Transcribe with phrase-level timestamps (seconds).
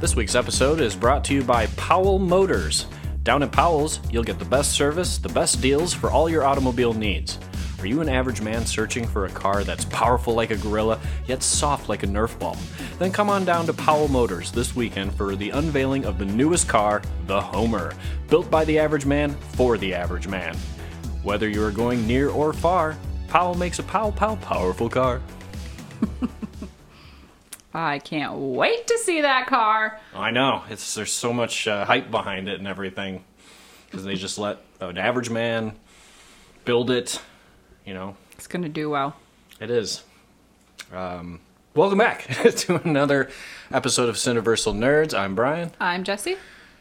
[0.00, 2.86] This week's episode is brought to you by Powell Motors.
[3.24, 6.94] Down at Powell's, you'll get the best service, the best deals for all your automobile
[6.94, 7.36] needs.
[7.80, 11.42] Are you an average man searching for a car that's powerful like a gorilla, yet
[11.42, 12.56] soft like a Nerf ball?
[13.00, 16.68] Then come on down to Powell Motors this weekend for the unveiling of the newest
[16.68, 17.92] car, the Homer.
[18.28, 20.56] Built by the average man for the average man.
[21.24, 25.20] Whether you are going near or far, Powell makes a pow pow powerful car.
[27.78, 30.00] I can't wait to see that car.
[30.12, 33.22] I know it's there's so much uh, hype behind it and everything
[33.86, 35.72] because they just let an average man
[36.64, 37.20] build it.
[37.86, 39.14] You know, It's going to do well.
[39.60, 40.02] it is.
[40.92, 41.38] Um,
[41.76, 42.22] welcome back
[42.56, 43.30] to another
[43.70, 45.16] episode of Cineversal Nerds.
[45.16, 46.36] I'm Brian, I'm Jesse.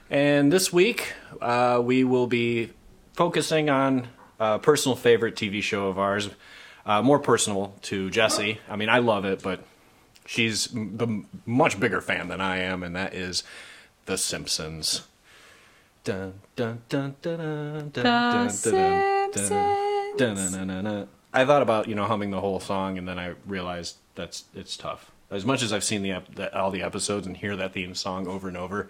[0.10, 2.72] and this week uh, we will be
[3.14, 4.08] focusing on
[4.40, 6.30] a personal favorite TV show of ours.
[6.88, 8.60] Uh, more personal to Jesse.
[8.68, 9.64] I mean, I love it, but
[10.28, 13.44] she's the much bigger fan than I am, and that is
[14.06, 15.08] The Simpsons.
[16.04, 18.52] Dun, dun, dun, dun, dun,
[19.34, 21.08] dun.
[21.34, 24.78] I thought about you know humming the whole song, and then I realized that's it's
[24.78, 25.12] tough.
[25.30, 28.28] As much as I've seen the, the all the episodes and hear that theme song
[28.28, 28.90] over and over,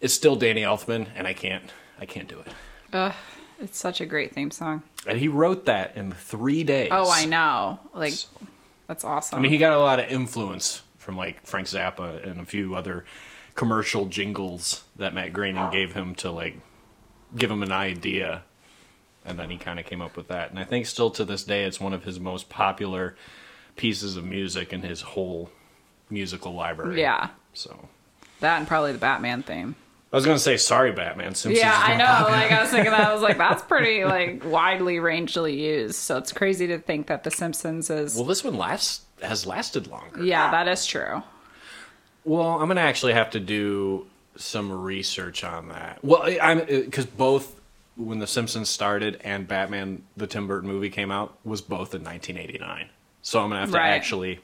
[0.00, 1.64] it's still Danny Elfman, and I can't
[2.00, 2.48] I can't do it.
[2.92, 3.12] Ugh,
[3.60, 4.82] it's such a great theme song.
[5.06, 6.88] And he wrote that in three days.
[6.90, 7.78] Oh, I know.
[7.94, 8.14] Like,
[8.86, 9.38] that's awesome.
[9.38, 12.74] I mean, he got a lot of influence from like Frank Zappa and a few
[12.74, 13.04] other
[13.54, 16.56] commercial jingles that Matt Groening gave him to like
[17.36, 18.42] give him an idea,
[19.24, 20.50] and then he kind of came up with that.
[20.50, 23.16] And I think still to this day, it's one of his most popular
[23.76, 25.50] pieces of music in his whole
[26.10, 27.00] musical library.
[27.00, 27.30] yeah.
[27.52, 27.88] So
[28.40, 29.74] That and probably the Batman theme.
[30.12, 31.34] I was gonna say sorry, Batman.
[31.34, 32.28] Simpsons Yeah, I know.
[32.30, 33.08] Like I was thinking that.
[33.08, 35.96] I was like, that's pretty like widely rangely used.
[35.96, 38.14] So it's crazy to think that The Simpsons is.
[38.14, 40.22] Well, this one lasts has lasted longer.
[40.24, 41.22] yeah, that is true.
[42.24, 44.06] Well, I'm gonna actually have to do
[44.36, 45.98] some research on that.
[46.04, 47.60] Well, I- I'm uh, because both
[47.96, 52.04] when The Simpsons started and Batman the Tim Burton movie came out was both in
[52.04, 52.88] 1989.
[53.22, 53.88] So I'm gonna have to Right.
[53.90, 54.40] actually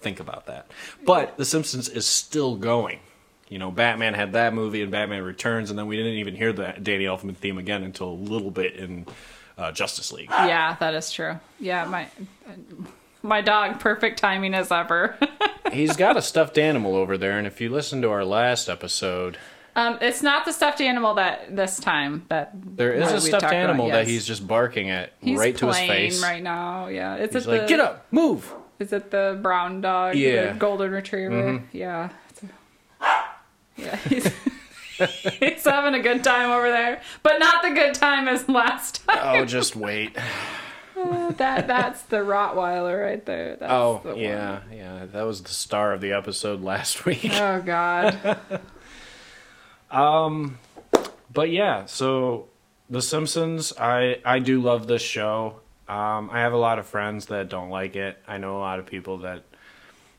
[0.00, 0.70] think about that.
[1.04, 2.98] But The Simpsons is still going.
[3.52, 6.54] You know, Batman had that movie and Batman Returns, and then we didn't even hear
[6.54, 9.04] the Danny Elfman theme again until a little bit in
[9.58, 10.30] uh, Justice League.
[10.30, 11.38] Yeah, that is true.
[11.60, 12.08] Yeah, my
[13.22, 15.18] my dog, perfect timing as ever.
[15.72, 19.36] He's got a stuffed animal over there, and if you listen to our last episode,
[19.76, 23.44] um, it's not the stuffed animal that this time that There is a stuffed talked
[23.44, 26.22] about, animal that he's just barking at He's right to his playing face.
[26.22, 26.88] right now.
[26.88, 30.14] Yeah, is He's it like, the, "Get up, move." Is it the brown dog?
[30.16, 30.30] Yeah.
[30.30, 30.52] Mm-hmm.
[30.54, 31.62] the golden retriever.
[31.70, 32.08] Yeah.
[33.76, 34.30] Yeah, he's,
[35.40, 39.42] he's having a good time over there, but not the good time as last time.
[39.42, 40.14] Oh, just wait.
[40.94, 43.56] that that's the Rottweiler right there.
[43.56, 44.18] That's Oh, the one.
[44.18, 45.06] yeah, yeah.
[45.06, 47.30] That was the star of the episode last week.
[47.32, 48.38] Oh God.
[49.90, 50.58] um,
[51.32, 52.48] But yeah, so
[52.90, 55.56] The Simpsons, I I do love this show.
[55.88, 58.16] Um, I have a lot of friends that don't like it.
[58.28, 59.42] I know a lot of people that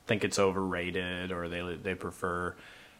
[0.05, 2.55] think it's overrated or they they prefer,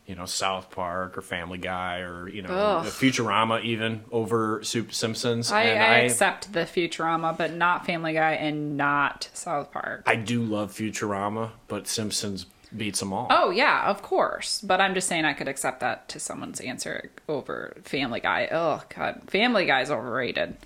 [0.06, 2.86] you know, South Park or Family Guy or you know Ugh.
[2.86, 5.52] Futurama even over Soup Simpsons.
[5.52, 10.04] I, and I accept the Futurama, but not Family Guy and not South Park.
[10.06, 13.28] I do love Futurama, but Simpsons beats them all.
[13.30, 14.62] Oh yeah, of course.
[14.62, 18.50] But I'm just saying I could accept that to someone's answer over Family Guy.
[18.52, 20.58] Oh god, Family Guy's overrated.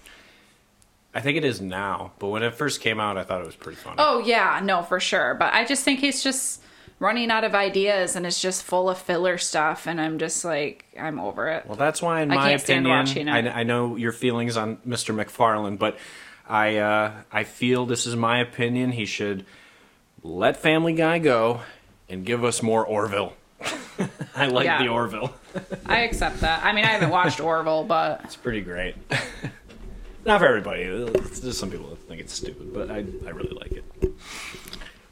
[1.13, 3.55] I think it is now, but when it first came out, I thought it was
[3.55, 3.95] pretty funny.
[3.99, 5.35] Oh yeah, no, for sure.
[5.35, 6.61] But I just think he's just
[6.99, 10.85] running out of ideas and it's just full of filler stuff and I'm just like
[10.99, 11.65] I'm over it.
[11.67, 13.29] Well, that's why, in I my opinion.
[13.29, 15.13] I, I know your feelings on Mr.
[15.15, 15.97] McFarlane, but
[16.47, 18.91] I uh, I feel this is my opinion.
[18.93, 19.45] He should
[20.23, 21.61] let Family Guy go
[22.09, 23.33] and give us more Orville.
[24.35, 24.81] I like Yeah.
[24.83, 25.33] the Orville.
[25.85, 26.63] I accept that.
[26.63, 28.95] I mean, I haven't watched Orville, but It's pretty great.
[30.25, 30.81] Not for everybody.
[30.81, 34.11] It's just some people think it's stupid, but I, I really like it.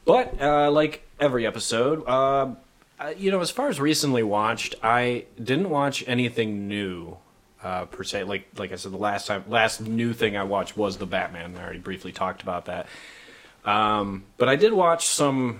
[0.05, 2.55] But uh, like every episode, uh,
[2.99, 7.17] uh, you know, as far as recently watched, I didn't watch anything new
[7.63, 8.23] uh, per se.
[8.23, 11.55] Like like I said, the last time, last new thing I watched was the Batman.
[11.57, 12.87] I already briefly talked about that.
[13.65, 15.59] Um, but I did watch some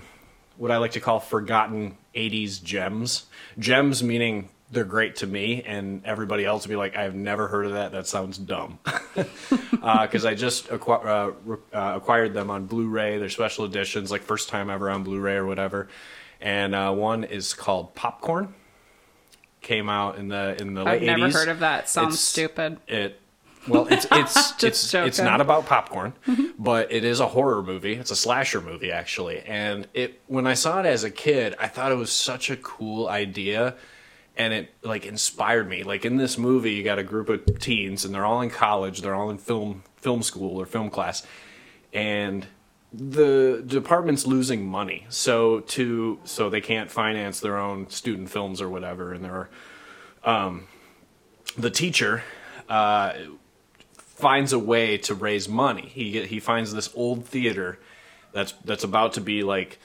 [0.56, 3.26] what I like to call forgotten 80s gems.
[3.58, 7.66] Gems meaning they're great to me, and everybody else will be like, I've never heard
[7.66, 7.92] of that.
[7.92, 8.78] That sounds dumb.
[9.86, 13.18] Because I just acqui- uh, re- uh, acquired them on Blu ray.
[13.18, 15.88] They're special editions, like first time ever on Blu ray or whatever.
[16.40, 18.52] And uh, one is called Popcorn.
[19.62, 21.32] Came out in the in the I've late never 80s.
[21.34, 21.88] heard of that.
[21.88, 22.78] Sounds It's- stupid.
[22.88, 23.20] It
[23.68, 25.08] Well, it's it's Just it's joking.
[25.08, 26.12] it's not about popcorn,
[26.58, 27.94] but it is a horror movie.
[27.94, 29.40] It's a slasher movie actually.
[29.40, 32.56] And it when I saw it as a kid, I thought it was such a
[32.56, 33.76] cool idea
[34.36, 35.82] and it like inspired me.
[35.82, 39.00] Like in this movie, you got a group of teens and they're all in college,
[39.00, 41.26] they're all in film film school or film class.
[41.92, 42.46] And
[42.92, 45.06] the department's losing money.
[45.08, 49.48] So to so they can't finance their own student films or whatever and there
[50.24, 50.66] are um
[51.56, 52.22] the teacher
[52.68, 53.14] uh
[53.96, 55.88] finds a way to raise money.
[55.88, 57.78] He he finds this old theater
[58.32, 59.78] that's that's about to be like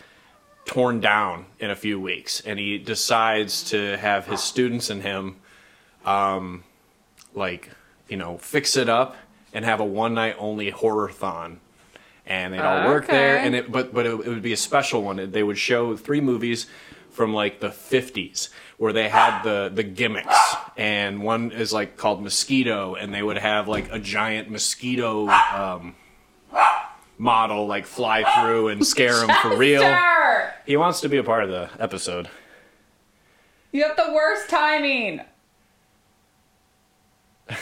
[0.65, 5.37] torn down in a few weeks, and he decides to have his students and him,
[6.05, 6.63] um,
[7.33, 7.69] like
[8.07, 9.15] you know, fix it up
[9.53, 11.59] and have a one night only horror thon.
[12.25, 15.01] And they'd all work there, and it but but it, it would be a special
[15.01, 15.31] one.
[15.31, 16.67] They would show three movies
[17.11, 22.23] from like the 50s where they had the the gimmicks and one is like called
[22.23, 25.93] mosquito and they would have like a giant mosquito um
[27.21, 30.53] model like fly oh, through and scare him for real Chester!
[30.65, 32.27] he wants to be a part of the episode
[33.71, 35.21] You have the worst timing.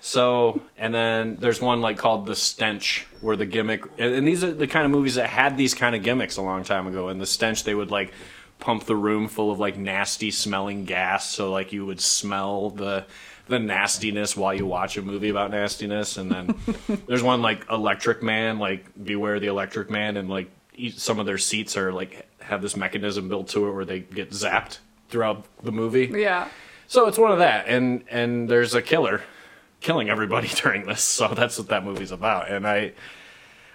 [0.00, 4.42] So, and then there's one like called The Stench, where the gimmick, and, and these
[4.42, 7.08] are the kind of movies that had these kind of gimmicks a long time ago.
[7.08, 8.12] And The Stench, they would like
[8.58, 13.04] pump the room full of like nasty smelling gas, so like you would smell the
[13.48, 16.16] the nastiness while you watch a movie about nastiness.
[16.16, 16.54] And then
[17.06, 20.50] there's one like Electric Man, like Beware the Electric Man, and like
[20.94, 24.30] some of their seats are like have this mechanism built to it where they get
[24.30, 24.78] zapped
[25.08, 26.10] throughout the movie.
[26.12, 26.48] Yeah.
[26.86, 29.22] So it's one of that, and and there's a killer
[29.80, 31.02] killing everybody during this.
[31.02, 32.92] So that's what that movie's about, and I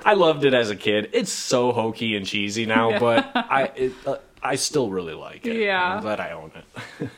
[0.06, 1.10] I loved it as a kid.
[1.14, 5.56] It's so hokey and cheesy now, but I it, uh, I still really like it.
[5.58, 5.96] Yeah.
[5.96, 7.10] I'm glad I own it.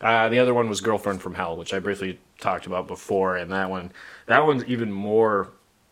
[0.00, 3.50] Uh, the other one was Girlfriend from Hell, which I briefly talked about before, and
[3.52, 3.92] that one
[4.26, 5.48] that one's even more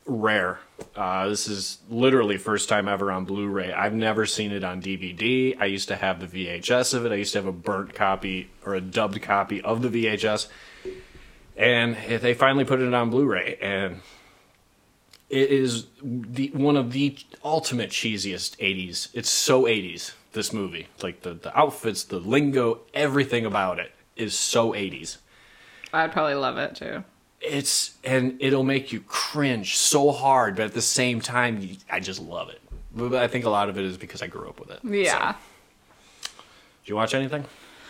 [0.07, 0.61] rare.
[0.95, 3.73] Uh, this is literally first time ever on Blu-ray.
[3.73, 5.57] I've never seen it on DVD.
[5.59, 7.13] I used to have the VHS of it.
[7.13, 10.49] I used to have a burnt copy or a dubbed copy of the VHS,
[11.57, 14.03] and they finally put it on Blu-ray, and
[15.31, 19.09] it is the one of the ultimate cheesiest 80s.
[19.15, 20.13] It's so 80s.
[20.33, 25.19] This movie, like the the outfits, the lingo, everything about it is so 80s
[25.93, 27.05] I'd probably love it too.
[27.41, 32.01] it's and it'll make you cringe so hard, but at the same time, you, I
[32.01, 32.61] just love it.
[32.95, 34.81] But I think a lot of it is because I grew up with it.
[34.85, 35.35] Yeah.
[35.35, 35.39] So,
[36.83, 37.45] did you watch anything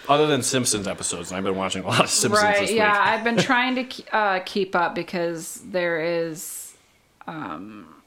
[0.09, 1.33] other than Simpsons episodes?
[1.33, 2.71] I've been watching a lot of Simpsons right.
[2.71, 2.95] Yeah.
[2.95, 6.77] I've been trying to uh, keep up because there is,
[7.27, 8.03] um,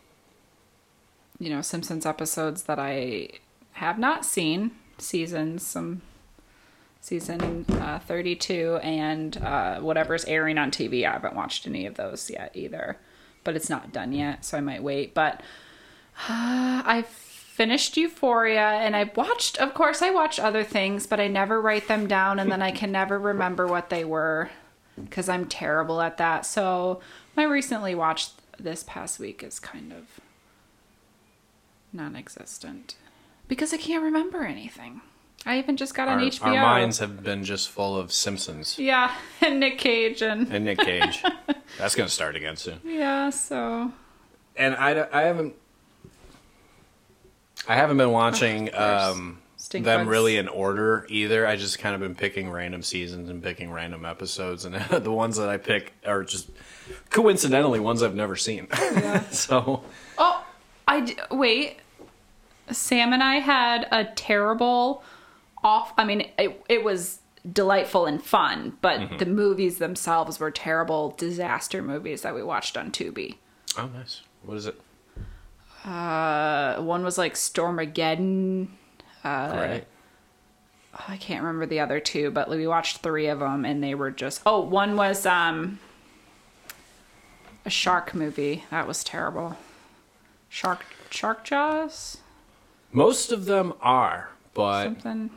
[1.40, 3.30] you know, Simpsons episodes that I
[3.74, 4.72] have not seen.
[5.00, 6.02] Seasons, some
[7.08, 11.08] season uh, 32 and uh, whatever's airing on TV.
[11.08, 12.98] I haven't watched any of those yet either,
[13.46, 15.14] but it's not done yet, so I might wait.
[15.14, 15.40] But
[16.28, 21.30] uh, I finished Euphoria and I watched, of course, I watched other things, but I
[21.30, 24.50] never write them down and then I can never remember what they were
[25.02, 26.46] because I'm terrible at that.
[26.46, 27.00] So
[27.38, 30.20] my recently watched this past week is kind of
[31.94, 32.96] non existent
[33.48, 35.02] because I can't remember anything.
[35.48, 36.46] I even just got on Our, HBO.
[36.48, 39.12] our minds have been just full of Simpsons Yeah,
[39.42, 41.24] and Nick Cage and and Nick Cage.
[41.78, 42.80] That's gonna start again soon.
[42.86, 43.92] yeah, so
[44.56, 45.56] And I, I haven't
[47.68, 48.80] I haven't been watching course.
[49.14, 49.40] um,
[49.72, 50.08] them bugs.
[50.08, 51.46] really in order either.
[51.46, 55.36] I just kind of been picking random seasons and picking random episodes, and the ones
[55.38, 56.50] that I pick are just
[57.10, 58.68] coincidentally ones I've never seen.
[59.32, 59.84] so
[60.18, 60.46] Oh,
[60.88, 61.78] I d- wait.
[62.72, 65.04] Sam and I had a terrible
[65.68, 65.94] off.
[65.98, 67.20] I mean, it, it was
[67.52, 72.92] delightful and fun, but the movies themselves were terrible disaster movies that we watched on
[72.92, 73.36] Tubi.
[73.78, 74.22] oh nice.
[74.44, 74.80] What is it?
[75.86, 78.68] Uh, one was like Stormageddon.
[79.24, 79.84] Great.
[81.08, 84.12] I can't remember the other two, but we watched three of them, and they were
[84.12, 84.42] just.
[84.46, 85.80] Oh, one was um
[87.66, 89.58] a shark movie that was terrible.
[90.50, 92.18] Shark Shark Jaws
[92.92, 95.30] Most of them are, but something.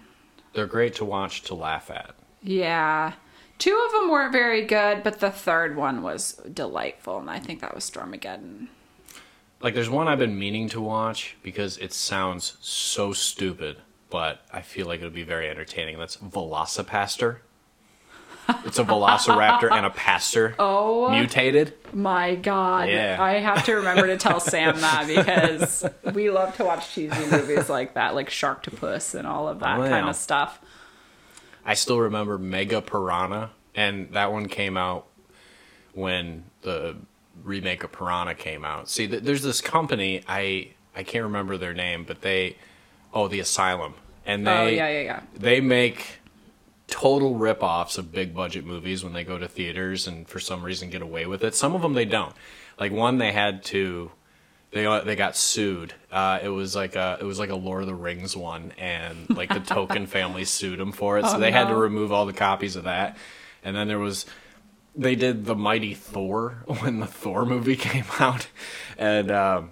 [0.52, 2.14] They're great to watch to laugh at.
[2.42, 3.12] Yeah.
[3.58, 7.60] Two of them weren't very good, but the third one was delightful, and I think
[7.60, 8.68] that was Stormageddon.
[9.60, 13.76] Like there's one I've been meaning to watch because it sounds so stupid,
[14.08, 15.98] but I feel like it would be very entertaining.
[15.98, 17.38] That's VelociPastor.
[18.64, 21.74] It's a velociraptor and a pastor Oh mutated.
[21.92, 22.88] my god.
[22.88, 23.16] Yeah.
[23.20, 27.68] I have to remember to tell Sam that because we love to watch cheesy movies
[27.68, 30.60] like that, like Sharktopus and all of that Oh, kind of stuff.
[31.64, 35.06] I still remember Mega Piranha, and that one came out
[35.92, 36.96] when the
[37.42, 38.88] remake of Piranha came out.
[38.88, 42.56] See, th- there's this company I I can't remember their name, but they
[43.12, 43.94] oh the Asylum,
[44.26, 45.20] and oh, they oh yeah, yeah, yeah.
[45.36, 46.19] they make
[46.90, 50.90] total rip-offs of big budget movies when they go to theaters and for some reason
[50.90, 51.54] get away with it.
[51.54, 52.34] Some of them they don't.
[52.78, 54.10] Like one they had to
[54.72, 55.94] they they got sued.
[56.12, 59.28] Uh, it was like a it was like a Lord of the Rings one, and
[59.30, 62.26] like the Tolkien family sued them for it, so Oh, they had to remove all
[62.26, 63.16] the copies of that.
[63.64, 64.26] And then there was
[64.94, 68.46] they did the Mighty Thor when the Thor movie came out,
[68.96, 69.70] and um,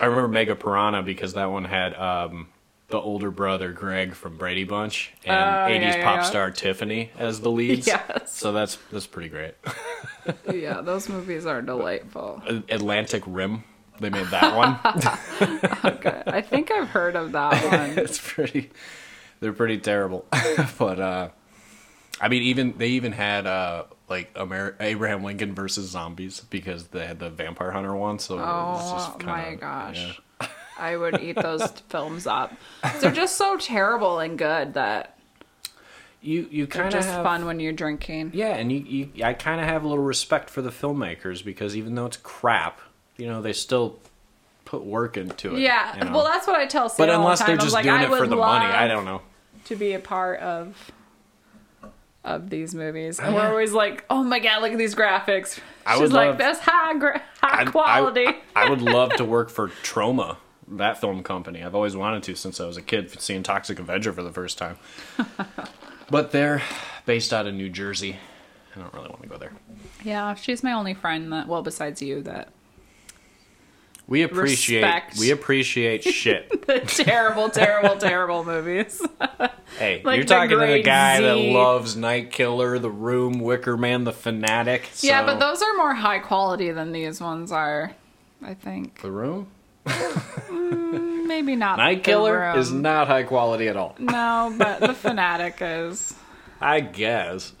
[0.00, 2.48] I remember Mega Piranha because that one had um,
[2.90, 6.22] the older brother Greg from Brady Bunch and yeah, 80s yeah, pop yeah.
[6.22, 7.86] star Tiffany as the leads.
[7.86, 8.32] Yes.
[8.32, 9.54] So that's that's pretty great.
[10.52, 12.42] Yeah, those movies are delightful.
[12.68, 13.64] Atlantic Rim,
[13.98, 14.78] they made that one.
[15.94, 16.22] Okay.
[16.26, 17.98] I think I've heard of that one.
[17.98, 18.70] it's pretty
[19.40, 20.26] they're pretty terrible
[20.78, 21.28] but uh
[22.20, 27.06] i mean even they even had uh like Amer- abraham lincoln versus zombies because they
[27.06, 30.20] had the vampire hunter one so Oh just my kinda- gosh.
[30.80, 32.52] I would eat those films up.
[33.00, 35.16] They're just so terrible and good that
[36.22, 38.32] you you kind of just have fun when you're drinking.
[38.34, 38.78] yeah and you,
[39.14, 42.18] you i kind of have a little respect for the filmmakers because even though it's
[42.18, 42.78] crap
[43.16, 43.98] you know they still
[44.66, 46.12] put work into it Yeah, you know?
[46.12, 47.54] well, that's what I tell Sam but unless the they're.
[47.54, 49.22] I was just like, doing I it for the money i don't know
[49.64, 50.76] To be a part of
[52.22, 55.94] of these movies, and we're always like, "Oh my god, look at these graphics!" I
[55.94, 59.24] She's would like, love- "That's high, gra- high I- quality." I, I would love to
[59.36, 60.36] work for Troma,
[60.70, 61.62] that film company.
[61.62, 64.58] I've always wanted to since I was a kid, seeing Toxic Avenger for the first
[64.58, 64.78] time.
[66.10, 66.62] but they're
[67.06, 68.16] based out of New Jersey.
[68.76, 69.52] I don't really want to go there.
[70.04, 72.50] yeah, she's my only friend that, well, besides you, that
[74.06, 75.18] We appreciate Respect.
[75.18, 76.66] we appreciate shit.
[76.66, 79.02] the terrible, terrible, terrible movies.
[79.76, 84.04] Hey, Like you're talking to the guy that loves Night Killer, The Room, Wicker Man,
[84.04, 84.88] The Fanatic.
[85.00, 87.92] Yeah, but those are more high quality than these ones are.
[88.42, 89.48] I think The Room,
[91.26, 91.78] maybe not.
[91.78, 93.94] Night Killer is not high quality at all.
[93.98, 96.14] No, but the fanatic is.
[96.60, 97.52] I guess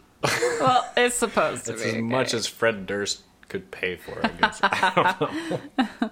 [0.60, 1.76] Well, it's supposed to be.
[1.78, 2.02] it's be as okay.
[2.02, 4.20] much as Fred Durst could pay for.
[4.24, 4.60] I guess.
[4.62, 6.10] I don't know.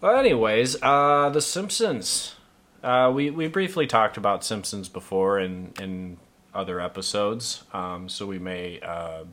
[0.00, 2.34] well, anyways, uh, The Simpsons.
[2.82, 6.18] Uh, we we briefly talked about Simpsons before in in
[6.54, 9.24] other episodes, um, so we may uh,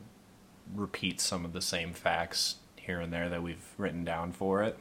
[0.74, 4.78] repeat some of the same facts here and there that we've written down for it.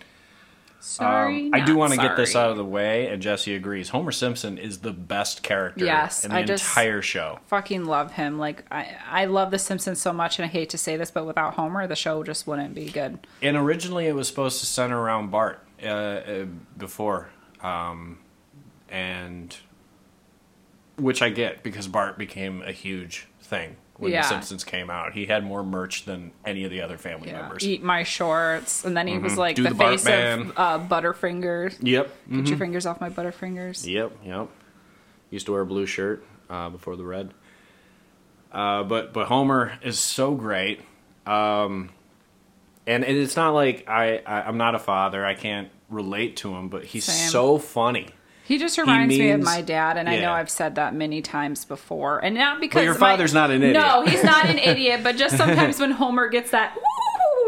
[0.85, 3.87] Sorry, Um, I do want to get this out of the way, and Jesse agrees.
[3.89, 7.39] Homer Simpson is the best character Yes, in the I just- entire show.
[7.47, 8.37] Fucking love him.
[8.37, 11.25] Like I, I love The Simpsons so much, and I hate to say this, but
[11.25, 13.25] without Homer, the show just wouldn't be good.
[13.41, 16.45] And originally, it was supposed to center around Bart uh, uh,
[16.77, 17.29] before,
[17.61, 18.17] um,
[18.89, 19.55] and
[20.97, 24.21] which I get because Bart became a huge thing when Yeah.
[24.21, 25.13] The Simpsons came out.
[25.13, 27.41] He had more merch than any of the other family Yeah.
[27.41, 27.63] members.
[27.63, 30.41] Eat my shorts, and then he was like the, the face Man.
[30.41, 31.77] of uh, Butterfingers.
[31.81, 32.11] Yep.
[32.31, 33.87] Get your fingers off my Butterfingers.
[33.87, 34.11] Yep.
[34.25, 34.49] Yep.
[35.31, 37.33] Used to wear a blue shirt uh, before the red.
[38.51, 40.79] Uh, but but Homer is so great,
[41.25, 41.89] um,
[42.85, 45.25] and, and it's not like I, I I'm not a father.
[45.25, 47.29] I can't relate to him, but he's Same.
[47.31, 48.09] so funny.
[48.45, 50.31] He just reminds me of my dad, and I know.
[50.33, 52.19] I've said that many times before.
[52.23, 53.73] And not because your my- father's not an idiot.
[53.81, 55.01] No, he's not an idiot.
[55.03, 56.77] But just sometimes when Homer gets that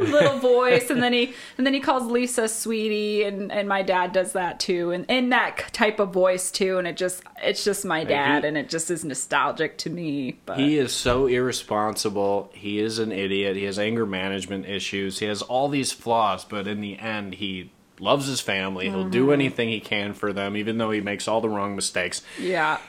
[0.01, 4.13] little voice, and then he and then he calls Lisa sweetie, and and my dad
[4.13, 6.77] does that too, and in that type of voice too.
[6.77, 10.37] And it just it's just my dad, he- and it just is nostalgic to me.
[10.45, 12.51] But He is so irresponsible.
[12.53, 13.55] He is an idiot.
[13.55, 15.19] He has anger management issues.
[15.19, 18.89] He has all these flaws, but in the end, he loves his family.
[18.89, 19.09] He'll Mm-hmm.
[19.11, 22.21] do anything he can for them, even though he makes all the wrong mistakes.
[22.39, 22.79] yeah,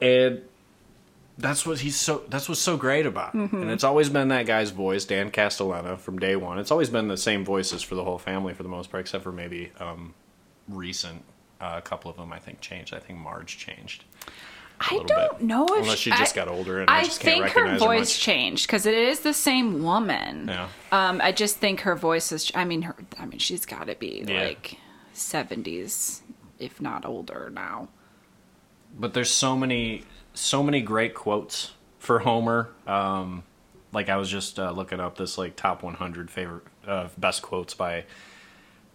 [0.00, 0.42] And
[1.38, 2.22] that's what he's so.
[2.28, 3.32] That's what's so great about.
[3.34, 3.56] Mm-hmm.
[3.62, 6.58] And it's always been that guy's voice, Dan Castellaneta, from day one.
[6.58, 9.24] It's always been the same voices for the whole family for the most part, except
[9.24, 10.14] for maybe um,
[10.68, 11.24] recent.
[11.60, 12.92] Uh, a couple of them, I think, changed.
[12.92, 14.04] I think Marge changed.
[14.90, 15.42] I don't bit.
[15.42, 18.00] know if Unless she just I- got older and I, I think her her voice
[18.14, 18.20] much.
[18.20, 20.48] changed because it is the same woman.
[20.48, 20.68] Yeah.
[20.90, 22.50] Um, I just think her voice is.
[22.54, 22.96] I mean, her.
[23.18, 24.42] I mean, she's got to be Yeah.
[24.44, 24.76] like
[25.12, 26.22] seventies,
[26.58, 27.88] if not older now.
[28.98, 32.68] but there's so many so many great quotes for Homer.
[32.86, 33.42] Um,
[33.92, 37.74] like I was just uh, looking up this like top 100 favorite uh, best quotes
[37.74, 38.04] by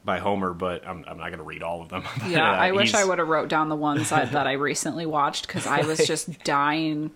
[0.08, 2.04] by Homer, but I'm I'm not gonna read all of them.
[2.28, 5.06] Yeah, uh, I wish I would have wrote down the ones I, that I recently
[5.06, 7.12] watched because I was just dying.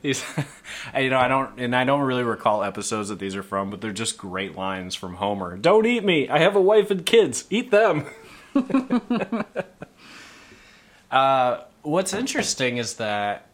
[0.00, 0.24] He's,
[0.98, 3.82] you know, I don't, and I don't really recall episodes that these are from, but
[3.82, 5.58] they're just great lines from Homer.
[5.58, 6.30] Don't eat me.
[6.30, 7.44] I have a wife and kids.
[7.50, 8.06] Eat them.
[11.10, 13.46] uh, what's interesting is that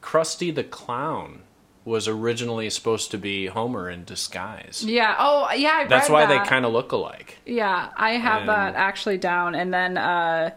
[0.00, 1.40] Krusty the Clown
[1.86, 4.84] was originally supposed to be Homer in disguise.
[4.84, 5.14] Yeah.
[5.18, 5.84] Oh, yeah.
[5.84, 6.42] I That's why that.
[6.42, 7.38] they kind of look alike.
[7.46, 10.50] Yeah, I have And- that actually down, and then uh,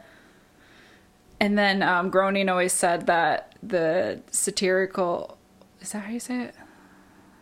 [1.40, 5.38] and then um, Groening always said that the satirical
[5.80, 6.56] is that how you say it?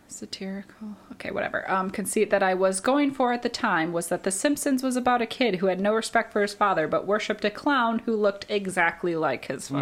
[0.06, 1.70] Satirical, okay, whatever.
[1.70, 4.96] Um, conceit that I was going for at the time was that The Simpsons was
[4.96, 8.14] about a kid who had no respect for his father, but worshipped a clown who
[8.16, 9.76] looked exactly like his Mm-hmm.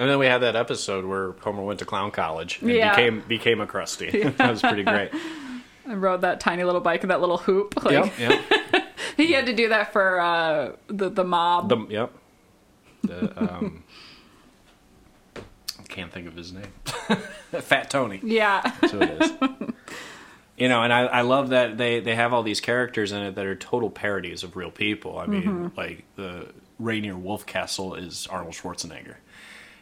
[0.00, 2.90] And then we had that episode where Homer went to clown college and Yeah.
[2.96, 4.34] became became a Krusty.
[4.38, 5.10] that was pretty great.
[5.84, 7.84] And rode that tiny little bike and that little hoop.
[7.84, 8.86] Like Yep, yep.
[9.16, 11.68] he had to do that for uh, the the mob.
[11.68, 12.12] The, yep.
[13.02, 13.84] The, um,
[15.88, 16.66] can't think of his name.
[17.52, 18.20] Fat Tony.
[18.22, 18.60] yeah.
[18.80, 19.32] That's what it is.
[20.56, 23.34] You know, and I, I love that they, they have all these characters in it
[23.36, 25.18] that are total parodies of real people.
[25.18, 25.68] I mean, Mm-hmm.
[25.76, 29.16] like the Rainier Wolfcastle is Arnold Schwarzenegger.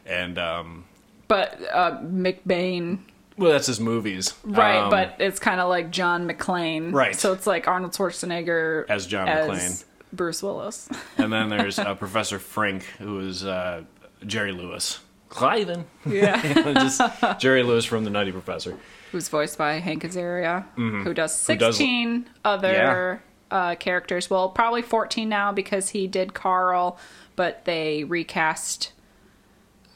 [0.09, 0.85] And, um,
[1.29, 3.01] but uh, McBain
[3.37, 4.35] well, that's his movies.
[4.43, 6.93] Right, Um, but it's kind of like John McClane.
[6.93, 7.15] Right.
[7.15, 9.85] So it's like Arnold Schwarzenegger As John McClane.
[10.13, 10.89] Bruce Willis.
[11.19, 13.85] And then there's uh, Professor Frink, who is uh,
[14.27, 14.99] Jerry Lewis.
[15.31, 15.85] Cliven.
[16.05, 16.41] Yeah.
[16.75, 17.01] Just
[17.39, 18.77] Jerry Lewis from The Nutty Professor.
[19.13, 21.03] Who's voiced by Hank Azaria, who does Mm-hmm.
[21.05, 21.37] Who does-
[21.77, 24.29] 16 other uh, characters.
[24.31, 26.99] Well, probably 14 now because he did Carl,
[27.37, 28.93] but they recast.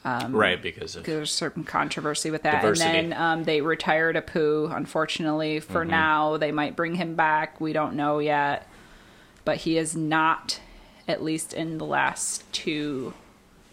[0.05, 1.03] Right, because of.
[1.03, 2.61] There's certain controversy with that.
[2.61, 2.89] Diversity.
[2.89, 5.59] And then um, they retired Apu, unfortunately.
[5.59, 5.91] For Mm-hmm.
[5.91, 7.59] now, they might bring him back.
[7.61, 8.67] We don't know yet.
[9.45, 10.59] But he is not,
[11.07, 13.13] at least in the last two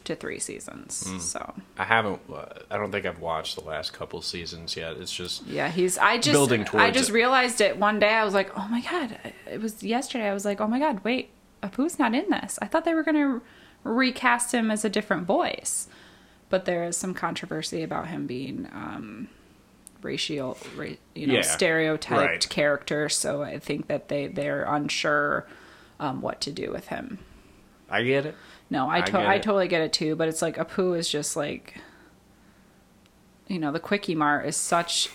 [0.04, 1.04] to three seasons.
[1.06, 1.20] Mm.
[1.20, 2.20] So, I haven't.
[2.32, 4.96] Uh, I don't think I've watched the last couple seasons yet.
[4.96, 5.46] It's just.
[5.46, 5.98] yeah, he's.
[5.98, 6.32] I just.
[6.32, 6.82] Building towards.
[6.82, 7.12] I just it.
[7.12, 8.08] realized it one day.
[8.14, 9.16] I was like, oh my God.
[9.50, 10.28] It was yesterday.
[10.28, 11.30] I was like, oh my God, wait.
[11.62, 12.58] Apu's not in this.
[12.62, 13.42] I thought they were going to
[13.84, 15.88] recast him as a different voice.
[16.50, 19.28] But there is some controversy about him being um,
[20.02, 22.48] racial, ra- you know, Yeah, stereotyped right.
[22.50, 23.08] character.
[23.08, 25.46] So I think that they they're unsure
[25.98, 27.18] um, what to do with him.
[27.88, 28.34] I get it.
[28.68, 30.16] No, I I to- get I totally get it too.
[30.16, 31.76] But it's like Apu is just like,
[33.48, 35.08] you know, the Kwik-E-Mart is such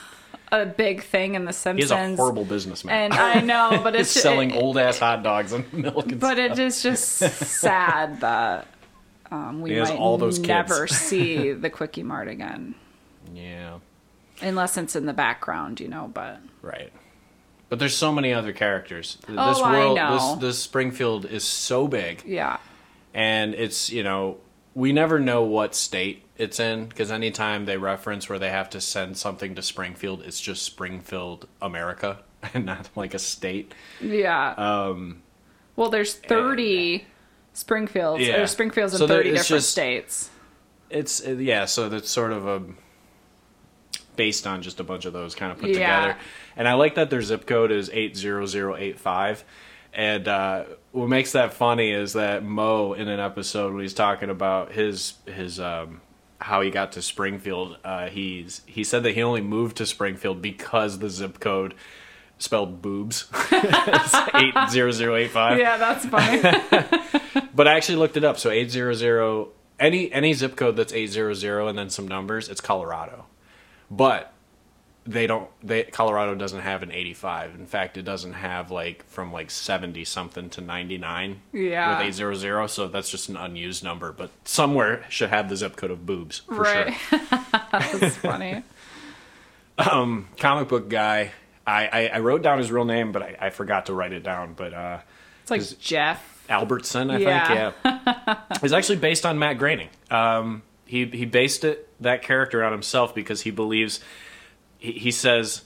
[0.52, 1.90] a big thing in The Simpsons.
[1.90, 2.94] He's a horrible businessman.
[2.94, 6.10] And I know, but He's it's selling it- old ass hot dogs and milk.
[6.10, 6.50] And But stuff.
[6.52, 8.66] it is just sad that
[9.30, 12.74] um, we might all those never see the Kwik-E-Mart again,
[13.34, 13.78] Yeah,
[14.42, 16.10] unless it's in the background, you know.
[16.12, 16.92] But right.
[17.68, 19.16] But there's so many other characters.
[19.26, 20.34] Th- Oh, this I know.
[20.34, 22.58] this this Springfield is so big, yeah,
[23.14, 24.38] and it's you know
[24.74, 28.80] we never know what state it's in because anytime they reference where they have to
[28.80, 32.18] send something to Springfield, it's just Springfield, America,
[32.54, 33.72] and not like a state.
[34.00, 34.54] yeah.
[34.56, 35.22] Um,
[35.76, 37.06] well, there's thirty
[37.52, 38.40] Springfields Yeah.
[38.42, 40.30] or Springfields in So there- thirty it's different just- states.
[40.88, 42.62] It's uh, yeah, so that's sort of a
[44.16, 45.74] based on just a bunch of those kind of put Yeah.
[46.00, 46.18] together.
[46.56, 49.44] And I like that their zip code is eight zero zero eight five.
[49.92, 54.30] And uh, what makes that funny is that Moe in an episode when he's talking
[54.30, 56.00] about his his um,
[56.40, 60.40] how he got to Springfield, uh, he's he said that he only moved to Springfield
[60.42, 61.74] because the zip code
[62.40, 63.28] spelled boobs.
[63.52, 65.58] it's eight zero zero eight five.
[65.58, 66.42] Yeah, that's funny.
[67.54, 68.38] But I actually looked it up.
[68.38, 72.08] So eight zero zero any any zip code that's eight zero zero and then some
[72.08, 73.26] numbers, it's Colorado.
[73.90, 74.32] But
[75.06, 77.54] they don't they Colorado doesn't have an eighty five.
[77.54, 81.98] In fact, it doesn't have like from like seventy something to ninety nine Yeah.
[81.98, 82.66] with eight zero zero.
[82.66, 84.10] So that's just an unused number.
[84.12, 86.94] But somewhere should have the zip code of boobs for right.
[86.94, 87.20] sure.
[87.72, 88.62] that's funny.
[89.78, 91.32] Um, comic book guy.
[91.70, 94.22] I, I, I wrote down his real name, but I, I forgot to write it
[94.22, 94.54] down.
[94.54, 94.98] But uh,
[95.42, 96.26] It's like Jeff.
[96.48, 97.70] Albertson, I Yeah.
[97.70, 97.96] think.
[98.26, 99.88] Yeah, is actually based on Matt Groening.
[100.10, 104.00] Um, he he based it that character on himself because he believes
[104.78, 105.62] he, he says,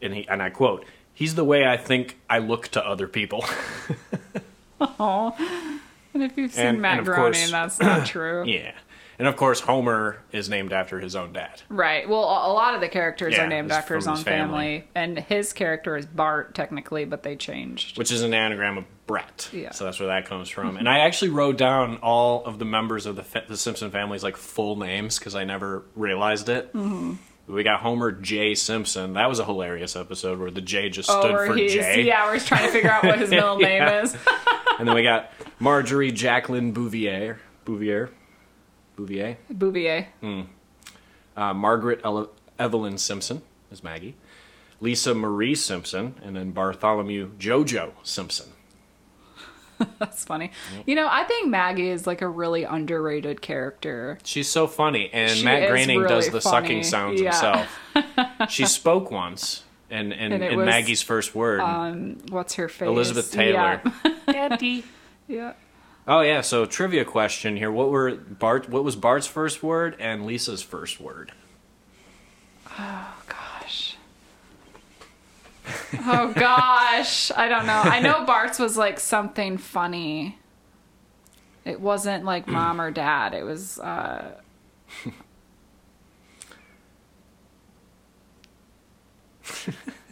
[0.00, 3.44] and he and I quote, "He's the way I think I look to other people."
[4.80, 5.34] Oh.
[6.12, 8.44] And if you've seen And- Matt and Groening, course- that's not true.
[8.46, 8.72] yeah,
[9.18, 11.62] and of course Homer is named after his own dad.
[11.68, 12.08] Right.
[12.08, 14.80] Well, a lot of the characters Yeah, are named after his own his family.
[14.80, 14.88] family.
[14.94, 17.98] and his character is Bart technically, but they changed.
[17.98, 19.48] which is an anagram of Brett.
[19.52, 19.70] Yeah.
[19.70, 20.76] So that's where that comes from.
[20.76, 24.36] And I actually wrote down all of the members of the the Simpson family's like
[24.36, 26.72] full names because I never realized it.
[26.72, 27.14] Mm-hmm.
[27.48, 28.56] We got Homer J.
[28.56, 29.12] Simpson.
[29.12, 32.02] That was a hilarious episode where the J just stood oh, for J.
[32.06, 34.16] yeah, where he's trying to figure out what his middle name is.
[34.80, 37.38] And then we got Marjorie Jacqueline Bouvier.
[37.64, 38.10] Bouvier.
[38.96, 39.36] Bouvier.
[39.50, 40.06] Bouvier.
[41.36, 44.14] Uh, Margaret Ele- Evelyn Simpson is Maggie.
[44.80, 46.14] Lisa Marie Simpson.
[46.22, 48.46] And then Bartholomew Jojo Simpson.
[49.98, 50.50] That's funny.
[50.86, 54.16] You know, I think Maggie is like a really underrated character.
[54.24, 56.66] She's so funny, and She Matt Groening really does the funny.
[56.66, 57.32] sucking sounds Yeah.
[57.94, 58.48] himself.
[58.50, 61.60] she spoke once, and and, And was, Maggie's first word,
[62.30, 62.86] What's her face?
[62.88, 63.82] Elizabeth Taylor.
[64.28, 64.56] Yeah.
[65.28, 65.52] yeah.
[66.08, 68.68] Oh yeah, so trivia question here: What were Bart?
[68.68, 71.32] What was Bart's first word and Lisa's first word?
[72.78, 73.96] Oh gosh.
[76.06, 77.80] Oh gosh, I don't know.
[77.82, 80.38] I know Bart's was like something funny.
[81.64, 83.34] It wasn't like mom or dad.
[83.34, 84.30] It was uh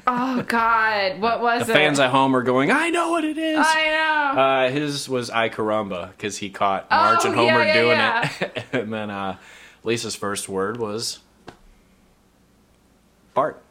[0.06, 1.76] Oh god, what was The it?
[1.76, 3.84] fans at home are going, "I know what it is." I
[4.34, 4.40] know.
[4.40, 7.98] Uh, his was Ay caramba because he caught Marge Oh, and Homer yeah, yeah, doing
[7.98, 8.30] yeah.
[8.40, 9.36] it, and then uh,
[9.82, 11.20] Lisa's first word was
[13.34, 13.62] Bart.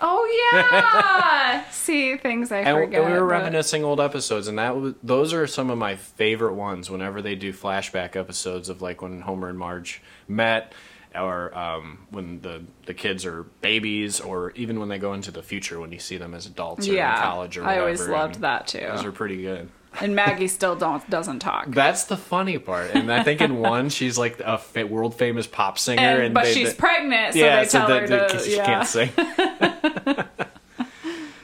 [0.00, 1.64] oh yeah.
[1.70, 3.02] See things I And, forget.
[3.02, 5.96] and we were but- reminiscing old episodes, and that was, those are some of my
[5.96, 6.90] favorite ones.
[6.90, 10.72] Whenever they do flashback episodes of like when Homer and Marge met,
[11.14, 15.42] or um, when the the kids are babies, or even when they go into the
[15.42, 17.78] future when you see them as adults or yeah, in college or whatever.
[17.80, 18.80] I always loved and that too.
[18.80, 19.68] Those are pretty good.
[20.00, 21.66] And Maggie still don't doesn't talk.
[21.68, 25.48] That's the funny part, and I think in one she's like a fa- world famous
[25.48, 28.28] pop singer, And, and but they- she's they- pregnant, so yeah, they tell so her
[28.28, 28.38] to.
[28.38, 28.64] she yeah.
[28.64, 29.10] can't sing.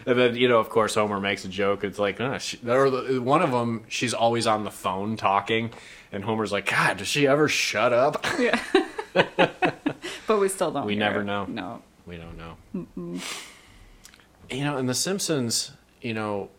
[0.06, 1.82] and then you know, of course, Homer makes a joke.
[1.82, 5.72] It's like, uh, she, or the, one of them, she's always on the phone talking,
[6.16, 8.26] and Homer's like, God, does she ever shut up?
[8.38, 8.60] Yeah.
[10.26, 10.82] But we still don't.
[10.82, 10.86] Know.
[10.86, 11.24] We never it.
[11.24, 11.44] know.
[11.44, 11.82] No.
[12.04, 13.20] We don't know.
[14.50, 16.50] You know, and The Simpsons, you know,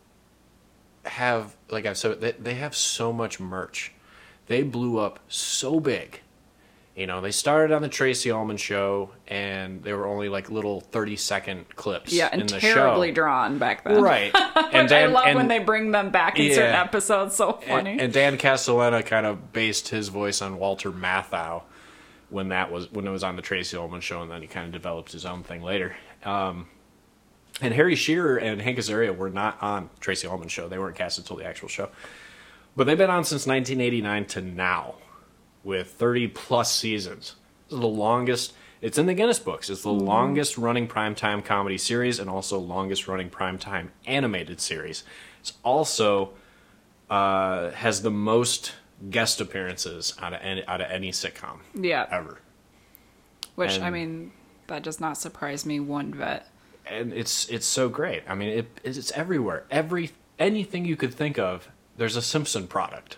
[1.05, 3.91] have like I've said, they, they have so much merch.
[4.47, 6.21] They blew up so big.
[6.97, 10.81] You know, they started on the Tracey Ullman show, and they were only like little
[10.81, 12.11] thirty second clips.
[12.11, 13.13] Yeah, in and the terribly show.
[13.13, 14.01] drawn back then.
[14.01, 14.31] right?
[14.73, 17.35] And I love and- when they bring them back in certain episodes.
[17.35, 17.91] So funny.
[17.91, 21.61] and, and Dan Castellaneta kind of based his voice on Walter Matthau
[22.29, 24.65] when that was when it was on the Tracey Ullman show, and then he kind
[24.65, 25.95] of developed his own thing later.
[26.25, 26.67] Um,
[27.61, 31.19] and Harry Shearer and Hank Azaria were not on Tracey Ullman show; they weren't cast
[31.19, 31.89] until the actual show.
[32.75, 34.95] But they've been on since 1989 to now,
[35.67, 37.35] with 30 plus seasons.
[37.65, 38.53] This is the longest.
[38.81, 39.69] It's in the Guinness books.
[39.69, 45.03] It's the longest running primetime comedy series and also longest running primetime animated series.
[45.41, 46.31] It's also
[47.09, 48.73] uh, has the most
[49.09, 52.07] guest appearances out of any, out of any sitcom yeah.
[52.09, 52.39] ever.
[53.55, 54.31] Which, I mean,
[54.67, 56.43] that does not surprise me one bit.
[56.85, 58.23] and it's it's so great.
[58.27, 59.65] I mean, it it's everywhere.
[59.69, 63.17] Every anything you could think of, there's a Simpson product.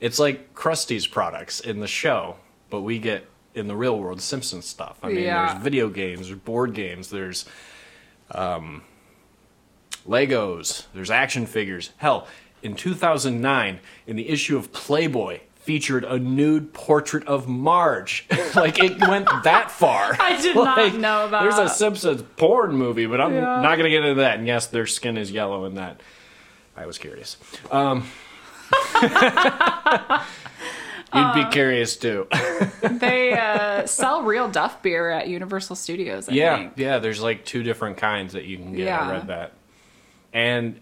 [0.00, 2.36] It's like Krusty's products in the show,
[2.70, 4.98] but we get in the real world Simpsons stuff.
[5.02, 5.52] I mean, Yeah.
[5.52, 7.44] there's video games, there's board games, there's
[8.30, 8.82] um,
[10.08, 11.90] Legos, there's action figures.
[11.98, 12.26] Hell,
[12.62, 18.26] in 2009, in the issue of Playboy, featured a nude portrait of Marge.
[18.54, 20.16] like it went that far.
[20.20, 21.56] I did not know about that.
[21.56, 23.60] There's a Simpsons porn movie, but I'm Yeah.
[23.60, 24.38] not going to get into that.
[24.38, 26.00] And yes, their skin is yellow in that.
[26.76, 27.36] I was curious.
[27.70, 28.06] Um,
[31.14, 32.26] you'd be curious too.
[32.82, 36.72] They uh, sell real Duff beer at Universal Studios, I yeah, think.
[36.76, 36.98] yeah.
[36.98, 38.88] There's like two different kinds that you can get.
[38.88, 39.52] I read that,
[40.32, 40.80] and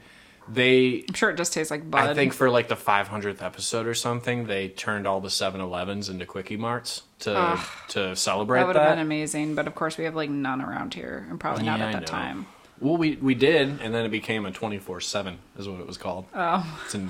[0.48, 2.08] they I'm sure it just tastes like Bud.
[2.08, 6.26] I think for like the 500th episode or something, they turned all the 7-Elevens into
[6.26, 10.30] Kwik-E-Marts to to celebrate that would have been amazing, but of course we have like
[10.30, 12.06] none around here, and probably not at I that know.
[12.06, 12.46] time.
[12.80, 16.26] Well, we we did, and then it became a 24/7 is what it was called.
[16.34, 17.08] Oh, It's in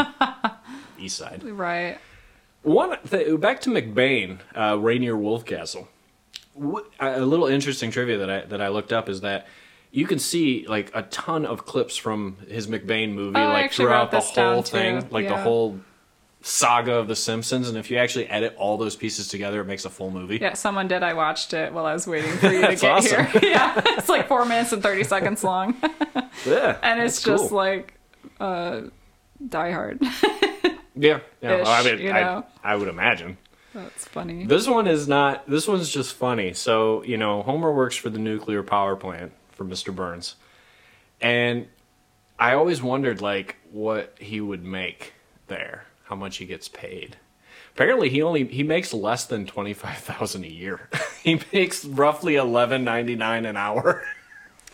[0.99, 1.43] East Side.
[1.45, 1.99] right.
[2.63, 5.87] One th- back to McBain, uh, Rainier Wolfcastle.
[6.55, 9.47] What, a little interesting trivia that I that I looked up is that
[9.93, 14.11] you can see like a ton of clips from his McBain movie, Oh, like throughout
[14.11, 14.73] the whole too.
[14.77, 15.79] thing, like the whole
[16.43, 17.69] saga of The Simpsons.
[17.69, 20.39] And if you actually edit all those pieces together, it makes a full movie.
[20.41, 21.03] Yeah, someone did.
[21.05, 23.25] I watched it while I was waiting for you to get awesome.
[23.27, 23.41] here.
[23.51, 25.77] yeah, it's like four minutes and thirty seconds long,
[26.45, 27.57] Yeah, and it's just cool.
[27.57, 27.95] like
[28.41, 28.81] uh,
[29.49, 30.03] Die Hard.
[30.99, 31.65] Yeah, yeah.
[31.67, 32.43] I mean, you I.
[32.63, 33.39] I would imagine.
[33.75, 34.47] That's funny.
[34.47, 35.49] This one is not.
[35.49, 36.53] This one's just funny.
[36.53, 39.95] So you know, Homer works for the nuclear power plant for Mr.
[39.95, 40.37] Burns,
[41.21, 41.69] and
[42.39, 45.13] I always wondered like what he would make
[45.49, 47.17] there, how much he gets paid.
[47.75, 50.89] Apparently, he only he makes less than twenty five thousand a year.
[51.23, 54.03] he makes roughly eleven ninety nine an hour.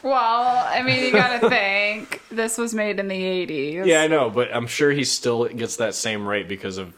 [0.04, 3.86] Well, I mean, you gotta think this was made in the '80s.
[3.86, 6.92] yeah, I know, but I'm sure he still gets that same rate because of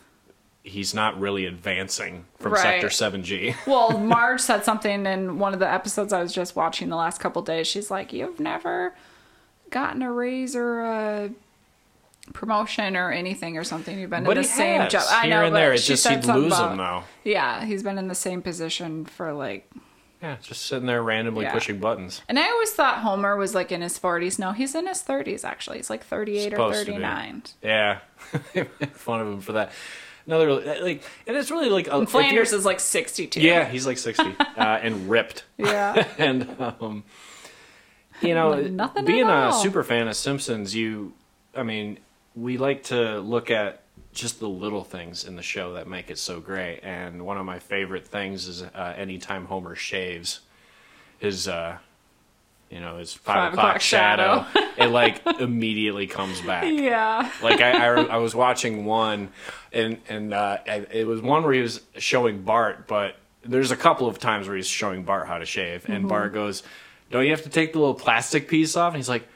[0.64, 2.62] he's not really advancing from Right.
[2.62, 3.55] Sector Seven G.
[3.66, 7.21] Well, Marge said something in one of the episodes I was just watching the last
[7.21, 7.66] couple days.
[7.69, 8.95] She's like, "You've never
[9.71, 11.31] gotten a raise or a
[12.33, 13.99] promotion or anything or something.
[13.99, 15.05] You've been But in the he same has, job.
[15.11, 15.73] I here know, and but there.
[15.75, 17.05] It's she just said he'd lose about- him now.
[17.23, 19.71] Yeah, he's been in the same position for like.
[20.26, 21.52] Yeah, just sitting there randomly Yeah.
[21.52, 22.20] pushing buttons.
[22.28, 24.38] And I always thought Homer was like in his 40s.
[24.40, 25.76] No, he's in his 30s actually.
[25.76, 26.92] He's like 38 or Supposed be.
[26.94, 27.42] 39.
[27.62, 27.98] Yeah,
[28.94, 29.70] fun of him for that.
[30.26, 30.50] Another
[30.82, 33.40] like, and it's really like a, Flanders is like 62.
[33.40, 35.44] Yeah, he's like sixty uh, and ripped.
[35.58, 36.04] Yeah.
[36.18, 37.04] and um,
[38.20, 41.12] you know, nothing being a super fan of Simpsons, you,
[41.54, 42.00] I mean,
[42.34, 43.82] we like to look at
[44.16, 46.81] just the little things in the show that make it so great.
[46.83, 50.40] And one of my favorite things is uh, anytime Homer shaves
[51.18, 51.79] his, uh,
[52.70, 54.70] you know, his five, Five o'clock, o'clock shadow, shadow.
[54.79, 57.31] it like immediately comes back Yeah.
[57.42, 59.29] like I, I, I was watching one
[59.72, 64.09] and and uh, it was one where he was showing Bart, but there's a couple
[64.09, 66.09] of times where he's showing Bart how to shave, and Mm-hmm.
[66.09, 66.64] Bart goes,
[67.12, 69.29] "Don't you have to take the little plastic piece off?" And he's like,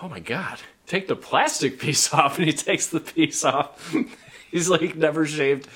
[0.00, 0.60] "Oh my god,
[0.92, 3.94] take the plastic piece off!" And he takes the piece off.
[4.50, 5.68] he's like never shaved.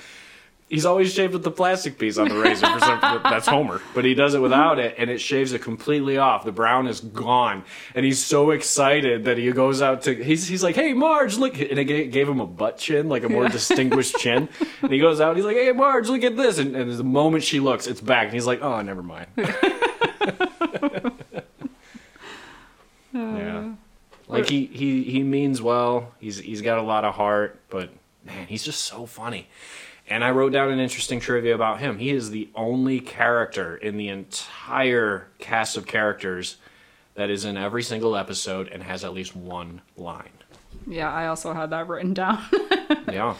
[0.69, 2.99] He's always shaved with the plastic piece on the razor for some.
[3.23, 6.45] That's Homer, but he does it without it, and it shaves it completely off.
[6.45, 7.63] The brown is gone,
[7.95, 10.15] and he's so excited that he goes out to.
[10.15, 13.23] He's he's like, "Hey, Marge, look!" And it ga- gave him a butt chin, like
[13.23, 14.49] a more distinguished chin.
[14.83, 17.45] And he goes out, he's like, "Hey, Marge, look at this!" And, and the moment
[17.45, 19.53] she looks, it's back, and he's like, "Oh, never mind." yeah,
[23.13, 23.77] oh.
[24.29, 26.13] Like he he he means well.
[26.19, 27.91] He's he's got a lot of heart, but
[28.25, 29.49] man, he's just so funny.
[30.09, 31.99] And I wrote down an interesting trivia about him.
[31.99, 36.57] He is the only character in the entire cast of characters
[37.15, 40.31] that is in every single episode and has at least one line.
[40.87, 42.45] Yeah, I also had that written down.
[43.13, 43.37] Yeah.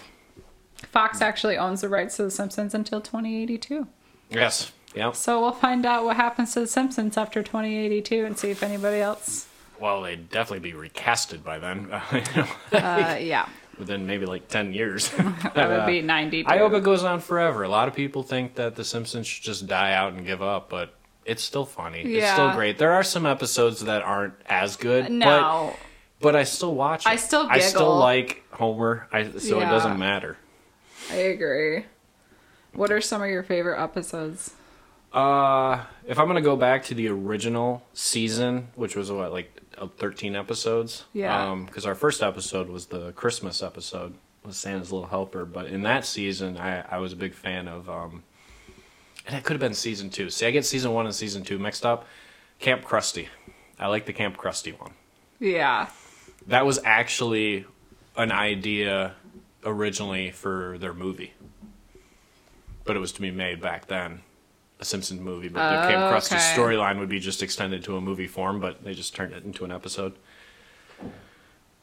[0.93, 3.87] Fox actually owns the rights to The Simpsons until 2082.
[4.31, 4.73] Yes.
[4.95, 5.11] Yeah.
[5.13, 9.01] So we'll find out what happens to The Simpsons after 2082 and see if anybody
[9.01, 9.49] else.
[9.81, 11.91] Well, they'd definitely be recasted by then.
[12.73, 15.11] Uh, yeah, Within maybe like 10 years.
[15.55, 16.49] that would be 92.
[16.49, 17.63] I hope it goes on forever.
[17.63, 20.69] A lot of people think that The Simpsons should just die out and give up,
[20.71, 22.03] but it's still funny.
[22.07, 22.19] Yeah.
[22.23, 22.79] It's still great.
[22.79, 25.77] There are some episodes that aren't as good, but No,
[26.21, 27.09] but I still watch it.
[27.09, 30.37] I still I still like Homer, I, so it doesn't matter.
[31.11, 31.85] I agree.
[32.73, 34.55] What are some of your favorite episodes?
[35.13, 39.56] Uh, if I'm gonna go back to the original season, which was what like uh,
[39.99, 41.55] 13 episodes, Yeah.
[41.67, 45.45] because our first episode was the Christmas episode, with Santa's Little Helper.
[45.45, 48.23] But in that season, I, I was a big fan of, um,
[49.27, 50.31] and it could have been season two.
[50.31, 52.07] See, I get season one and season two mixed up.
[52.59, 53.29] Camp Krusty,
[53.79, 54.93] I like the Camp Krusty one.
[55.41, 55.89] Yeah,
[56.47, 57.67] That was actually
[58.17, 59.15] an idea
[59.65, 61.35] originally for their movie,
[62.85, 64.23] but it was to be made back then.
[64.79, 66.37] A Simpsons movie, but the Oh, Krusty okay.
[66.61, 69.65] storyline would be just extended to a movie form, but they just turned it into
[69.65, 70.15] an episode.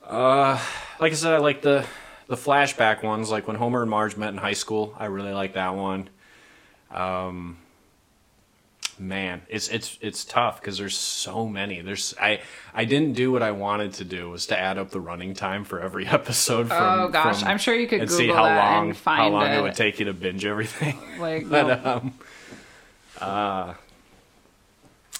[0.05, 0.59] Uh,
[0.99, 1.85] like I said, I like the
[2.27, 4.93] the flashback ones, like when Homer and Marge met in high school.
[4.97, 6.09] I really like that one.
[6.91, 7.57] Um,
[8.99, 11.81] man, it's it's it's tough because there's so many.
[11.81, 12.41] There's I
[12.73, 15.63] I didn't do what I wanted to do was to add up the running time
[15.63, 16.67] for every episode.
[16.67, 17.39] From, Oh, gosh.
[17.39, 19.47] from- I'm sure you could and see Google how that long and find how long
[19.51, 19.57] it.
[19.57, 19.61] it.
[19.61, 20.99] would take you to binge everything.
[21.19, 22.13] like but no- um,
[23.23, 23.73] uh,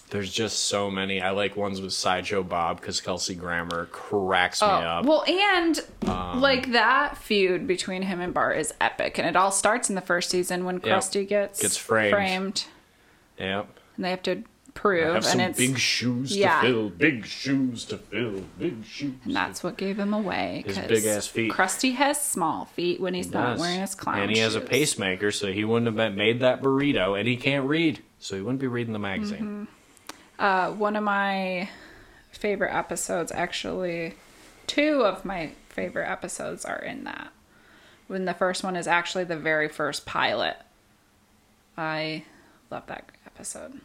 [0.10, 1.22] there's just so many.
[1.22, 5.06] I like ones with Sideshow Bob because Kelsey Grammer cracks me Oh, up.
[5.06, 9.52] well, and Um, like that feud between him and Bart is epic, and it all
[9.52, 10.84] starts in the first season when Yep.
[10.84, 12.66] Krusty gets Gets framed.
[13.40, 13.68] yep.
[13.96, 16.62] and they have to prove, Have some and it's big shoes yeah.
[16.62, 16.90] to fill.
[16.90, 18.42] Big shoes to fill.
[18.58, 19.14] Big shoes.
[19.24, 20.64] and that's what gave him away.
[20.66, 21.52] His 'cause big-ass feet.
[21.52, 25.32] Krusty has small feet when he's not wearing his clown And he has a pacemaker,
[25.32, 28.68] so he wouldn't have made that burrito, and he can't read, so he wouldn't be
[28.68, 29.68] reading the magazine.
[30.40, 30.44] Mm-hmm.
[30.44, 31.70] Uh, one of my
[32.32, 34.16] favorite episodes, actually,
[34.68, 37.30] two of my favorite episodes are in that.
[38.08, 40.58] When the first one is actually the very first pilot.
[41.78, 42.26] I
[42.70, 43.80] love that episode.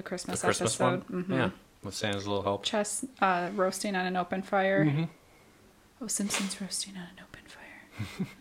[0.00, 1.06] The Christmas, The Christmas episode.
[1.08, 1.28] Mhm.
[1.28, 1.50] yeah,
[1.82, 2.64] with Santa's little help.
[2.64, 4.86] Chess uh, roasting on an open fire.
[4.86, 5.04] Mm-hmm.
[6.00, 8.26] Oh, Simpsons roasting on an open fire.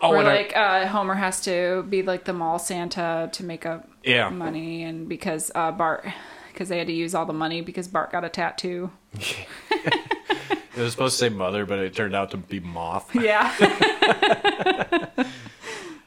[0.00, 3.44] Oh, Where and I- like uh, Homer has to be like the mall Santa to
[3.44, 4.28] make up Yeah.
[4.28, 6.04] money, and because uh, Bart,
[6.52, 8.90] because they had to use all the money because Bart got a tattoo.
[9.14, 13.08] it was supposed to say mother, but it turned out to be moth.
[13.14, 13.54] Yeah,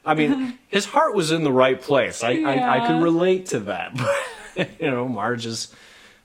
[0.04, 2.22] I mean, his heart was in the right place.
[2.22, 3.92] I, I, I could relate to that.
[4.80, 5.74] You know, Marge is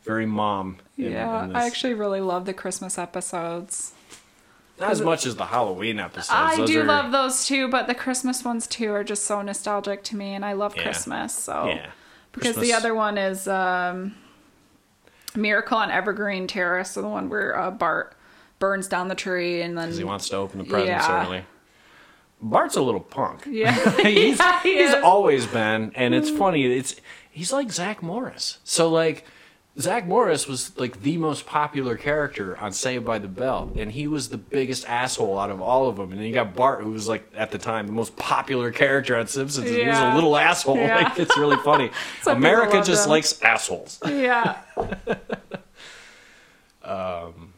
[0.03, 0.77] very mom.
[0.97, 1.43] In, yeah.
[1.45, 1.55] in.
[1.55, 3.93] I actually really love the Christmas episodes.
[4.79, 6.29] Not as much as the Halloween episodes.
[6.31, 9.41] I Those do are- love those too, but the Christmas ones too are just so
[9.41, 10.83] nostalgic to me, and I love Yeah.
[10.83, 11.33] Christmas.
[11.33, 11.87] So Yeah.
[12.33, 14.15] because the other one is um,
[15.35, 18.15] Miracle on Evergreen Terrace, so the one where uh, Bart
[18.59, 21.25] burns down the tree and then he wants to open the presents Yeah.
[21.25, 21.45] early.
[22.41, 23.43] Bart's a little punk.
[23.49, 23.71] Yeah.
[24.01, 26.65] he's Yeah, he he's always been, and it's funny.
[26.65, 26.95] It's
[27.35, 28.57] he's like Zach Morris.
[28.63, 29.25] So like
[29.77, 34.07] Zach Morris was like the most popular character on Saved by the Bell, and he
[34.07, 36.11] was the biggest asshole out of all of them.
[36.11, 39.17] And then you got Bart, who was like at the time the most popular character
[39.17, 39.67] on Simpsons.
[39.67, 40.77] and He was a little asshole.
[40.77, 40.95] Yeah.
[40.95, 41.91] Like it's really funny.
[42.25, 43.11] America just him.
[43.11, 43.99] likes assholes.
[44.05, 44.59] yeah.
[46.83, 47.53] um,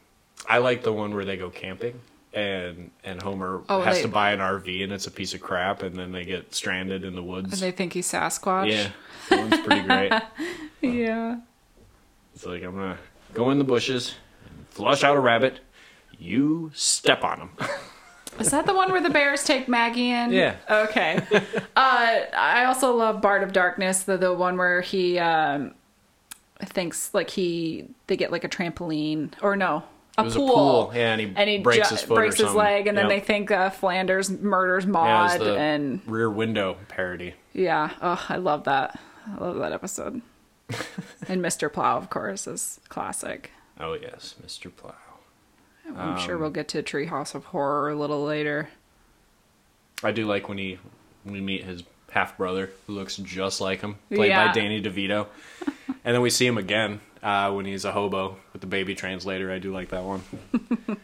[0.49, 1.99] I like the one where they go camping.
[2.37, 5.41] And and Homer Oh, has they- to buy an RV and it's a piece of
[5.41, 7.53] crap and then they get stranded in the woods.
[7.53, 8.71] And they think he's Sasquatch.
[8.71, 8.89] Yeah,
[9.29, 10.13] that one's pretty great.
[10.81, 11.37] Yeah.
[12.35, 12.99] It's like I'm gonna
[13.33, 14.13] go in the bushes,
[14.45, 15.59] and flush out a rabbit.
[16.19, 17.49] You step on him.
[18.39, 20.31] Is that the one where the bears take Maggie in?
[20.31, 20.57] Yeah.
[20.69, 21.19] Okay.
[21.31, 21.39] uh,
[21.75, 25.73] I also love Bart of Darkness, the the one where he um,
[26.61, 29.83] thinks like he they get like a trampoline or no
[30.17, 30.47] a It was a pool.
[30.55, 32.97] pool, yeah, and he and he breaks ju- his foot or breaks his leg, and
[32.97, 37.33] then they think uh, Flanders murders Yeah, Maude, the and Rear Window parody.
[37.53, 38.99] yeah, oh, I love that.
[39.27, 40.21] I love that episode.
[41.27, 41.71] and Mr.
[41.71, 43.51] Plow, of course, is classic.
[43.79, 44.75] Oh yes, Mr.
[44.75, 44.95] Plow.
[45.95, 48.69] I'm Um, sure we'll get to Treehouse of Horror a little later.
[50.03, 50.79] I do like when he
[51.23, 54.47] when we meet his half brother who looks just like him, played Yeah.
[54.47, 55.27] by Danny DeVito.
[56.03, 59.51] and then we see him again uh, when he's a hobo with the baby translator.
[59.51, 60.23] I do like that one.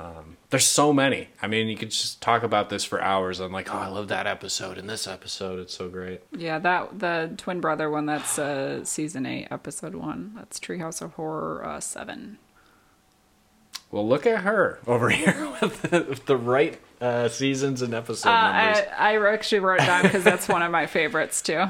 [0.00, 1.28] um, there's so many.
[1.42, 3.40] I mean, you could just talk about this for hours.
[3.40, 5.58] I'm like, oh, I love that episode and this episode.
[5.58, 6.22] It's so great.
[6.36, 8.06] Yeah, that the twin brother one.
[8.06, 10.32] That's uh, season eight, episode one.
[10.36, 12.38] That's Treehouse of Horror uh, seven.
[13.90, 18.28] Well, look at her over here with the, with the right uh, seasons and episode
[18.28, 18.84] Uh, numbers.
[18.98, 21.64] I, I actually wrote it down because that's one of my favorites too.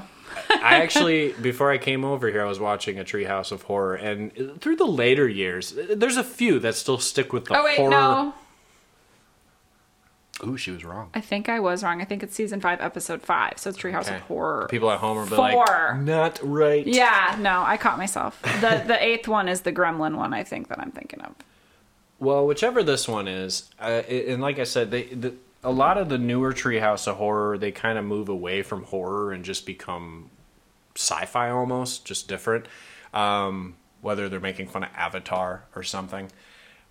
[0.51, 4.61] I actually, before I came over here, I was watching a Treehouse of Horror, and
[4.61, 7.91] through the later years, there's a few that still stick with the Oh wait, horror.
[7.91, 8.35] no,
[10.47, 11.11] Ooh, she was wrong.
[11.15, 12.01] I think I was wrong.
[12.01, 13.55] I think it's season five, episode five.
[13.57, 14.17] So it's Treehouse Okay.
[14.17, 14.69] of Horror.
[14.71, 15.65] People at home are be Four.
[15.67, 16.87] like, not right.
[16.87, 18.41] Yeah, no, I caught myself.
[18.43, 20.33] The the eighth one is the Gremlin one.
[20.33, 21.35] I think that I'm thinking of.
[22.21, 26.09] Well, whichever this one is, uh, and like I said, they the, a lot of
[26.09, 30.31] the newer Treehouse of Horror they kind of move away from horror and just become
[30.95, 32.67] sci-fi almost, just different.
[33.13, 36.31] Um, whether they're making fun of Avatar or something.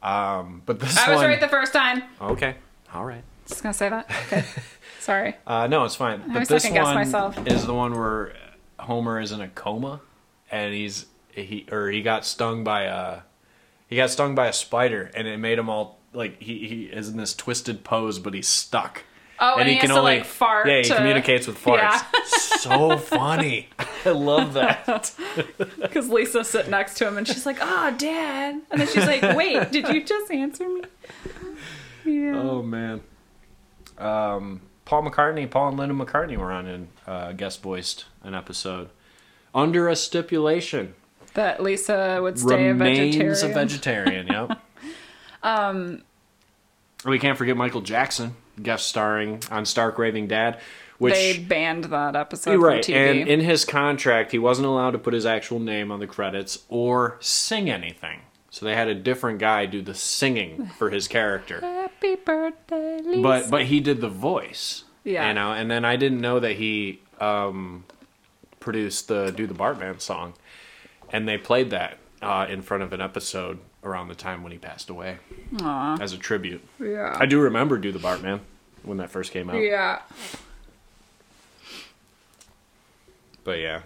[0.01, 2.03] Um, but this I was one, right the first time.
[2.21, 2.56] okay,
[2.93, 3.23] all right.
[3.47, 4.10] Just gonna say that.
[4.27, 4.43] Okay,
[4.99, 5.36] sorry.
[5.45, 6.19] Uh, no, it's fine.
[6.27, 7.47] But always this one myself.
[7.47, 8.34] is the one where
[8.80, 10.01] Homer is in a coma,
[10.51, 13.21] and he's he or he got stung by a
[13.88, 17.10] he got stung by a spider, and it made him all like he he is
[17.10, 19.03] in this twisted pose, but he's stuck.
[19.39, 20.67] Oh, and, he, has to like fart.
[20.67, 21.77] Yeah, he to- communicates with farts.
[21.77, 22.03] Yeah.
[22.25, 23.69] so funny.
[24.03, 25.13] I love that.
[25.80, 29.21] Because Lisa's sitting next to him and she's like, "Oh, Dad," and then she's like,
[29.36, 30.82] "Wait, did you just answer me?"
[32.03, 32.41] Yeah.
[32.41, 33.01] Oh man.
[33.97, 38.89] Um, Paul McCartney, Paul and Linda McCartney were on and uh, guest voiced an episode
[39.53, 40.95] under a stipulation.
[41.34, 43.51] That Lisa would stay a vegetarian.
[43.51, 44.27] a vegetarian.
[44.27, 44.60] Yep.
[45.43, 46.03] um,
[47.12, 50.60] we can't forget Michael Jackson guest starring on Stark Raving Dad,
[50.98, 53.22] which they banned that episode right, from TV.
[53.22, 56.60] and in his contract, he wasn't allowed to put his actual name on the credits
[56.70, 58.22] or sing anything.
[58.50, 61.60] So they had a different guy do the singing for his character.
[61.62, 63.22] Happy birthday, Lisa.
[63.22, 64.84] But but he did the voice.
[65.04, 65.28] Yeah.
[65.28, 67.86] You know, and then I didn't know that he um,
[68.60, 70.34] produced the Do the Bartman song.
[71.10, 74.57] And they played that uh, in front of an episode around the time when he
[74.57, 75.17] passed away
[75.61, 75.97] Aw.
[76.01, 76.61] as a tribute.
[76.79, 78.41] yeah, I do remember Do the Bartman
[78.83, 79.57] when that first came out.
[79.57, 80.01] yeah.
[83.43, 83.81] But yeah.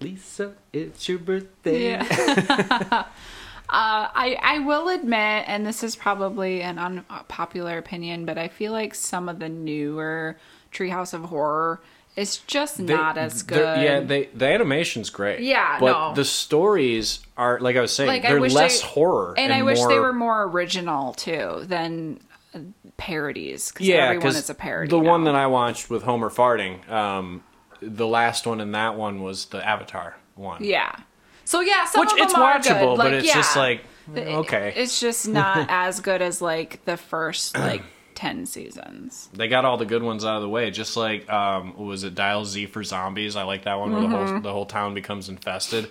[0.00, 1.90] Lisa, it's your birthday.
[1.92, 3.04] Yeah.
[3.68, 8.70] Uh, I I will admit, and this is probably an unpopular opinion, but I feel
[8.70, 10.36] like some of the newer
[10.72, 11.80] Treehouse of Horror
[12.16, 13.80] is just They- not as good.
[13.82, 15.40] Yeah, they, the animation's great.
[15.40, 16.14] Yeah, but no.
[16.14, 19.80] the stories are like I was saying, Like, they're less they- horror, and, I wish
[19.84, 22.20] they were more original too than
[22.54, 22.60] uh,
[22.96, 23.70] parodies.
[23.70, 24.88] Because yeah, everyone is a parody.
[24.88, 27.42] the one that I watched with Homer farting, um,
[27.80, 30.64] the last one in that one was the Avatar one.
[30.64, 30.96] yeah.
[31.44, 32.96] So yeah, some which of them it's are watchable, good.
[32.96, 33.34] but Like, it's yeah.
[33.34, 33.84] just like
[34.16, 37.82] okay, It's just not as good as like the first like
[38.16, 39.28] ten seasons.
[39.32, 40.72] they got all the good ones out of the way.
[40.72, 43.36] Just like um, what was it Dial Z for zombies?
[43.36, 44.32] I like that one where the Mm-hmm.
[44.32, 45.88] whole the whole town becomes infested,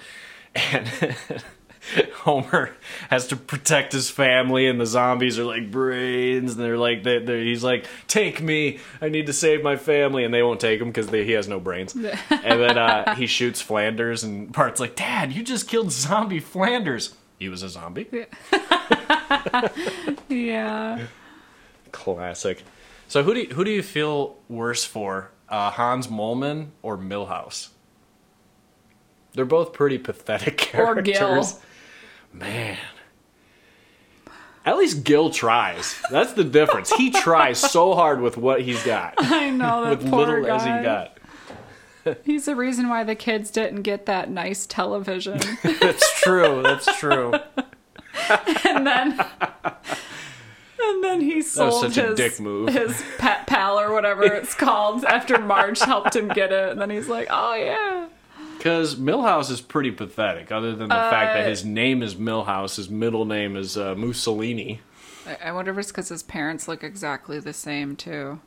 [0.54, 0.88] and
[2.24, 2.72] Homer
[3.12, 7.20] has to protect his family, and the zombies are like brains, and they're like they
[7.20, 10.82] they're, he's like take me, I need to save my family, and they won't take
[10.82, 11.94] him because he has no brains.
[11.96, 12.10] and
[12.60, 17.14] then uh, he shoots Flanders, and Bart's like, Dad, you just killed zombie Flanders.
[17.38, 18.08] He was a zombie.
[20.30, 21.06] Yeah.
[21.96, 22.62] Classic.
[23.08, 27.70] So who do you, who do you feel worse for, uh, Hans Moleman or Milhouse?
[29.34, 31.54] They're both pretty pathetic Or characters.
[31.54, 31.62] Gil.
[32.34, 32.78] Man.
[34.66, 35.96] At least Gil tries.
[36.10, 36.92] That's the difference.
[36.92, 40.56] He tries so hard with what he's got, I know that with poor little guy.
[40.56, 41.12] as he got.
[42.24, 45.40] He's the reason why the kids didn't get that nice television.
[45.64, 46.62] That's true.
[46.62, 47.34] That's true.
[48.64, 49.20] and then
[50.90, 52.70] and then he sold such a his dick move.
[52.70, 56.90] his pet pal or whatever it's called after Marge helped him get it and then
[56.90, 58.08] he's like oh yeah
[58.58, 62.78] Because Milhouse is pretty pathetic, other than the fact that Uh, his name is Milhouse,
[62.78, 64.80] his middle name is uh, Mussolini.
[65.44, 68.40] I, wonder if it's because his parents look exactly the same too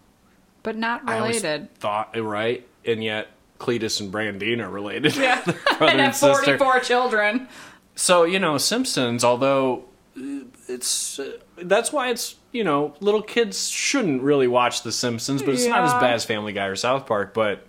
[0.62, 3.28] but not I related thought right, and yet
[3.59, 5.16] Cletus and Brandine are related.
[5.16, 5.43] yeah
[5.80, 6.59] and have sister.
[6.59, 7.49] 44 children
[7.95, 9.84] So you know, Simpsons, although
[10.16, 15.42] uh, it's uh, that's why it's you know little kids shouldn't really watch The Simpsons,
[15.42, 17.34] but it's not as bad as Family Guy or South Park.
[17.34, 17.66] But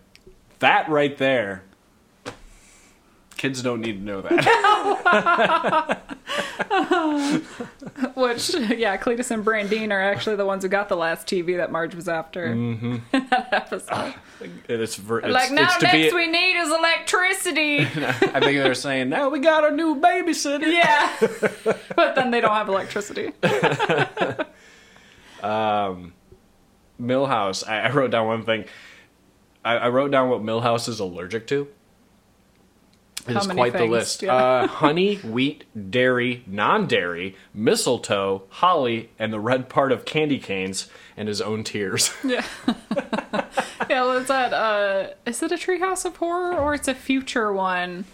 [0.59, 1.63] that right there,
[3.39, 4.35] kids don't need to know that.
[8.15, 11.71] which yeah Cletus and Brandine are actually the ones who got the last TV that
[11.71, 12.95] Marge was after Mm-hmm.
[13.13, 16.15] in that episode And it's, it's like now it's to next be.
[16.15, 17.79] we need is electricity
[18.33, 20.67] I think they're saying now we got our new babysitter.
[20.71, 21.15] Yeah.
[21.95, 23.31] but then they don't have electricity.
[25.41, 26.13] um,
[27.01, 27.67] Milhouse.
[27.67, 28.65] I, I wrote down one thing.
[29.63, 31.67] I, I wrote down what Milhouse is allergic to.
[33.29, 34.21] It How is quite the list.
[34.23, 34.35] Yeah.
[34.35, 41.27] Uh, honey, wheat, dairy, non-dairy, mistletoe, holly, and the red part of candy canes, and
[41.27, 42.11] his own tears.
[42.23, 42.45] Yeah.
[43.89, 47.51] yeah, well, it's that uh is it a treehouse of horror or it's a future
[47.51, 48.05] one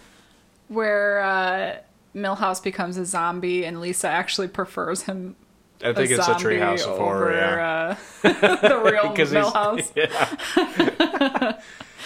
[0.68, 1.76] where uh
[2.14, 5.36] Milhouse becomes a zombie and Lisa actually prefers him
[5.82, 7.34] I think a it's a treehouse of horror.
[7.34, 7.96] Yeah.
[8.24, 8.32] uh,
[8.68, 9.92] the real Milhouse.
[9.94, 11.60] Yeah.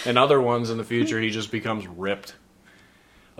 [0.05, 2.35] and other ones in the future, he just becomes ripped.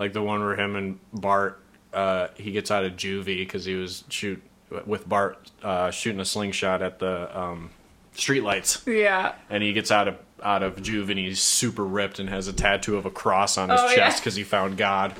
[0.02, 1.60] Like the one where him and Bart,
[1.94, 4.42] uh, he gets out of juvie because he was shoot
[4.84, 7.70] with Bart uh, shooting a slingshot at the um,
[8.16, 9.34] streetlights, Yeah.
[9.48, 12.52] and he gets out of out of juve and he's super ripped and has a
[12.52, 15.14] tattoo of a cross on his Oh, chest because he found God.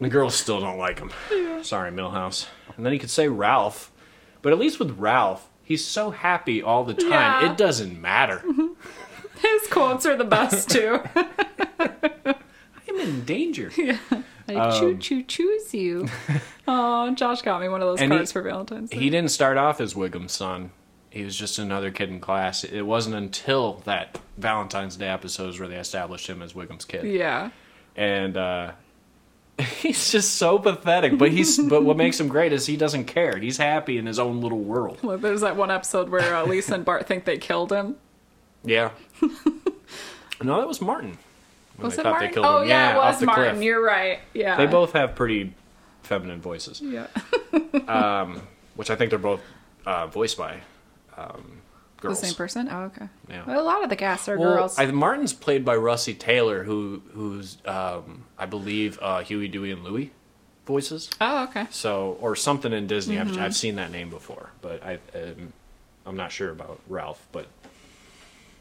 [0.00, 1.10] the girls still don't like him.
[1.64, 2.46] Sorry, Milhouse.
[2.76, 3.90] And then he could say Ralph,
[4.40, 7.10] but at least with Ralph, he's so happy all the time.
[7.10, 7.50] Yeah.
[7.50, 8.40] It doesn't matter.
[9.42, 11.00] His quotes are the best too.
[13.08, 13.70] In danger.
[14.48, 14.62] Yeah.
[14.70, 16.08] I choo choo choose you.
[16.66, 18.98] Oh, Josh got me one of those And he- cards for Valentine's Day.
[18.98, 20.70] He didn't start off as Wiggum's son.
[21.10, 22.64] He was just another kid in class.
[22.64, 27.04] It wasn't until that Valentine's Day episodes where they established him as Wiggum's kid.
[27.04, 27.50] yeah.
[27.96, 28.72] And uh
[29.58, 31.18] he's just so pathetic.
[31.18, 33.36] But he's but what makes him great is he doesn't care.
[33.38, 34.98] He's happy in his own little world.
[35.02, 37.96] Well, there's that one episode where uh, Lisa and Bart think they killed him.
[38.64, 38.90] Yeah.
[40.42, 41.18] no, that was Martin.
[41.78, 42.32] Was they it Martin?
[42.32, 42.68] they oh him.
[42.68, 43.52] yeah, it was Martin.
[43.54, 43.64] cliff.
[43.64, 44.20] You're right.
[44.34, 44.56] Yeah.
[44.56, 45.54] They both have pretty
[46.02, 47.06] feminine voices, Yeah.
[47.88, 48.42] um,
[48.76, 49.40] which I think they're both
[49.86, 50.60] uh, voiced by
[51.16, 51.60] um,
[52.00, 52.68] the same person.
[52.70, 53.08] Oh, okay.
[53.28, 53.44] Yeah.
[53.46, 54.78] Well, a lot of the cast are Well, girls.
[54.78, 59.84] I, Martin's played by Russi Taylor, who who's um, I believe uh, Huey, Dewey, and
[59.84, 60.12] Louie
[60.66, 61.10] voices.
[61.20, 61.66] oh, okay.
[61.70, 63.16] So or something in Disney.
[63.16, 63.34] Mm-hmm.
[63.34, 65.52] I've, I've seen that name before, but I um,
[66.06, 67.26] I'm not sure about Ralph.
[67.32, 67.46] But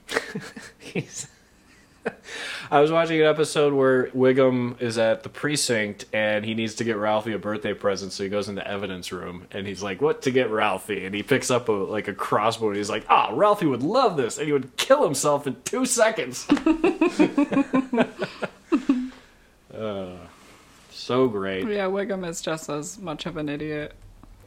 [0.80, 1.28] he's.
[2.72, 6.84] I was watching an episode where Wiggum is at the precinct and he needs to
[6.84, 10.01] get Ralphie a birthday present, so he goes in the evidence room and he's like,
[10.01, 13.05] "What to get Ralphie?" And he picks up a like a crossbow and he's like,
[13.10, 16.47] "Ah, Ralphie would love this," and he would kill himself in two seconds.
[19.78, 20.18] Uh,
[20.89, 21.68] so great.
[21.68, 23.93] Yeah, Wiggum is just as much of an idiot.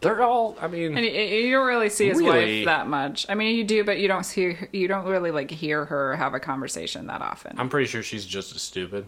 [0.00, 0.56] They're all.
[0.60, 2.58] I mean, And you, you don't really see his Really?
[2.60, 3.26] wife that much.
[3.28, 6.32] I mean, you do, but you don't see you don't really like hear her have
[6.34, 7.58] a conversation that often.
[7.58, 9.04] I'm pretty sure she's just as stupid.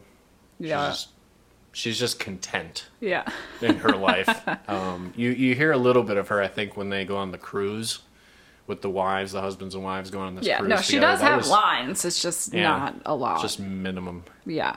[0.59, 0.91] yeah.
[0.91, 1.09] She's just,
[1.73, 3.25] she's just content Yeah.
[3.63, 4.29] in her life.
[4.69, 7.31] Um, you you hear a little bit of her, I think, when they go on
[7.33, 8.01] the cruise
[8.67, 10.59] with the wives, the husbands and wives going on this Yeah.
[10.59, 10.69] cruise.
[10.69, 11.13] No, she together.
[11.13, 12.05] does That have was lines.
[12.05, 12.69] It's just Yeah.
[12.69, 13.41] not a lot.
[13.41, 14.25] Just minimum.
[14.45, 14.77] yeah.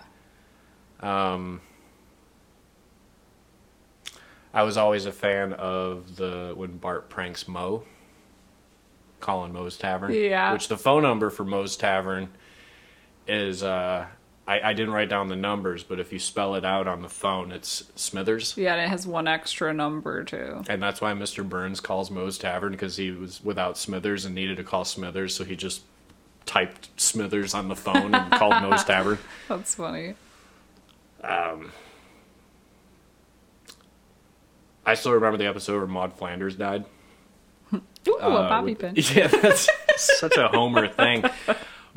[4.56, 7.84] I was always a fan of the when Bart pranks Moe,
[9.20, 10.14] calling Moe's Tavern.
[10.14, 10.54] Yeah.
[10.54, 12.30] Which the phone number for Moe's Tavern
[13.28, 14.06] is uh
[14.48, 17.10] I, I didn't write down the numbers, but if you spell it out on the
[17.10, 18.56] phone, it's Smithers.
[18.56, 20.64] Yeah, and it has one extra number too.
[20.70, 21.48] And that's why Mr.
[21.48, 25.44] Burns calls Moe's Tavern because he was without Smithers and needed to call Smithers, so
[25.44, 25.82] he just
[26.46, 29.18] typed Smithers on the phone and called Moe's Tavern.
[29.50, 30.14] That's funny.
[34.86, 36.86] I still remember the episode where Maude Flanders died.
[37.74, 38.94] Ooh, a Uh, bobby with- pin.
[39.16, 41.24] Yeah, that's such a Homer thing.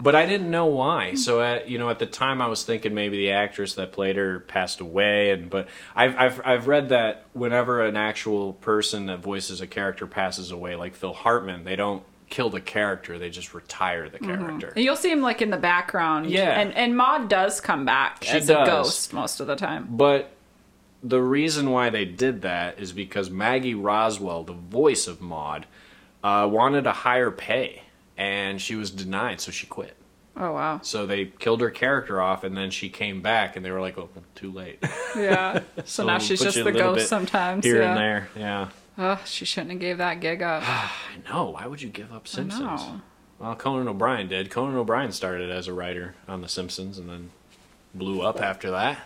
[0.00, 1.14] But I didn't know why.
[1.14, 4.14] So at you know at the time I was thinking maybe the actress that played
[4.16, 5.66] her passed away, and but
[5.96, 10.76] I've I've I've read that whenever an actual person that voices a character passes away,
[10.76, 14.68] like Phil Hartman, they don't kill the character; they just retire the character.
[14.76, 16.30] And you'll see him like in the background.
[16.30, 16.60] Yeah.
[16.60, 18.68] And and Maude does come back She as does.
[18.68, 19.88] a ghost most of the time.
[19.90, 20.30] But
[21.02, 25.66] the reason why they did that is because Maggie Roswell, the voice of Maude,
[26.22, 27.82] uh, wanted a higher pay,
[28.16, 29.96] and she was denied, so she quit.
[30.36, 30.80] Oh wow.
[30.82, 33.98] So they killed her character off, and then she came back, and they were like,
[33.98, 34.82] "Oh, too late."
[35.16, 35.62] Yeah.
[35.84, 37.64] So, now we'll she's just the ghost sometimes.
[37.64, 37.88] Here yeah.
[37.88, 38.68] and there, yeah.
[38.98, 40.62] Oh, she shouldn't have gave that gig up.
[40.66, 40.90] I
[41.28, 41.50] know.
[41.50, 42.60] Why would you give up Simpsons?
[42.60, 43.00] know.
[43.38, 44.50] Well, Conan O'Brien did.
[44.50, 47.30] Conan O'Brien started as a writer on The Simpsons, and then
[47.94, 48.98] blew up after that.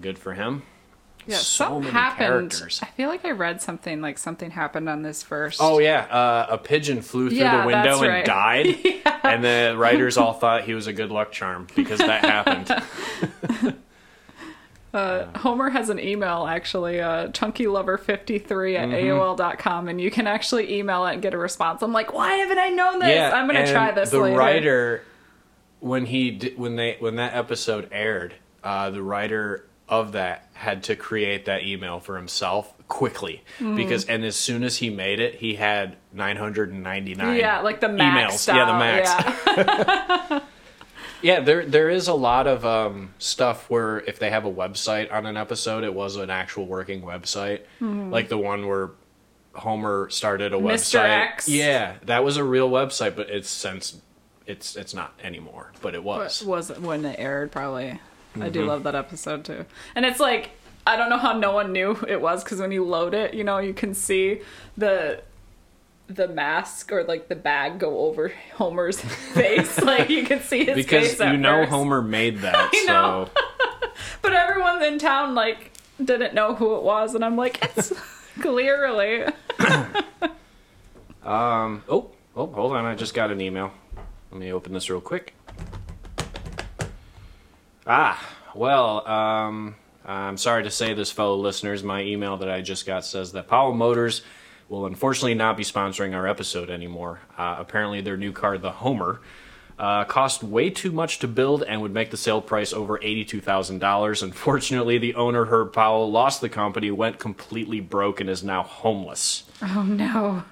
[0.00, 0.62] Good for him.
[1.26, 2.50] Yeah, so something happened.
[2.52, 2.80] characters.
[2.82, 5.60] I feel like I read something like something happened on this first.
[5.60, 8.24] Oh yeah, uh, a pigeon flew through Yeah, the window that's and right.
[8.24, 13.74] died, and the writers all thought he was a good luck charm because that happened.
[14.94, 18.92] Homer has an email actually, uh, chunkylover53 Mm-hmm.
[18.92, 21.82] at AOL.com, and you can actually email it and get a response.
[21.82, 23.08] I'm like, why haven't I known this?
[23.10, 24.36] yeah, I'm gonna try this The later.
[24.38, 25.02] writer,
[25.80, 28.34] when he when they when that episode aired,
[28.64, 33.76] uh, the writer of that had to create that email for himself quickly Mm.
[33.76, 38.34] because and as soon as he made it, he had 999 Yeah, like the max
[38.34, 38.38] emails.
[38.38, 38.56] style.
[38.56, 40.28] Yeah, the max.
[40.30, 40.40] Yeah.
[41.20, 45.12] Yeah, there there is a lot of um, stuff where if they have a website
[45.12, 48.90] on an episode, it was an actual working website, like the one where
[49.52, 50.62] Homer started a Mr.
[51.00, 51.08] website.
[51.32, 51.48] X.
[51.48, 54.00] Yeah, that was a real website, but it's since
[54.46, 56.44] it's it's not anymore, but it But was.
[56.44, 57.98] was it when it aired probably.
[58.42, 58.52] I Mm-hmm.
[58.52, 59.64] do love that episode too.
[59.94, 60.50] And it's like
[60.86, 63.44] I don't know how no one knew it was because when you load it, you
[63.44, 64.40] know, you can see
[64.76, 65.22] the
[66.06, 68.98] the mask or like the bag go over Homer's
[69.34, 69.78] face.
[69.82, 71.70] like you can see his because face at you know first.
[71.70, 73.28] Homer made that, I know.
[73.34, 73.42] so
[74.22, 75.72] But everyone in town like
[76.02, 77.92] didn't know who it was, and I'm like, it's
[78.40, 79.24] clearly.
[81.24, 83.72] um oh oh hold on, I just got an email.
[84.30, 85.34] Let me open this real quick.
[87.90, 88.22] Ah,
[88.54, 89.74] well, um,
[90.04, 91.82] I'm sorry to say this, fellow listeners.
[91.82, 94.20] My email that I just got says that Powell Motors
[94.68, 97.20] will unfortunately not be sponsoring our episode anymore.
[97.38, 99.22] Uh, apparently, their new car, the Homer,
[99.78, 104.22] uh, cost way too much to build and would make the sale price over $82,000.
[104.22, 109.44] Unfortunately, the owner, Herb Powell, lost the company, went completely broke, and is now homeless.
[109.62, 110.42] Oh no.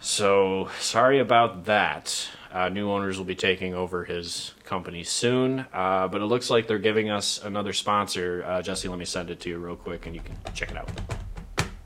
[0.00, 2.28] So sorry about that.
[2.52, 6.66] Uh, new owners will be taking over his company soon, uh, but it looks like
[6.66, 8.44] they're giving us another sponsor.
[8.44, 10.76] Uh, Jesse, let me send it to you real quick, and you can check it
[10.76, 10.88] out.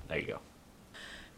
[0.09, 0.39] There you go.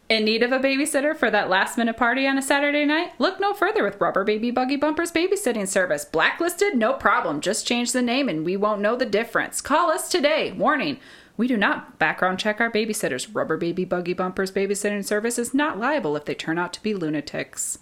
[0.09, 3.11] In need of a babysitter for that last minute party on a Saturday night?
[3.19, 6.05] Look no further with Rubber Baby Buggy Bumpers babysitting service.
[6.05, 6.75] Blacklisted?
[6.75, 7.41] No problem.
[7.41, 9.59] Just change the name and we won't know the difference.
[9.59, 10.53] Call us today.
[10.53, 10.99] Warning.
[11.35, 13.27] We do not background check our babysitters.
[13.33, 16.93] Rubber Baby Buggy Bumpers babysitting service is not liable if they turn out to be
[16.93, 17.79] lunatics.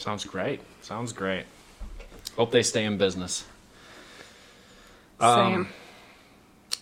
[0.00, 0.60] Sounds great.
[0.82, 1.44] Sounds great.
[2.36, 3.44] Hope they stay in business.
[5.18, 6.80] Um, Same.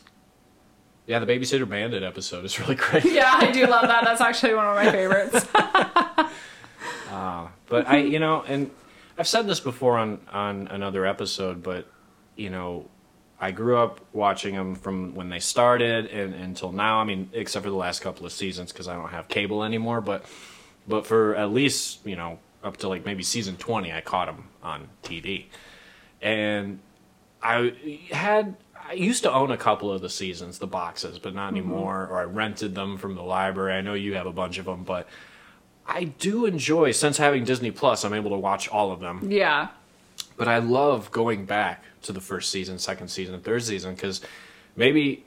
[1.07, 3.05] Yeah, the Babysitter Bandit episode is really great.
[3.05, 4.05] Yeah, I do love that.
[4.05, 5.47] That's actually one of my favorites.
[7.69, 8.71] But I, you know, and
[9.19, 11.87] I've said this before on on another episode, but
[12.37, 12.87] you know,
[13.41, 16.99] I grew up watching them from when they started and until now.
[16.99, 20.01] I mean, except for the last couple of seasons because I don't have cable anymore.
[20.01, 20.25] But
[20.87, 24.49] but for at least you know up to like maybe season twenty, I caught them
[24.63, 25.47] on TV,
[26.21, 26.81] and
[27.43, 28.57] I had.
[28.87, 31.59] I used to own a couple of the seasons, the boxes, but not mm-hmm.
[31.59, 32.09] anymore.
[32.11, 33.75] Or I rented them from the library.
[33.77, 35.07] I know you have a bunch of them, but
[35.87, 38.05] I do enjoy since having Disney Plus.
[38.05, 39.69] I'm able to watch all of them, yeah.
[40.39, 44.23] but I love going back to the first season, second season, third season because
[44.75, 45.25] maybe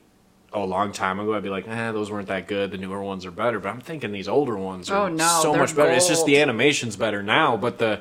[0.54, 2.70] a long time ago I'd be like, eh, those weren't that good.
[2.70, 5.54] The newer ones are better, but I'm thinking these older ones are Oh, no, so
[5.54, 5.90] much better.
[5.92, 8.00] It's just the animation's better now, but the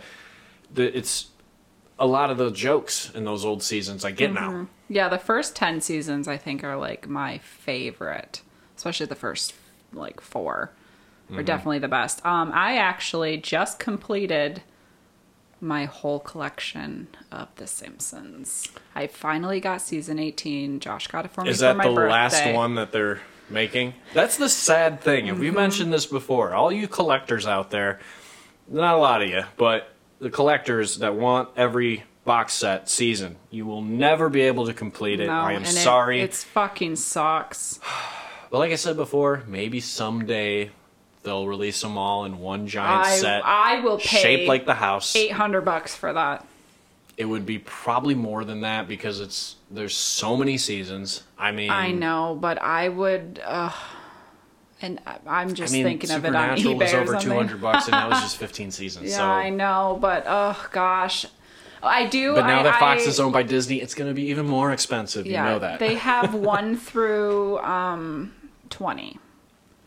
[0.74, 1.28] the it's
[2.00, 4.68] a lot of the jokes in those old seasons I get now.
[4.90, 8.42] Yeah, the first 10 seasons I think are like my favorite,
[8.76, 9.54] especially the first
[9.94, 10.72] like 4
[11.34, 12.26] are definitely the best.
[12.26, 14.64] Um I actually just completed
[15.62, 18.68] my whole collection of The Simpsons.
[18.96, 20.80] I finally got season 18.
[20.80, 23.94] Josh got it for me Is for that my the last one that they're making?
[24.14, 25.30] That's the sad thing.
[25.30, 25.42] And Mm-hmm.
[25.46, 26.54] we mentioned this before.
[26.54, 28.00] All you collectors out there,
[28.68, 33.66] not a lot of you, but the collectors that want every box set season, you
[33.66, 35.28] will never be able to complete it.
[35.28, 36.22] No, I am and it- sorry.
[36.22, 37.80] it's fucking sucks.
[38.52, 40.72] But like I said before, maybe someday
[41.24, 44.74] they'll release them all in one giant I set, I will pay shaped like the
[44.76, 45.16] house.
[45.16, 46.46] eight hundred bucks for that.
[47.18, 51.24] It would be probably more than that because it's there's so many seasons.
[51.38, 53.40] I mean, I know, but I would.
[53.46, 53.72] Uh,
[54.82, 57.62] and I- I'm I just mean, thinking of it on eBay was over two hundred
[57.62, 59.12] bucks, and that was just fifteen seasons.
[59.12, 61.28] Yeah, so, I know, but oh gosh,
[61.84, 62.34] I do.
[62.34, 64.48] but now I, that Fox I- is owned by Disney, it's going to be even
[64.48, 65.28] more expensive.
[65.28, 65.78] yeah, you know that.
[65.80, 68.34] they have one through um,
[68.72, 69.20] twenty,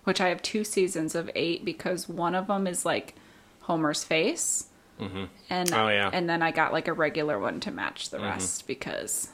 [0.05, 3.15] which I have two seasons of eight because one of them is like
[3.63, 4.67] Homer's face,
[4.99, 6.09] and Oh, yeah.
[6.13, 8.17] and then I got like a regular one to match Mm-hmm.
[8.23, 9.29] the rest because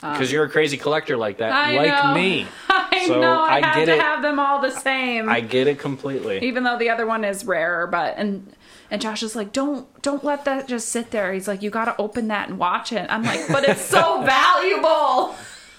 [0.00, 2.14] because you're a crazy collector like that, I like know.
[2.14, 2.44] me.
[2.68, 4.00] I So, know I, I have get to it.
[4.00, 5.28] have them all the same.
[5.28, 6.40] I get it completely.
[6.42, 8.52] even though the other one is rarer but and
[8.90, 11.94] and josh is like don't don't let that just sit there he's like you gotta
[11.98, 15.34] open that and watch it i'm like but it's so valuable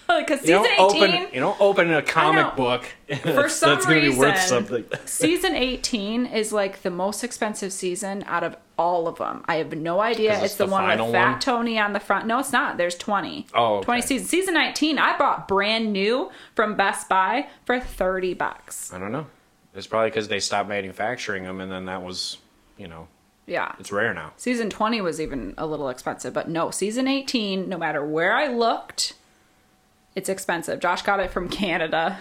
[0.20, 1.34] because You season don't 18 open.
[1.34, 2.86] You don't open a comic book.
[3.22, 4.86] for some that's gonna reason be worth something.
[5.06, 9.72] season 18 is like the most expensive season out of all of them i have
[9.78, 10.34] no idea.
[10.34, 11.39] it's, it's the, the one with fat one?
[11.39, 13.86] tony on the front no it's not there's 20 Oh, okay.
[13.86, 18.97] 20 seasons season 19 i bought brand new from best buy for 30 bucks I
[18.97, 19.28] don't know.
[19.76, 22.38] It's probably because they stopped manufacturing them, and then that was,
[22.78, 23.08] you know,
[23.45, 24.32] yeah it's rare now.
[24.38, 28.47] Season 20 was even a little expensive, but no, season 18, no matter where I
[28.47, 29.14] looked,
[30.16, 30.80] it's expensive.
[30.80, 32.20] Josh got it from Canada.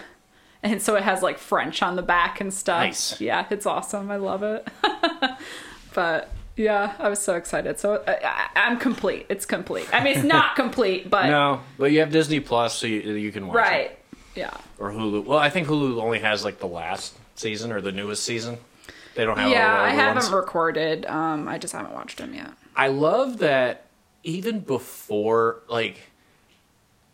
[0.61, 2.79] And so it has like French on the back and stuff.
[2.83, 3.19] Nice.
[3.21, 4.09] Yeah, it's awesome.
[4.09, 4.65] I love it.
[5.93, 7.79] but yeah, I was so excited.
[7.79, 9.25] So I, I, I'm complete.
[9.29, 9.87] It's complete.
[9.93, 13.31] I mean, it's not complete, but No, but you have Disney Plus, so you, you
[13.31, 13.59] can watch it.
[13.59, 13.99] right.
[14.35, 14.55] Yeah.
[14.79, 15.25] Or Hulu.
[15.25, 18.57] Well, I think Hulu only has like the last season or the newest season.
[19.15, 19.51] They don't have.
[19.51, 20.31] Yeah, all the I haven't ones.
[20.31, 21.05] recorded.
[21.05, 22.49] Um, I just haven't watched them yet.
[22.75, 23.85] I love that
[24.23, 25.99] even before, like,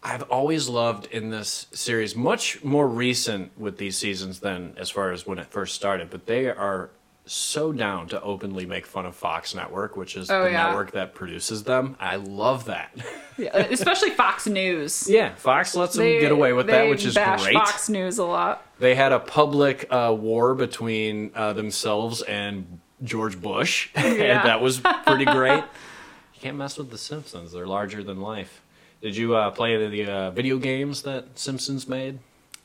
[0.02, 5.12] I've always loved in this series, much more recent with these seasons than as far
[5.12, 6.90] as when it first started, but they are
[7.26, 10.68] so down to openly make fun of Fox Network, which is Oh, the yeah.
[10.68, 11.96] network that produces them.
[12.00, 12.92] I love that.
[13.38, 15.06] Yeah, especially Fox News.
[15.10, 17.54] yeah, Fox lets them get away with that, which is bash great.
[17.54, 18.66] Fox News a lot.
[18.80, 24.04] They had a public uh, war between uh, themselves and George Bush, Yeah.
[24.04, 25.58] and that was pretty great.
[26.34, 28.62] you can't mess with the Simpsons; they're larger than life.
[29.02, 32.20] Did you uh, play any of the uh, video games that Simpsons made?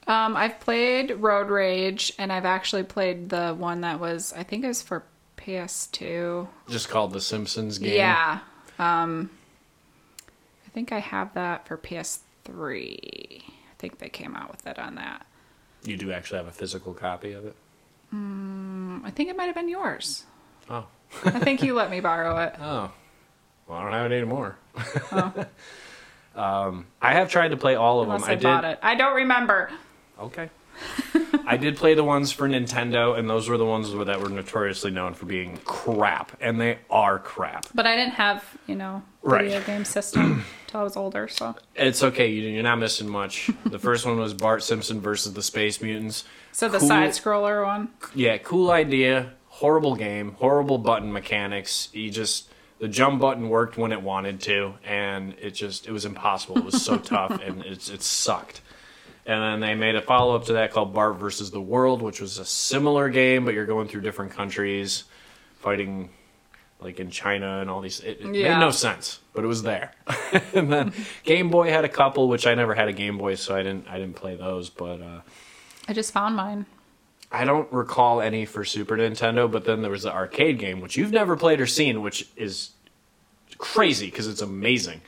[0.07, 4.65] Um, I've played Road Rage, and I've actually played the one that was, I think
[4.65, 5.05] it was for
[5.37, 6.49] PS2.
[6.69, 7.97] Just called the Simpsons game.
[7.97, 8.41] Yeah.
[8.79, 9.31] Um,
[10.67, 13.43] I think I have that for PS3.
[13.43, 13.43] I
[13.79, 15.25] think they came out with it on that.
[15.85, 17.57] You do actually have a physical copy of it.
[18.13, 20.25] I think it might have been yours.
[20.71, 20.87] Oh,
[21.25, 22.55] I think you let me borrow it.
[22.61, 22.91] oh.
[23.67, 24.57] Well, I don't have it anymore.
[26.37, 28.31] um, I have tried to play all of Unless them.
[28.31, 28.43] I, I did.
[28.43, 28.79] bought it.
[28.83, 29.71] I don't remember.
[30.21, 30.51] Okay.
[31.47, 34.91] I did play the ones for Nintendo, and those were the ones that were notoriously
[34.91, 37.67] known for being crap, and they are crap.
[37.75, 39.45] But I didn't have, you know, Right.
[39.45, 41.55] video game system till I was older, so.
[41.77, 43.51] It's okay, you- you're not missing much.
[43.67, 46.25] The first one was Bart Simpson versus the Space Mutants.
[46.51, 47.91] So the Cool- side scroller one?
[48.15, 51.89] Yeah, cool idea, horrible game, horrible button mechanics.
[51.93, 56.05] You just the jump button worked when it wanted to, and it just it was
[56.05, 56.59] impossible.
[56.59, 58.61] It was so tough, and it's it sucked.
[59.27, 62.21] And then they made a follow up to that called Bart versus the World, which
[62.21, 65.05] was a similar game, but you're going through different countries,
[65.61, 66.11] fighting
[66.81, 68.01] like in China and all these.
[68.01, 68.53] It, it Yeah.
[68.55, 69.93] made no sense, but it was there.
[70.55, 73.57] and then Game Boy had a couple, which I never had a Game Boy, so
[73.57, 74.69] I didn't I didn't play those.
[74.69, 75.21] But uh,
[75.89, 76.67] I just found mine.
[77.35, 80.97] I don't recall any for Super Nintendo, but then there was the arcade game, which
[80.97, 82.71] you've never played or seen, which is
[83.59, 85.01] crazy because it's amazing.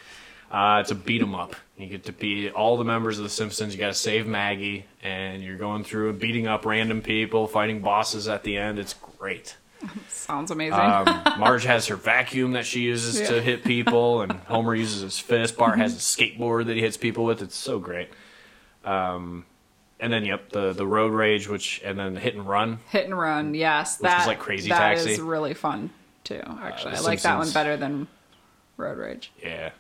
[0.51, 1.57] Uh, it's a beat 'em up.
[1.77, 3.75] You get to beat all the members of the Simpsons.
[3.75, 7.81] You got to save Maggie, and you're going through and beating up random people, fighting
[7.81, 8.79] bosses at the end.
[8.79, 9.57] It's great.
[10.09, 10.79] Sounds amazing.
[10.81, 11.05] Um,
[11.39, 13.27] Marge has her vacuum that she uses Yeah.
[13.29, 15.57] to hit people, and Homer uses his fist.
[15.57, 17.43] Bart has a skateboard that he hits people with.
[17.43, 18.09] It's so great.
[18.85, 19.45] Um,
[20.01, 22.81] and then yep, the the road rage, which and then hit and run.
[22.91, 24.01] Hit and run, yes.
[24.01, 25.13] Was that like Crazy that Taxi.
[25.13, 25.91] is really fun
[26.25, 26.43] too.
[26.61, 28.09] Actually, The I like that one better than
[28.77, 29.33] Road Rage.
[29.43, 29.71] Yeah.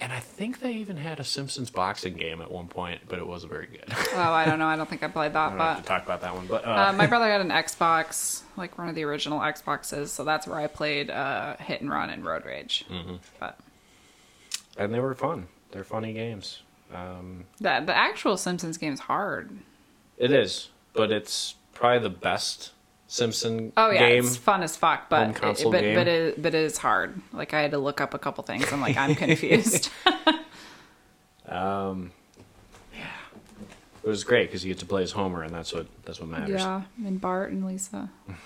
[0.00, 3.26] And I think they even had a Simpsons boxing game at one point, but it
[3.26, 3.84] wasn't very good.
[3.88, 4.66] I Oh, I don't know.
[4.66, 6.92] I don't think I played that, to but talk about that one, but uh, uh,
[6.96, 10.66] my brother had an Xbox, like one of the original Xboxes, so that's where I
[10.66, 12.84] played uh, Hit and Run and Road Rage.
[12.90, 13.16] Mm-hmm.
[13.38, 13.56] But
[14.76, 15.46] and they were fun.
[15.70, 16.58] They're funny games.
[16.94, 19.50] Um, the the actual Simpsons game is hard.
[20.16, 22.70] it is, but it's probably the best
[23.08, 23.72] Simpson game.
[23.76, 24.24] Oh yeah, game.
[24.24, 25.94] it's fun as fuck, but it, but game.
[25.94, 27.20] but it, but it is hard.
[27.32, 28.72] Like I had to look up a couple things.
[28.72, 29.90] I'm like I'm confused.
[31.46, 32.12] Um,
[32.94, 33.06] yeah,
[34.02, 36.28] it was great because you get to play as Homer, and that's what that's what
[36.28, 36.60] matters.
[36.60, 38.10] Yeah, and Bart and Lisa.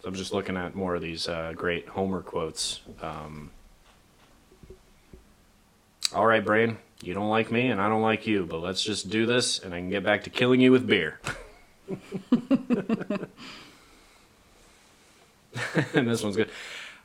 [0.00, 2.80] So I'm just looking at more of these uh, great Homer quotes.
[3.00, 3.52] Um,
[6.14, 9.08] All right, Brain, you don't like me, and I don't like you, but let's just
[9.08, 11.20] do this, and I can get back to killing you with beer.
[11.88, 13.28] and
[16.08, 16.50] this one's good.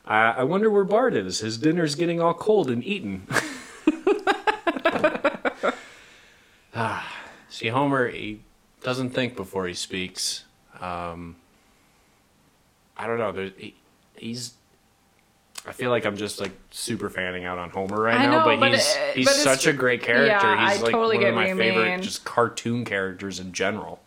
[0.04, 1.38] I, I wonder where Bart is.
[1.38, 3.26] His dinner's getting all cold and eaten.
[6.74, 7.10] ah,
[7.48, 8.40] see, Homer, he
[8.82, 10.44] doesn't think before he speaks.
[10.80, 11.36] Um,
[12.96, 13.50] I don't know.
[13.56, 13.74] He,
[14.16, 14.52] he's.
[15.66, 18.44] I feel like I'm just like super fanning out on Homer right I now, know,
[18.44, 20.28] but, but he's it- he's but such a great character.
[20.54, 22.02] Yeah, he's I like totally one get of my favorite mean.
[22.02, 24.00] just cartoon characters in general.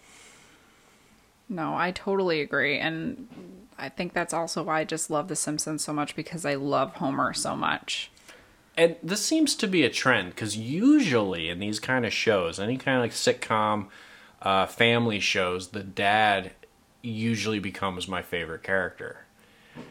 [1.50, 2.78] No, I totally agree.
[2.80, 3.28] And
[3.78, 6.96] I think that's also why I just love The Simpsons so much because I love
[6.96, 8.10] Homer so much.
[8.78, 12.78] And this seems to be a trend because usually in these kind of shows, any
[12.78, 13.88] kind of like sitcom,
[14.42, 16.52] uh, family shows, the dad
[17.02, 19.26] usually becomes my favorite character.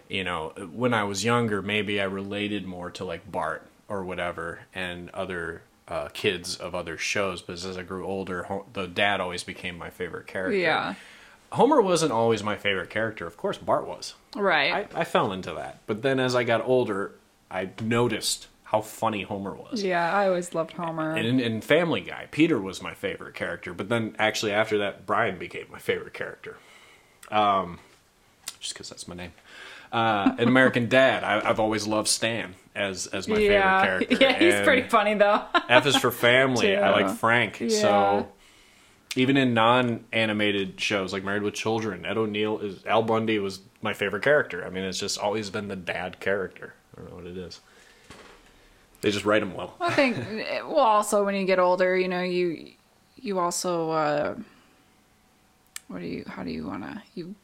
[0.08, 4.60] You know, when I was younger, maybe I related more to like Bart or whatever
[4.74, 7.42] and other uh, kids of other shows.
[7.42, 10.56] But as I grew older, the dad always became my favorite character.
[10.56, 10.94] Yeah.
[11.52, 13.26] Homer wasn't always my favorite character.
[13.26, 14.14] Of course, Bart was.
[14.36, 14.88] Right.
[14.94, 15.80] I, I fell into that.
[15.86, 17.12] But then as I got older,
[17.50, 19.82] I noticed how funny Homer was.
[19.82, 21.16] yeah, I always loved Homer.
[21.16, 23.74] And in Family Guy, Peter was my favorite character.
[23.74, 26.56] But then actually after that, Brian became my favorite character.
[27.32, 27.80] Um,
[28.60, 29.32] just because that's my name.
[29.92, 33.82] Uh, in American Dad, I, I've always loved Stan as as my yeah.
[33.82, 34.16] favorite character.
[34.24, 35.42] Yeah, he's And pretty funny though.
[35.68, 36.76] F is for family.
[36.76, 37.60] I like Frank.
[37.60, 37.68] Yeah.
[37.68, 38.28] So
[39.16, 43.92] even in non-animated shows like Married with Children, Ed O'Neill is Al Bundy was my
[43.92, 44.64] favorite character.
[44.64, 46.74] I mean, it's just always been the dad character.
[46.96, 47.60] I don't know what it is.
[49.00, 49.74] They just write him well.
[49.80, 50.16] I think
[50.64, 52.72] well also when you get older, you know, you
[53.16, 54.34] you also uh
[55.88, 57.34] what do you how do you want to you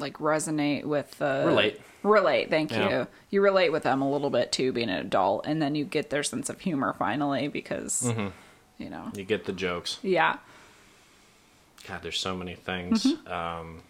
[0.00, 1.80] like resonate with uh Relate.
[2.02, 2.88] relate thank Yeah.
[3.00, 5.84] you you relate with them a little bit too being an adult and then you
[5.84, 8.28] get their sense of humor finally because Mm-hmm.
[8.82, 9.98] you know You get the jokes.
[10.02, 10.38] yeah
[11.86, 13.04] God, there's so many things.
[13.04, 13.32] Mm-hmm.
[13.32, 13.82] Um,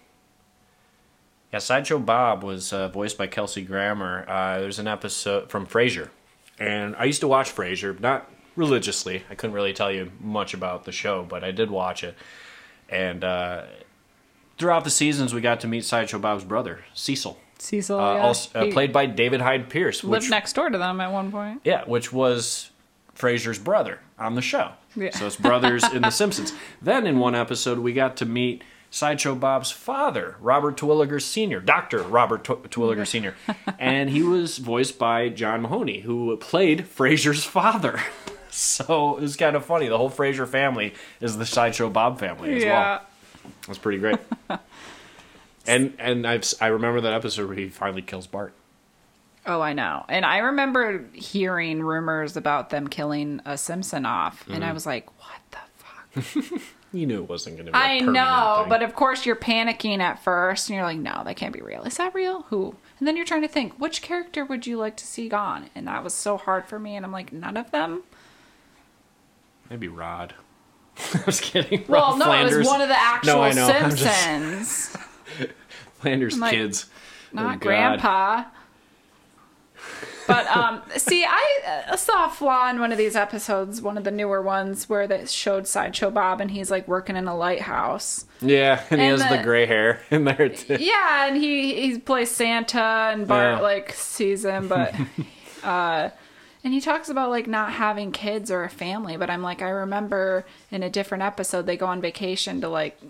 [1.53, 4.25] yeah, Sideshow Bob was uh, voiced by Kelsey Grammer.
[4.29, 6.11] Uh, there's an episode from Frasier,
[6.61, 9.25] and I used to watch Frasier, not religiously.
[9.31, 12.15] I couldn't really tell you much about the show, but I did watch it.
[12.89, 13.63] And uh,
[14.59, 18.21] throughout the seasons, we got to meet Sideshow Bob's brother, Cecil, Cecil uh, yeah.
[18.23, 21.31] also, uh, played by David Hyde Pierce, lived which next door to them at one
[21.31, 22.71] point yeah, which was
[23.17, 24.73] Frasier's brother on the show.
[24.97, 25.11] Yeah.
[25.11, 26.53] So it's brothers in The Simpsons.
[26.83, 32.03] Then in one episode, we got to meet Sideshow Bob's father, Robert Twilliger Sr., Dr.
[32.03, 33.35] Robert Tw- Twilliger Sr.,
[33.79, 38.01] and he was voiced by John Mahoney, who played Frasier's father.
[38.51, 39.89] So it was kind of funny.
[39.89, 43.07] The whole Frasier family is the Sideshow Bob family as yeah well.
[43.67, 44.19] That's pretty great.
[45.67, 48.53] and and I've, I remember that episode where he finally kills Bart.
[49.47, 50.05] Oh, I know.
[50.09, 54.65] And I remember hearing rumors about them killing a Simpson off, and Mm-hmm.
[54.65, 57.77] I was like, "What the fuck?" You knew it wasn't going to be.
[57.79, 58.71] I know, thing.
[58.71, 61.83] but of course you're panicking at first, and you're like, "No, that can't be real.
[61.83, 62.43] Is that real?
[62.49, 65.69] Who?" And then you're trying to think, which character would you like to see gone?
[65.75, 68.03] And that was so hard for me, and I'm like, none of them.
[69.71, 70.35] Maybe Rod.
[71.15, 71.85] I was kidding.
[71.89, 72.55] Well, no, Flanders.
[72.55, 73.67] it was one of the actual No, I know.
[73.69, 74.97] I'm just- Simpsons,
[76.01, 76.87] Flanders like, kids.
[77.33, 78.45] not Oh, Grandpa.
[80.27, 84.05] But um, see, I uh, saw a flaw in one of these episodes, one of
[84.05, 88.27] the newer ones, where they showed Sideshow Bob and he's like working in a lighthouse.
[88.41, 90.77] Yeah, and, he has the, the- gray hair in there too.
[90.79, 92.79] Yeah, and he he plays Santa,
[93.13, 93.61] and Bart Yeah.
[93.61, 94.95] like sees him, but
[95.65, 96.11] uh,
[96.69, 99.17] and he talks about like not having kids or a family.
[99.17, 103.01] But I'm like, I remember in a different episode they go on vacation to like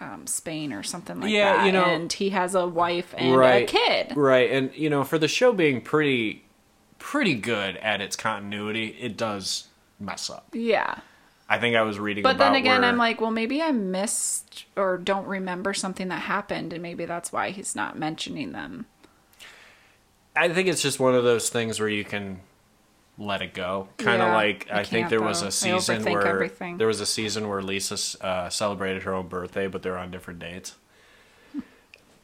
[0.00, 3.34] um, Spain or something like Yeah, that, you know- and he has a wife and
[3.36, 4.16] right, a kid.
[4.16, 6.44] Right, and you know, for the show being pretty,
[7.00, 9.66] pretty good at its continuity, it does
[9.98, 10.46] mess up.
[10.52, 10.98] Yeah.
[11.48, 12.22] I think I was reading.
[12.22, 16.22] But then again, where- I'm like, well, maybe I missed or don't remember something that
[16.22, 18.86] happened, and maybe that's why he's not mentioning them.
[20.36, 22.38] I think it's just one of those things where you can
[23.18, 23.88] let it go.
[23.98, 26.76] Kind of Yeah, like I think there was a season where everything.
[26.78, 30.38] there was a season where Lisa uh, celebrated her own birthday, but they're on different
[30.38, 30.74] dates.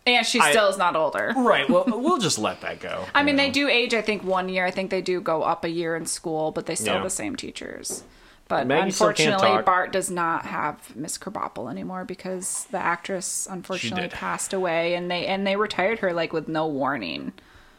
[0.05, 1.33] And she I- still is not older.
[1.37, 1.69] Right.
[1.71, 3.05] Well, we'll just let that go.
[3.15, 4.67] I mean, you they do age, I think, one year.
[4.67, 6.95] I think they do go up a year in school, but they still Yeah.
[6.95, 8.03] have the same teachers.
[8.49, 9.63] But Maggie unfortunately.
[9.63, 15.27] Bart does not have Miss Krabappel anymore because the actress unfortunately passed away, and they
[15.27, 17.33] and they retired her like with no warning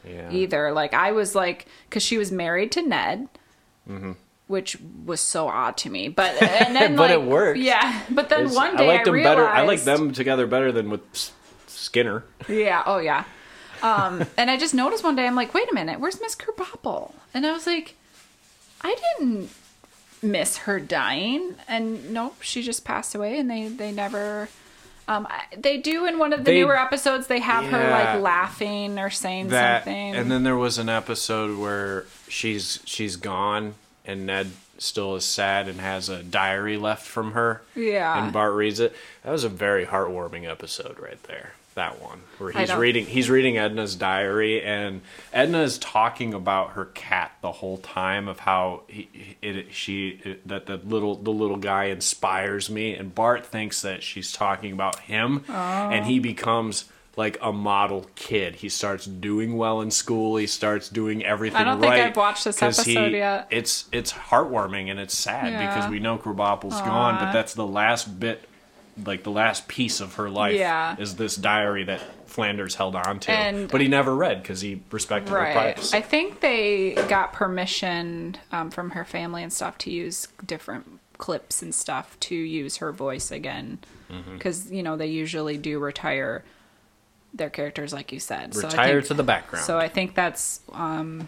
[0.07, 0.31] Yeah.
[0.31, 0.71] either.
[0.71, 3.27] Like I was like, because she was married to Ned,
[3.89, 4.11] Mm-hmm.
[4.47, 6.07] which was so odd to me.
[6.09, 7.59] But and then But like, it worked.
[7.59, 9.45] Yeah, but then It's- one day I liked I them better.
[9.47, 11.01] I like them together better than with
[11.67, 12.23] Skinner.
[12.47, 12.83] Yeah.
[12.85, 13.25] Oh, yeah.
[13.81, 17.11] Um, and I just noticed one day, I'm like, wait a minute, where's Miss Krabappel?
[17.33, 17.95] And I was like,
[18.81, 19.49] I didn't
[20.21, 21.55] miss her dying.
[21.67, 24.47] And nope, she just passed away, and they they never.
[25.07, 25.27] Um,
[25.57, 27.27] they do in one of the They- newer episodes.
[27.27, 30.15] They have her like laughing or saying that something.
[30.15, 33.75] and then there was an episode where she's she's gone
[34.05, 38.21] and ned still is sad and has a diary left from her Yeah.
[38.23, 42.51] and bart reads it that was a very heartwarming episode right there that one where
[42.51, 45.01] he's reading he's reading edna's diary and
[45.31, 49.09] edna is talking about her cat the whole time of how he,
[49.41, 54.03] it, she it, that the little the little guy inspires me and bart thinks that
[54.03, 56.07] she's talking about him and Oh.
[56.07, 58.55] he becomes like a model kid.
[58.55, 60.35] He starts doing well in school.
[60.37, 62.01] He starts doing everything I don't think right.
[62.05, 63.47] I've watched this 'cause he- episode yet.
[63.51, 65.67] It's it's heartwarming and it's sad Yeah.
[65.75, 68.49] because we know Krabappel's gone, but that's the last bit,
[69.05, 70.95] like the last piece of her life Yeah.
[70.99, 74.81] is this diary that Flanders held on to, And- but he never read because he
[74.91, 75.97] respected her privacy.
[75.97, 81.61] I think they got permission um, from her family and stuff to use different clips
[81.61, 83.79] and stuff to use her voice again.
[84.11, 84.33] Mm-hmm.
[84.33, 86.43] Because, you know, they usually do retire
[87.33, 88.53] their characters, like you said.
[88.53, 89.65] So I think- to the background.
[89.65, 91.27] So I think that's um,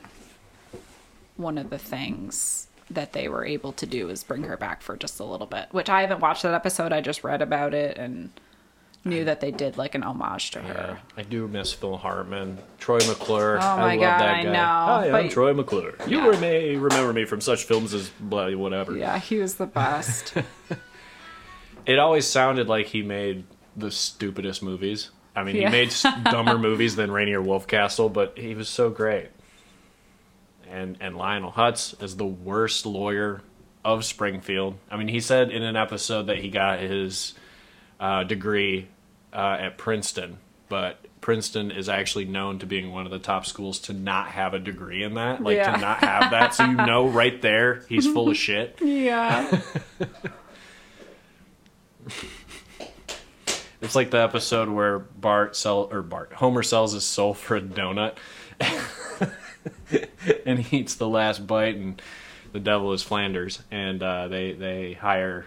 [1.38, 4.96] one of the things that they were able to do is bring her back for
[4.96, 5.68] just a little bit.
[5.72, 6.94] Which I haven't watched that episode.
[6.94, 8.30] I just read about it and
[9.04, 11.00] knew that they did like an homage to yeah, her.
[11.16, 13.58] I do miss Phil Hartman, Troy McClure.
[13.62, 14.52] Oh I my love God, that I guy.
[14.52, 14.60] know,
[15.12, 15.94] Hi, I'm Troy McClure.
[16.08, 16.40] You Yeah.
[16.40, 18.98] may remember me from such films as blah, whatever.
[18.98, 20.34] Yeah, he was the best.
[21.86, 23.44] It always sounded like he made
[23.76, 25.12] the stupidest movies.
[25.36, 25.70] I mean, Yeah.
[25.70, 29.28] he made dumber movies than Rainier Wolfcastle, but he was so great.
[30.70, 33.42] And and Lionel Hutz is the worst lawyer
[33.84, 34.76] of Springfield.
[34.90, 37.34] I mean, he said in an episode that he got his
[38.00, 38.88] uh, degree
[39.32, 40.38] uh, at Princeton,
[40.70, 44.54] but Princeton is actually known to being one of the top schools to not have
[44.54, 45.76] a degree in that, like Yeah.
[45.76, 46.54] to not have that.
[46.56, 48.78] So you know right there he's full of shit.
[48.82, 49.62] yeah.
[53.82, 57.62] It's like the episode where Bart sell or Bart Homer sells his soul for a
[57.62, 58.16] donut,
[60.46, 62.02] and he eats the last bite, and
[62.54, 65.46] the devil is Flanders, and uh, they they hire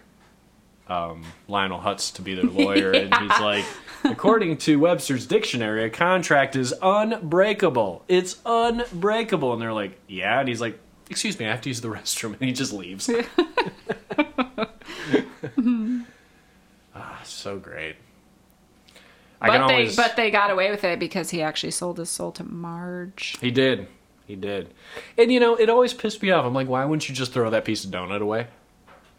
[0.89, 3.64] um, Lionel Hutz to be their lawyer, and he's like,
[4.05, 8.05] according to Webster's dictionary, a contract is unbreakable.
[8.09, 10.78] It's unbreakable, and they're like, yeah, and he's like,
[11.11, 13.11] excuse me, I have to use the restroom, and he just leaves.
[16.95, 17.97] ah, so great.
[19.41, 22.11] I but they always- but they got away with it because he actually sold his
[22.11, 23.36] soul to Marge.
[23.41, 23.86] He did.
[24.29, 24.72] He did.
[25.16, 26.45] And you know, it always pissed me off.
[26.45, 28.47] I'm like, why wouldn't you just throw that piece of donut away?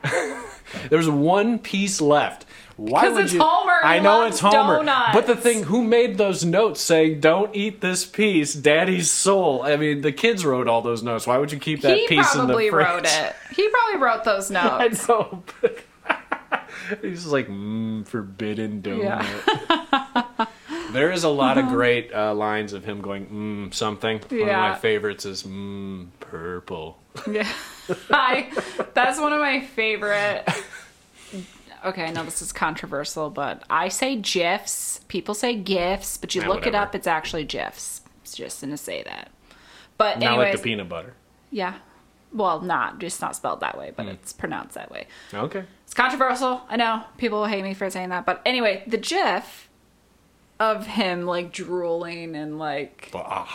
[0.91, 2.45] There's one piece left.
[2.77, 3.41] Why would it's you?
[3.41, 3.79] Homer.
[3.83, 4.77] I know it's Homer.
[4.77, 5.13] donuts.
[5.13, 8.53] But the thing, who made those notes saying "Don't eat this piece"?
[8.53, 9.63] Daddy's soul.
[9.63, 11.25] I mean, the kids wrote all those notes.
[11.27, 12.65] Why would you keep that He piece in the fridge?
[12.65, 13.35] He probably wrote it.
[13.55, 15.07] He probably wrote those I notes.
[15.09, 15.43] know.
[15.61, 15.79] but-
[17.01, 19.03] He's just like mm, forbidden donut.
[19.03, 20.45] Yeah.
[20.91, 24.19] There is a lot of great uh, lines of him going mm, something.
[24.29, 26.97] One of my favorites is mm, purple.
[27.29, 27.47] Yeah.
[28.11, 28.49] I
[28.93, 30.47] that's one of my favorite
[31.85, 34.99] Okay, I know this is controversial, but I say GIFs.
[35.07, 38.01] People say GIFs, but you Yeah, look it up, it's actually GIFs.
[38.23, 39.31] It's just gonna say that.
[39.97, 41.13] But Not anyways, like the peanut butter.
[41.51, 41.75] yeah.
[42.33, 44.09] Well, not just not spelled that way, but Hmm.
[44.11, 45.07] it's pronounced that way.
[45.33, 45.63] Okay.
[45.85, 46.61] It's controversial.
[46.69, 49.68] I know people will hate me for saying that, but anyway, the GIF
[50.59, 53.11] of him like drooling and like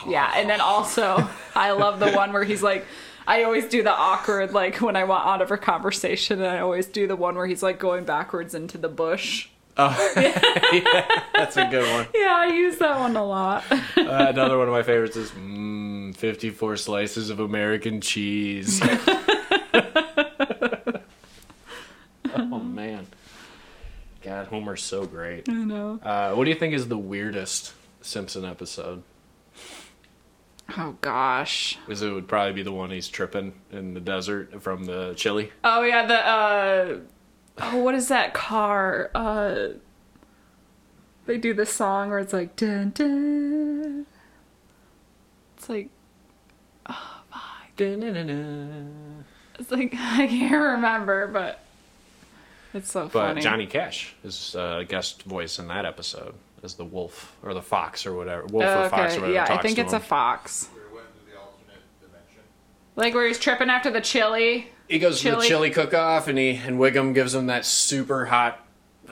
[0.09, 2.85] yeah, and then also I love the one where he's like.
[3.27, 6.59] I always do the awkward like when I want out of a conversation, and I
[6.59, 9.49] always do the one where he's like going backwards into the bush.
[9.77, 10.13] Oh,
[11.35, 12.07] That's a good one.
[12.15, 13.65] Yeah, I use that one a lot.
[13.73, 18.81] Uh, another one of my favorites is mm, 54 slices of American cheese.
[22.35, 23.07] oh, man.
[24.25, 25.49] God, Homer's so great.
[25.49, 26.01] I know.
[26.03, 29.03] Uh, what do you think is the weirdest Simpson episode?
[30.79, 31.79] Oh gosh.
[31.87, 35.53] Because it would probably be the one he's tripping in the desert from the chili.
[35.63, 36.99] Oh yeah, the uh
[37.59, 39.11] oh what is that car?
[39.15, 39.69] Uh
[41.27, 44.07] they do this song where it's like dun dun
[45.57, 45.91] It's like
[46.87, 47.39] oh bye.
[47.77, 51.64] it's like I can't remember, but
[52.75, 53.35] it's so But funny.
[53.35, 57.55] But Johnny Cash is uh, a guest voice in that episode as the wolf or
[57.55, 58.45] the fox or whatever.
[58.47, 59.33] Wolf Oh, or fox or whatever.
[59.33, 59.99] yeah, I think to it's him.
[60.01, 60.69] a fox.
[60.75, 62.43] We went into the alternate dimension.
[62.97, 64.69] Like where he's tripping after the chili.
[64.89, 65.49] he goes to the Chili.
[65.49, 68.61] chili cook-off, and he and Wiggum gives him that super hot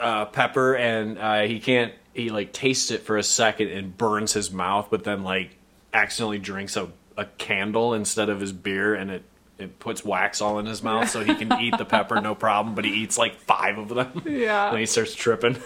[0.00, 1.92] uh, pepper, and uh, he can't.
[2.14, 5.56] He like tastes it for a second and burns his mouth, but then like
[5.94, 9.22] accidentally drinks a, a candle instead of his beer, and it
[9.58, 12.74] it puts wax all in his mouth, so he can eat the pepper no problem.
[12.74, 14.22] But he eats like five of them.
[14.26, 14.68] Yeah.
[14.70, 15.56] and he starts tripping.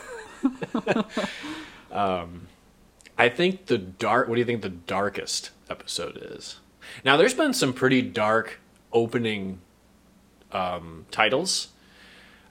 [1.90, 2.48] um,
[3.18, 4.28] I think the dark.
[4.28, 6.60] What do you think the darkest episode is?
[7.04, 8.60] Now, there's been some pretty dark
[8.92, 9.60] opening
[10.52, 11.68] um, titles,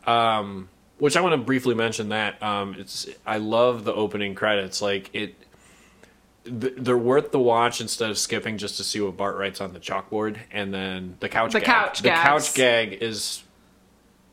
[0.05, 2.09] um, which I want to briefly mention.
[2.09, 4.81] That um, it's I love the opening credits.
[4.81, 5.35] Like it,
[6.45, 9.79] they're worth the watch instead of skipping just to see what Bart writes on the
[9.79, 11.53] chalkboard, and then the couch.
[11.53, 11.65] The gag.
[11.67, 12.23] couch The gags.
[12.47, 13.43] couch gag is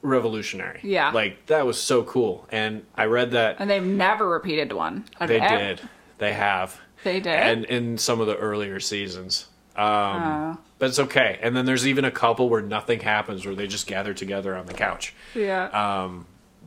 [0.03, 0.81] revolutionary.
[0.83, 1.11] Yeah.
[1.13, 5.05] like that was so cool, and I read that And they've never repeated one.
[5.21, 5.81] I've they ever- did.
[6.19, 6.81] They have.
[7.05, 7.33] They did?
[7.35, 9.49] And in some of the earlier seasons.
[9.77, 10.59] Um, Oh.
[10.79, 11.39] But it's okay.
[11.41, 14.67] And then there's even a couple where nothing happens, where they just gather together on
[14.67, 15.15] the couch.
[15.35, 15.67] Yeah.
[15.69, 16.27] Um,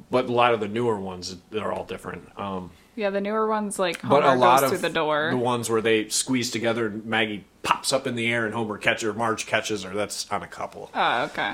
[0.09, 2.29] but a lot of the newer ones, they're all different.
[2.37, 5.29] Um, yeah, the newer ones like but Homer a lot goes of through the door.
[5.31, 8.77] the ones where they squeeze together and Maggie pops up in the air and Homer
[8.77, 10.89] catches or Marge catches her, that's on a couple.
[10.93, 11.53] Oh, okay.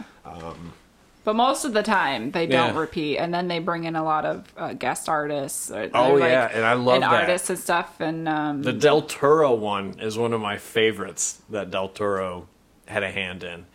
[1.23, 2.81] but most of the time they don't Um, Yeah.
[2.81, 5.69] repeat, and then they bring in a lot of uh, guest artists.
[5.71, 7.21] Or, Oh, like- yeah, and I love and that.
[7.21, 7.99] artists and stuff.
[7.99, 12.47] And um, The Del Toro one is one of my favorites that Del Toro
[12.87, 13.65] had a hand in.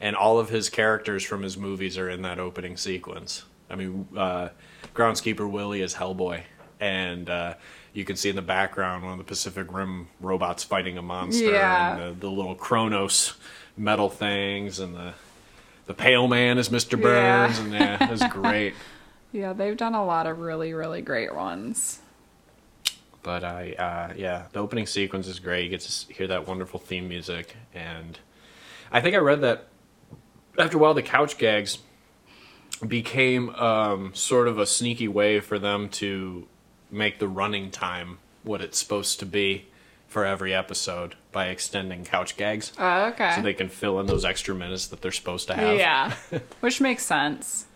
[0.00, 3.44] And all of his characters from his movies are in that opening sequence.
[3.70, 4.48] I mean, uh,
[4.94, 6.42] Groundskeeper Willie is Hellboy.
[6.84, 7.54] And uh,
[7.94, 11.50] you can see in the background one of the Pacific Rim robots fighting a monster.
[11.50, 11.96] Yeah.
[11.96, 13.34] And the, the little Cronos
[13.74, 14.80] metal things.
[14.80, 15.14] And the,
[15.86, 16.98] the Pale Man is Mr.
[16.98, 17.02] Yeah.
[17.02, 17.58] Burns.
[17.58, 18.74] And yeah, it was great.
[19.32, 22.02] yeah, they've done a lot of really, really great ones.
[23.22, 25.64] But I, uh, yeah, the opening sequence is great.
[25.64, 28.18] You get to hear that wonderful theme music, and
[28.92, 29.68] I think I read that
[30.58, 31.78] after a while, the couch gags
[32.86, 36.46] became um, sort of a sneaky way for them to
[36.94, 39.66] make the running time what it's supposed to be
[40.06, 43.32] for every episode by extending couch gags, Oh, okay.
[43.34, 45.76] so they can fill in those extra minutes that they're supposed to have.
[45.76, 46.14] yeah,
[46.60, 47.66] which makes sense.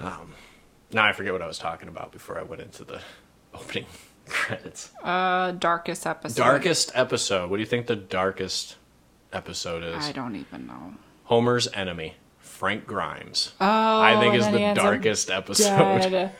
[0.00, 3.00] Now I forget what I was talking about before I went into the
[3.54, 3.86] opening
[4.28, 4.90] credits.
[5.02, 6.40] Uh, darkest episode.
[6.42, 7.50] Darkest episode.
[7.50, 8.76] What do you think the darkest
[9.32, 10.04] episode is?
[10.04, 10.94] I don't even know.
[11.24, 13.52] Homer's enemy, Frank Grimes.
[13.60, 13.66] Oh,
[14.00, 16.10] I think is the he ends up darkest episode.
[16.10, 16.32] dead.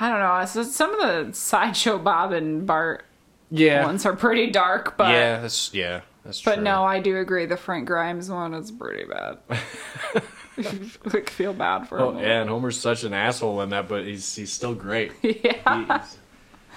[0.00, 0.44] I don't know.
[0.46, 3.04] So some of the sideshow Bob and Bart
[3.50, 3.84] Yeah.
[3.84, 6.50] ones are pretty dark, but yeah, that's yeah, that's true.
[6.52, 6.64] but true.
[6.64, 7.46] no, I do agree.
[7.46, 9.38] The Frank Grimes one is pretty bad.
[11.14, 12.18] like feel bad for Oh, him.
[12.18, 15.12] yeah, and Homer's such an asshole in that, but he's he's still great.
[15.22, 16.18] yeah, He's-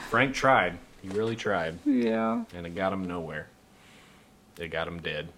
[0.09, 0.77] Frank tried.
[1.01, 2.43] He really tried, yeah.
[2.53, 3.47] and it got him nowhere.
[4.59, 5.29] It got him dead.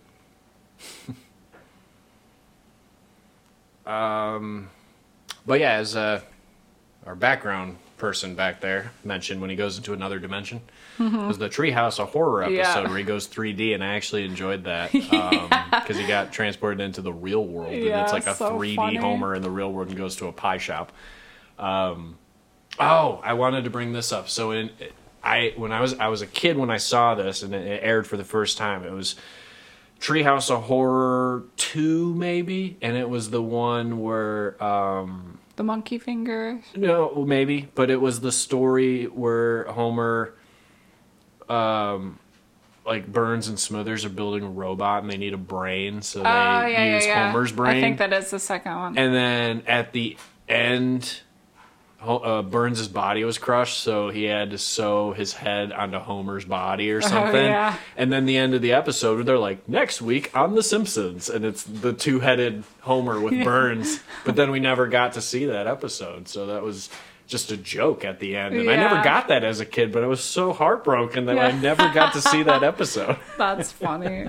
[3.86, 4.70] um,
[5.46, 6.22] but yeah, as uh,
[7.06, 10.62] our background person back there mentioned when he goes into another dimension
[11.00, 12.82] was the Treehouse a horror episode Mm-hmm.
[12.84, 12.90] Yeah.
[12.90, 17.12] where he goes 3D, and I actually enjoyed that because he got transported into the
[17.14, 18.96] real world, and Yeah, it's like a so 3D funny.
[18.98, 20.92] Homer in the real world and goes to a pie shop.
[21.58, 22.18] Um,
[22.80, 24.30] oh, I wanted to bring this up.
[24.30, 24.70] So in
[25.24, 27.80] I when I was I was a kid when I saw this and it, it
[27.84, 28.84] aired for the first time.
[28.84, 29.16] It was
[30.00, 36.62] Treehouse of Horror two maybe, and it was the one where um The monkey finger.
[36.76, 40.34] no maybe, but it was the story where Homer
[41.50, 42.20] um
[42.86, 46.26] like Burns and Smithers are building a robot and they need a brain, so they
[46.26, 47.32] oh yeah, yeah, use yeah.
[47.32, 47.78] Homer's brain.
[47.78, 48.98] I think that is the second one.
[48.98, 50.18] And then at the
[50.50, 51.22] end,
[52.06, 56.92] uh, Burns' body was crushed, so he had to sew his head onto Homer's body
[56.92, 57.36] or something.
[57.36, 57.78] Oh, yeah.
[57.96, 61.30] And then the end of the episode, they're like, next week on The Simpsons.
[61.30, 64.00] And it's the two headed Homer with Burns.
[64.26, 66.90] But then we never got to see that episode, so that was.
[67.26, 69.94] Just a joke at the end, and I never got that as a kid.
[69.94, 73.18] But I was so heartbroken that I never got to see that episode.
[73.38, 74.28] That's funny.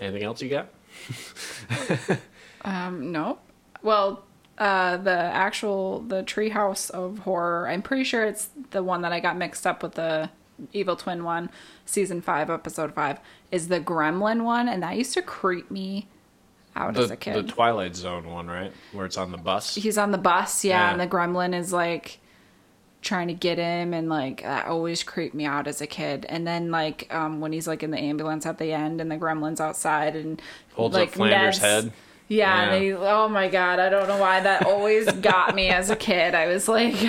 [0.00, 0.68] Anything else you got?
[2.66, 3.38] Um, no.
[3.82, 4.24] Well,
[4.56, 7.68] uh, the actual the Treehouse of Horror.
[7.68, 10.30] I'm pretty sure it's the one that I got mixed up with the
[10.72, 11.50] Evil Twin one,
[11.84, 13.18] season five, episode five.
[13.52, 16.08] Is the Gremlin one, and that used to creep me
[16.74, 17.34] out as a kid.
[17.34, 18.72] the Twilight Zone one, right?
[18.92, 19.74] Where it's on the bus.
[19.74, 20.92] He's on the bus, yeah, Yeah.
[20.92, 22.18] and the Gremlin is like
[23.04, 26.46] trying to get him and like that always creeped me out as a kid and
[26.46, 29.60] then like um when he's like in the ambulance at the end and the gremlin's
[29.60, 30.40] outside and
[30.72, 31.92] Holds up like Flanders' head.
[32.28, 32.72] yeah, Yeah.
[32.72, 35.96] And he, oh my god i don't know why that always got me as a
[35.96, 36.96] kid i was like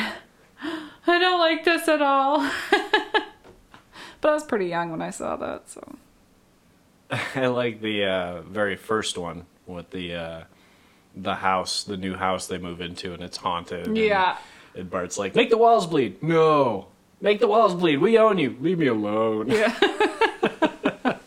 [1.07, 2.39] I don't like this at all.
[2.71, 5.95] but I was pretty young when I saw that, so.
[7.35, 10.43] I like the uh, very first one with the uh,
[11.15, 13.95] the house, the new house they move into, and it's haunted.
[13.95, 14.31] Yeah.
[14.31, 14.37] And
[14.83, 16.87] Bart's like, "Make the walls bleed." No,
[17.21, 17.97] make the walls bleed.
[17.97, 18.55] We own you.
[18.59, 19.49] Leave me alone.
[19.49, 19.73] Yeah.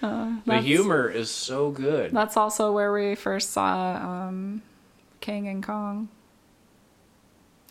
[0.00, 2.12] the humor is so good.
[2.12, 4.62] That's also where we first saw um,
[5.20, 6.08] King and Kong.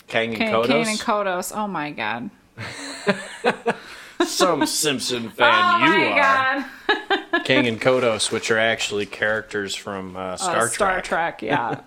[0.08, 0.68] Kang and King, Kodos.
[0.68, 1.56] King and Kodos.
[1.56, 2.30] Oh my god.
[4.26, 6.66] Some Simpson fan oh you my are.
[6.88, 7.44] god.
[7.46, 11.40] King and Kodos, which are actually characters from uh, Uh, Star Star Trek.
[11.40, 11.82] Trek, yeah.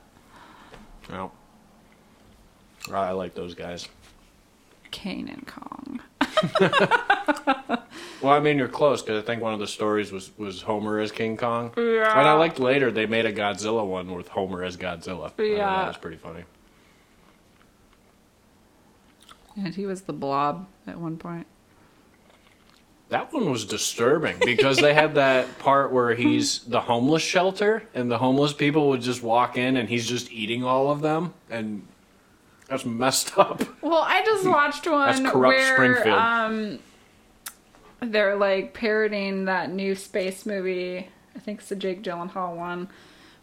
[1.13, 1.31] Oh.
[2.93, 3.89] I like those guys.
[4.91, 6.01] Kane and Kong.
[8.23, 10.99] Well, I mean, you're close because I think one of the stories was, was Homer
[11.01, 11.73] as King Kong.
[11.77, 12.19] Yeah.
[12.19, 15.33] And I liked later they made a Godzilla one with Homer as Godzilla.
[15.39, 15.59] Yeah.
[15.59, 16.45] that was pretty funny.
[19.57, 21.47] And he was the blob at one point.
[23.09, 28.11] That one was disturbing because they had that part where he's the homeless shelter and
[28.11, 31.87] the homeless people would just walk in and he's just eating all of them and
[32.69, 33.63] that's messed up.
[33.83, 36.19] Well, I just watched one That's corrupt where Springfield.
[36.19, 36.79] um
[38.01, 41.09] they're like parodying that new space movie.
[41.35, 42.89] I think it's the Jake Gyllenhaal one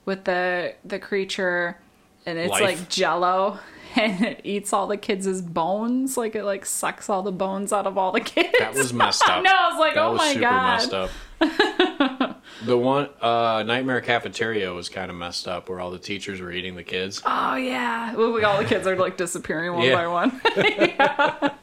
[0.05, 1.78] with the the creature
[2.26, 2.61] and it's Life.
[2.61, 3.59] like jello
[3.95, 6.17] and it eats all the kids' bones.
[6.17, 8.53] Like it like sucks all the bones out of all the kids.
[8.59, 9.43] That was messed up.
[9.43, 10.78] no, I was like, That oh was my super god.
[10.78, 12.32] messed up.
[12.66, 16.52] The one uh, Nightmare Cafeteria was kind of messed up where all the teachers were
[16.52, 17.22] eating the kids.
[17.26, 18.14] Oh yeah.
[18.16, 19.96] Well, we, all the kids are like disappearing one Yeah.
[19.96, 20.41] by one.
[20.58, 21.54] yeah.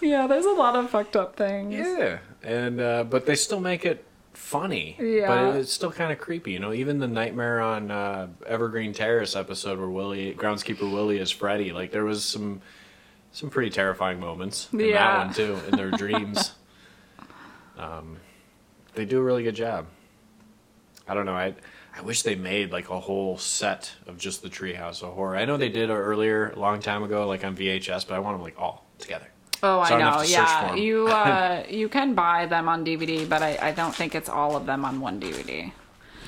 [0.00, 1.74] yeah, there's a lot of fucked up things.
[1.74, 4.96] Yeah, and uh, but they still make it funny.
[4.98, 5.28] Yeah.
[5.28, 6.52] but it's still kind of creepy.
[6.52, 11.30] You know, even the Nightmare on uh, Evergreen Terrace episode where Willie, groundskeeper Willie, is
[11.30, 11.72] Freddy.
[11.72, 12.60] Like there was some
[13.32, 14.94] some pretty terrifying moments in Yeah.
[14.94, 16.52] that one too, in their dreams.
[17.78, 18.18] Um,
[18.94, 19.86] they do a really good job.
[21.08, 21.34] I don't know.
[21.34, 21.54] I
[21.96, 25.36] I wish they made like a whole set of just the Treehouse of Horror.
[25.36, 28.36] I know they did earlier, a long time ago, like on VHS, but I want
[28.36, 29.26] them like all together.
[29.62, 30.22] Oh, So I I know.
[30.22, 33.72] to search for Yeah, you uh, you can buy them on DVD, but I, I
[33.72, 35.72] don't think it's all of them on one DVD.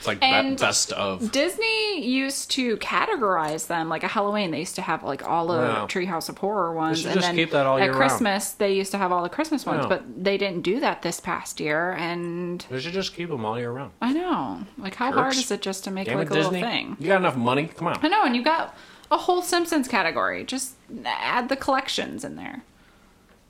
[0.02, 1.30] It's like be- And- best of.
[1.30, 4.50] Disney used to categorize them like a Halloween.
[4.50, 5.86] They used to have like all the Wow.
[5.86, 8.10] Treehouse of Horror ones, and just then keep that all at year round.
[8.10, 11.20] Christmas they used to have all the Christmas ones, but they didn't do that this
[11.20, 11.92] past year.
[11.92, 13.92] And They should just keep them all year round.
[14.02, 16.54] I know, like how hard is it just to make Damn like a Disney.
[16.62, 16.96] little thing?
[16.98, 17.68] You got enough money?
[17.68, 18.00] Come on.
[18.02, 18.76] I know, and you got
[19.12, 20.42] a whole Simpsons category.
[20.42, 20.74] Just
[21.06, 22.64] add the collections in there.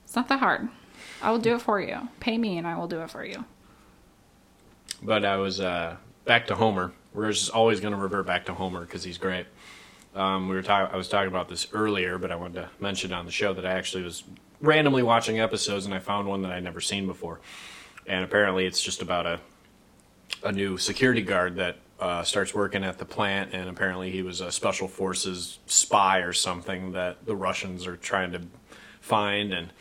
[0.05, 0.69] It's not that hard.
[1.19, 2.09] I will do it for you.
[2.19, 3.45] Pay me, and I will do it for you.
[5.01, 5.95] But I was uh,
[6.25, 6.93] back to Homer.
[7.13, 9.45] We're just always going to revert back to Homer because he's great.
[10.15, 10.93] Um, we were talking.
[10.93, 13.65] I was talking about this earlier, but I wanted to mention on the show that
[13.65, 14.23] I actually was
[14.61, 17.39] randomly watching episodes and I found one that I'd never seen before.
[18.05, 19.39] And apparently, it's just about a
[20.43, 24.41] a new security guard that uh, starts working at the plant, and apparently he was
[24.41, 28.41] a special forces spy or something that the Russians are trying to
[28.99, 29.53] find.
[29.53, 29.71] And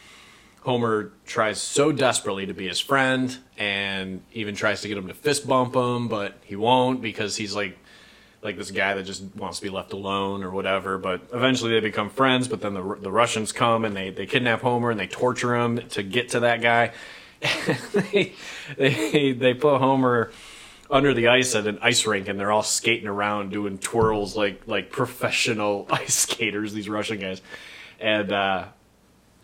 [0.62, 5.14] Homer tries so desperately to be his friend, and even tries to get him to
[5.14, 7.78] fist bump him, but he won't because he's like
[8.42, 10.98] like this guy that just wants to be left alone or whatever.
[10.98, 12.48] But eventually they become friends.
[12.48, 15.78] But then the the Russians come and they they kidnap Homer and they torture him
[15.90, 16.92] to get to that guy.
[17.92, 18.32] they,
[18.76, 20.30] they they put Homer
[20.92, 24.62] under the ice at an ice rink and they're all skating around doing twirls like
[24.66, 27.40] like professional ice skaters these russian guys
[27.98, 28.66] and uh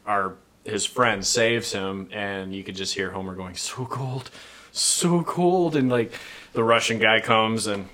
[0.06, 0.36] our
[0.68, 4.30] his friend saves him and you could just hear homer going so cold
[4.72, 6.12] so cold and like
[6.52, 7.88] the russian guy comes and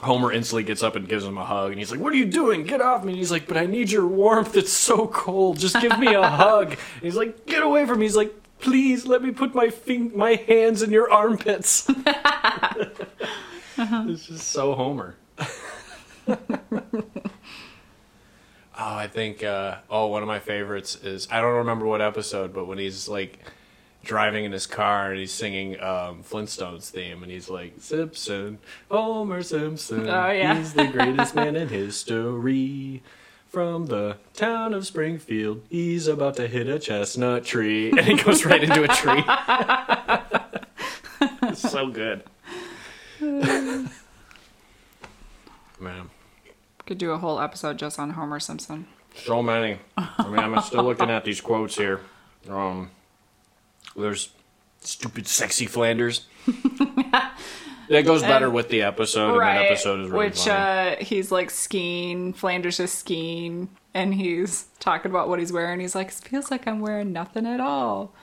[0.00, 2.24] Homer instantly gets up and gives him a hug, and he's like, "What are you
[2.26, 2.62] doing?
[2.62, 4.56] Get off me!" And he's like, "But I need your warmth.
[4.56, 5.58] It's so cold.
[5.58, 9.06] Just give me a hug." And he's like, "Get away from me!" He's like, "Please
[9.06, 11.90] let me put my fing- my hands in your armpits."
[13.78, 14.02] Uh-huh.
[14.08, 15.14] This is so Homer.
[18.78, 19.42] oh, I think.
[19.42, 23.08] Uh, oh, one of my favorites is I don't remember what episode, but when he's
[23.08, 23.38] like
[24.04, 28.58] driving in his car and he's singing um, Flintstones theme, and he's like Simpson,
[28.90, 30.08] Homer Simpson.
[30.08, 30.56] Oh, yeah.
[30.56, 33.02] he's the greatest man in history.
[33.48, 38.44] From the town of Springfield, he's about to hit a chestnut tree, and he goes
[38.44, 39.24] right into a tree.
[41.48, 42.22] it's so good.
[45.80, 46.10] Man,
[46.88, 48.86] Could do a whole episode just on Homer Simpson.
[49.14, 49.78] so many.
[49.98, 52.00] I mean, I'm still looking at these quotes here.
[52.48, 52.90] Um,
[53.94, 54.30] there's
[54.80, 56.24] stupid, sexy Flanders.
[56.46, 61.50] that goes better with the episode, and that episode is really Which uh, he's like
[61.50, 62.32] skiing.
[62.32, 63.68] Flanders is skiing.
[63.92, 65.80] and he's talking about what he's wearing.
[65.80, 68.14] He's like, "It feels like I'm wearing nothing at all."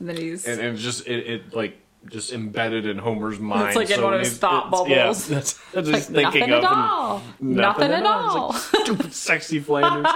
[0.00, 3.74] And then he's and, and just it, it like just embedded in Homer's mind.
[3.76, 5.26] like in one of his thought it's- Yeah, bubbles.
[5.28, 7.22] that's, that's like, just thinking nothing of at all.
[7.40, 8.50] Nothing, at all.
[8.54, 10.06] It's like, Stupid, sexy Flanders.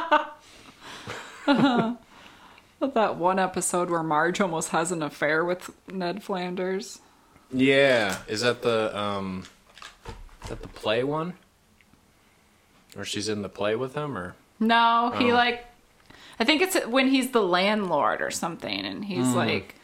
[1.47, 7.01] that one episode where Marge almost has an affair with Ned Flanders.
[7.53, 9.45] yeah, is that the um,
[10.45, 11.35] is that the play one?
[12.97, 15.35] Or she's in the play with him, or No, he Oh.
[15.35, 15.67] like
[16.41, 19.35] I think it's when he's the landlord or something and he's Hmm.
[19.37, 19.75] like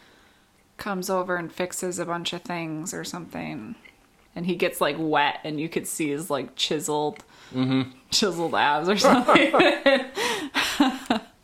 [0.78, 3.74] comes over and fixes a bunch of things or something.
[4.34, 7.24] And he gets like wet and you could see his like chiseled
[7.54, 7.90] Mm-hmm.
[8.10, 9.52] chiseled abs or something.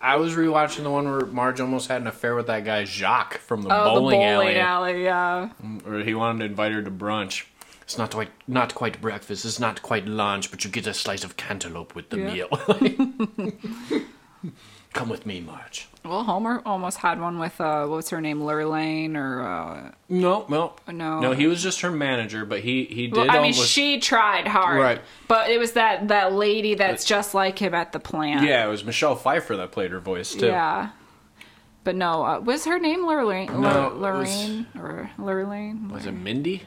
[0.03, 3.39] I was rewatching the one where Marge almost had an affair with that guy Jacques
[3.39, 5.05] from the oh, the bowling, bowling alley, alley.
[5.05, 5.49] yeah.
[5.87, 7.47] or he wanted to invite her to brunch.
[7.83, 9.47] It's not quite not quite breakfast.
[9.47, 12.33] It's not quite lunch, but you get a slice of cantaloupe with the Yeah.
[12.35, 13.53] meal.
[14.95, 15.89] Come with me, Marge.
[16.05, 20.75] Well, Homer almost had one with uh what's her name, Lurlane or uh No, no,
[20.91, 21.21] No.
[21.21, 21.33] no.
[21.33, 23.69] He was just her manager, but he he did well, I mean, almost.
[23.71, 25.01] she tried hard, Right.
[25.29, 28.47] But it was that that lady that's just like him at the plant.
[28.47, 30.47] yeah, it was Michelle Pfeiffer that played her voice too.
[30.47, 30.91] Yeah.
[31.83, 33.51] But no, uh, was her name Lurlane?
[33.51, 35.91] No, Lur- it was- Lorraine or Lurlane?
[35.91, 36.63] Was it Mindy?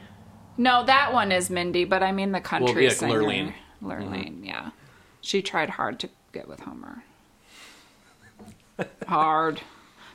[0.58, 3.22] No, that one is Mindy, but I mean the country yeah, singer.
[3.22, 3.52] Lurleen.
[3.82, 4.70] Lurleen, yeah.
[5.22, 7.02] She tried hard to get with Homer.
[9.06, 9.60] Hard.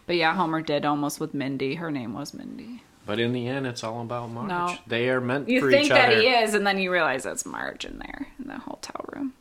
[0.05, 1.75] But yeah, Homer did almost with Mindy.
[1.75, 2.83] Her name was Mindy.
[3.05, 4.49] But in the end, it's all about Marge.
[4.49, 4.75] No.
[4.87, 6.21] They are meant You for think each that other.
[6.21, 9.33] he is, and then you realize it's Marge in there in the hotel room.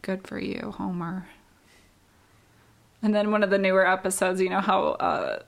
[0.00, 1.26] Good for you, Homer.
[3.02, 5.40] And then one of the newer episodes, you know how uh,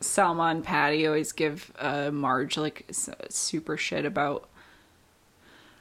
[0.00, 2.86] Selma and Patty always give uh, Marge like
[3.28, 4.48] super shit about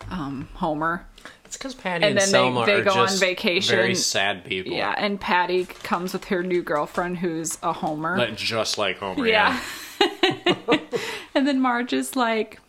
[0.10, 1.06] um, Homer.
[1.50, 3.76] It's because Patty And and, then they- Selma they are go on vacation.
[3.76, 4.72] very sad people.
[4.72, 8.20] Yeah, and Patty comes with her new girlfriend who's a Homer.
[8.20, 9.26] Like, just like Homer.
[9.28, 9.60] Yeah.
[11.34, 12.60] and then Marge is like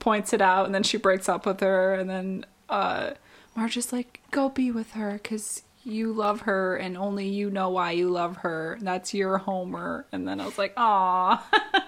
[0.00, 3.12] points it out and then she breaks up with her and then uh
[3.54, 7.70] Marge is like go be with her cuz you love her and only you know
[7.70, 8.78] why you love her.
[8.82, 10.06] That's your Homer.
[10.10, 11.40] And then I was like, "Aw."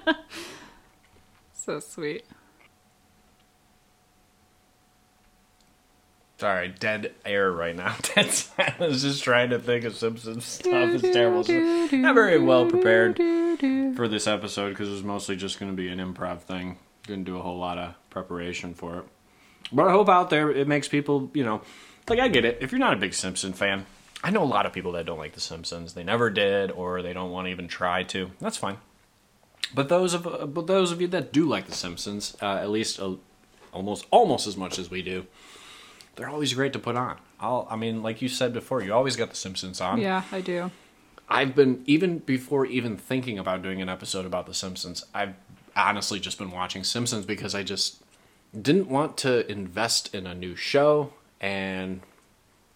[1.52, 2.24] so sweet.
[6.40, 7.94] Sorry, dead air right now.
[8.14, 9.02] Dead silence.
[9.02, 10.88] Just trying to think of Simpsons stuff.
[10.94, 11.44] It's terrible.
[11.44, 11.52] So-
[11.92, 13.16] Not very well prepared
[13.94, 16.78] for this episode because it was mostly just going to be an improv thing.
[17.06, 19.04] Didn't do a whole lot of preparation for it.
[19.70, 21.60] But I hope out there it makes people, you know,
[22.08, 22.56] like I get it.
[22.62, 23.84] If you're not a big Simpson fan,
[24.24, 25.92] I know a lot of people that don't like The Simpsons.
[25.92, 28.30] They never did, or they don't want to even try to.
[28.40, 28.78] That's fine.
[29.74, 32.98] But those of but those of you that do like The Simpsons, uh, at least
[32.98, 33.16] uh,
[33.72, 35.26] almost almost as much as we do,
[36.16, 37.16] they're always great to put on.
[37.38, 40.00] I'll, I mean, like you said before, you always got The Simpsons on.
[40.00, 40.70] Yeah, I do.
[41.28, 45.04] I've been even before even thinking about doing an episode about The Simpsons.
[45.14, 45.34] I've
[45.76, 48.02] honestly just been watching Simpsons because I just
[48.60, 52.00] didn't want to invest in a new show, and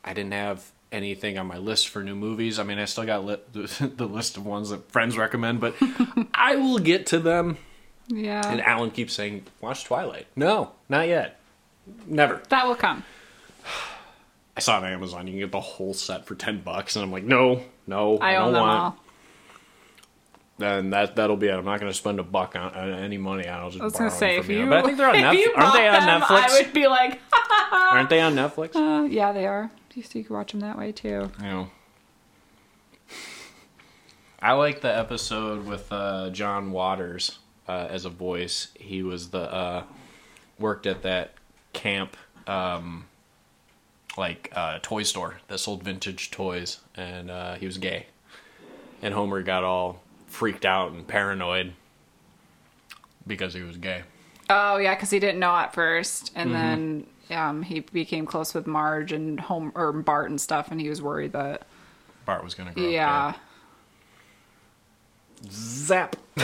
[0.05, 2.61] I didn't have anything on my list for new movies.
[2.61, 5.75] I mean, I still got li- the list of ones that friends recommend, but
[6.35, 7.59] I will get to them.
[8.07, 8.43] Yeah.
[8.47, 11.41] And Alan keeps saying, "Watch Twilight." No, not yet.
[12.07, 12.41] Never.
[12.49, 13.03] that will come.
[14.57, 15.27] I saw it on Amazon.
[15.27, 18.35] You can get the whole set for ten bucks, and I'm like, no, no, I,
[18.35, 18.81] I, own don't them want.
[18.81, 18.97] all.
[20.57, 21.55] Then that that'll be it.
[21.55, 23.59] I'm not going to spend a buck on, on any money on.
[23.59, 23.63] it.
[23.63, 25.57] I'll just I was borrow gonna say if you But I think they're on Netflix.
[25.57, 26.31] Aren't they on them, Netflix?
[26.31, 27.21] I would be like,
[27.73, 28.77] Aren't they on Netflix?
[28.77, 29.71] uh, yeah, they are.
[29.95, 31.31] You So you can watch them that way too.
[31.41, 31.71] Know.
[34.43, 38.69] I like the episode with uh, John Waters uh, as a voice.
[38.75, 39.85] He was the uh,
[40.59, 41.35] worked at that
[41.73, 42.17] camp,
[42.47, 43.07] um,
[44.17, 48.07] like uh, toy store that sold vintage toys, and uh, he was gay.
[49.03, 51.73] And Homer got all freaked out and paranoid
[53.27, 54.03] because he was gay.
[54.51, 56.59] Oh yeah, because he didn't know at first, and Mm-hmm.
[57.29, 60.89] then um, he became close with Marge and home or Bart and stuff, and he
[60.89, 61.67] was worried that
[62.27, 63.35] Bart was gonna grow yeah.
[65.51, 66.17] Zap.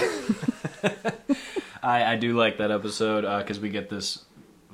[1.82, 4.24] I I do like that episode because we get this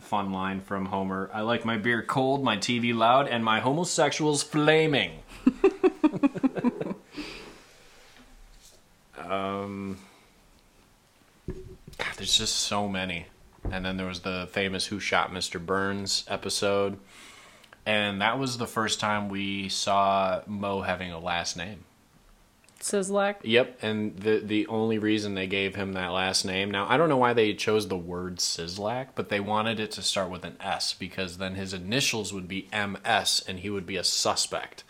[0.06, 1.28] fun line from Homer.
[1.32, 5.22] I like my beer cold, my TV loud, and my homosexuals flaming.
[9.18, 9.98] um,
[11.46, 13.26] God, there's just so many.
[13.70, 15.64] And then there was the famous "Who Shot Mr.
[15.64, 16.98] Burns" episode,
[17.84, 21.85] and that was the first time we saw Moe having a last name.
[22.80, 23.36] Szyslak.
[23.42, 26.70] Yep, and the the only reason they gave him that last name.
[26.70, 30.02] Now I don't know why they chose the word Szyslak, but they wanted it to
[30.02, 33.96] start with an S because then his initials would be MS and he would be
[33.96, 34.84] a suspect.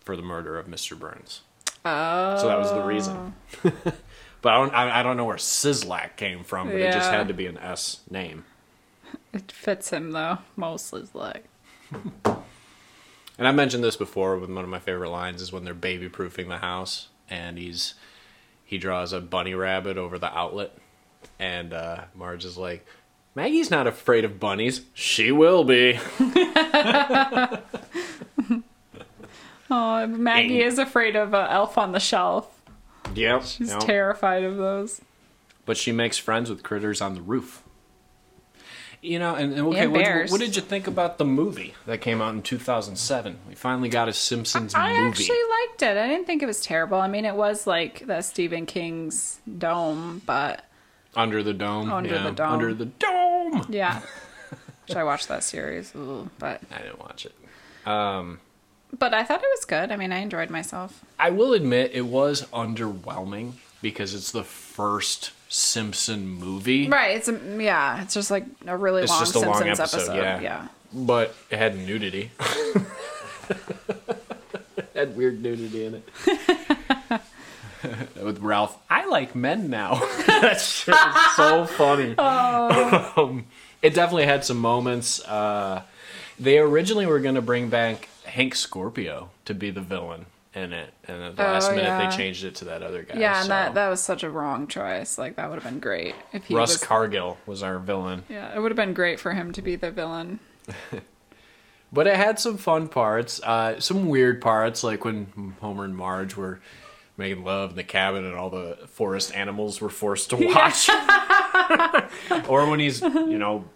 [0.00, 0.98] for the murder of Mr.
[0.98, 1.42] Burns.
[1.84, 2.36] Oh.
[2.38, 3.34] So that was the reason.
[3.64, 3.72] Oh.
[4.42, 7.28] but I don't I, I don't know where Szyslak came from, but it just had
[7.28, 8.44] to be an S name.
[9.32, 10.38] It fits him though.
[10.56, 11.44] Mostly like.
[13.38, 16.08] And I mentioned this before with one of my favorite lines is when they're baby
[16.08, 17.94] proofing the house and he's
[18.64, 20.76] he draws a bunny rabbit over the outlet
[21.38, 22.84] and uh Marge is like
[23.34, 24.82] Maggie's not afraid of bunnies.
[24.92, 25.98] She will be.
[29.74, 30.66] Oh, Maggie Dang.
[30.66, 32.46] is afraid of uh, Elf on the Shelf.
[33.14, 33.42] Yep.
[33.44, 33.80] She's yep.
[33.80, 35.00] terrified of those.
[35.64, 37.61] but she makes friends with critters on the roof.
[39.04, 42.22] You know, and, and okay, what, what did you think about the movie that came
[42.22, 43.36] out in 2007?
[43.48, 45.00] We finally got a Simpsons I movie.
[45.00, 45.96] I actually liked it.
[45.96, 47.00] I didn't think it was terrible.
[47.00, 50.64] I mean, it was like the Stephen King's Dome, but
[51.16, 51.90] Under the Dome.
[51.90, 52.52] Under yeah, the Dome.
[52.52, 53.66] Under the Dome.
[53.70, 54.02] yeah.
[54.86, 55.92] Should I watch that series?
[55.96, 57.34] Ooh, but I didn't watch it.
[57.88, 58.38] Um,
[58.96, 59.90] but I thought it was good.
[59.90, 61.04] I mean, I enjoyed myself.
[61.18, 67.16] I will admit it was underwhelming because it's the first Simpson movie, Right.
[67.16, 68.00] It's a, yeah.
[68.02, 70.16] It's just like a really It's long just a long episode, episode.
[70.16, 70.40] yeah.
[70.40, 70.68] yeah.
[70.94, 72.30] but it had nudity.
[74.94, 76.08] had weird nudity in it.
[78.22, 79.94] With Ralph, I like men now.
[80.26, 82.16] that shit is so funny.
[82.16, 83.46] Um,
[83.82, 85.22] it definitely had some moments.
[85.24, 85.82] Uh,
[86.38, 90.92] they originally were going to bring back Hank Scorpio to be the villain in it,
[91.08, 92.10] and at the last Oh, minute yeah.
[92.10, 93.18] they changed it to that other guy.
[93.18, 95.16] Yeah, and that that was such a wrong choice.
[95.18, 96.82] Like that would have been great if he Russ was.
[96.84, 98.24] Cargill was our villain.
[98.28, 100.40] yeah, it would have been great for him to be the villain.
[101.94, 106.34] But it had some fun parts, uh, some weird parts, like when Homer and Marge
[106.36, 106.58] were
[107.18, 110.88] making love in the cabin and all the forest animals were forced to watch.
[112.48, 113.66] or when he's, you know,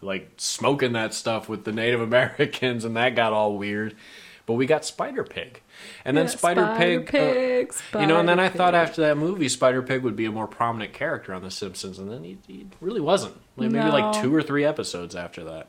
[0.00, 3.96] like smoking that stuff with the Native Americans and that got all weird.
[4.46, 5.62] But we got Spider Pig.
[6.04, 7.08] And then Yeah, Spider, Pig.
[7.08, 10.16] uh, Pig, you know, and then I Spider thought after that movie, Spider Pig would
[10.16, 13.36] be a more prominent character on The Simpsons, and then he, he really wasn't.
[13.56, 15.68] Like, maybe like two or three episodes after that,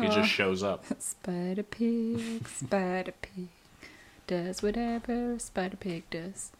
[0.00, 0.84] he just shows up.
[0.98, 3.48] Spider Pig, Spider Pig
[4.26, 6.50] does whatever Spider Pig does.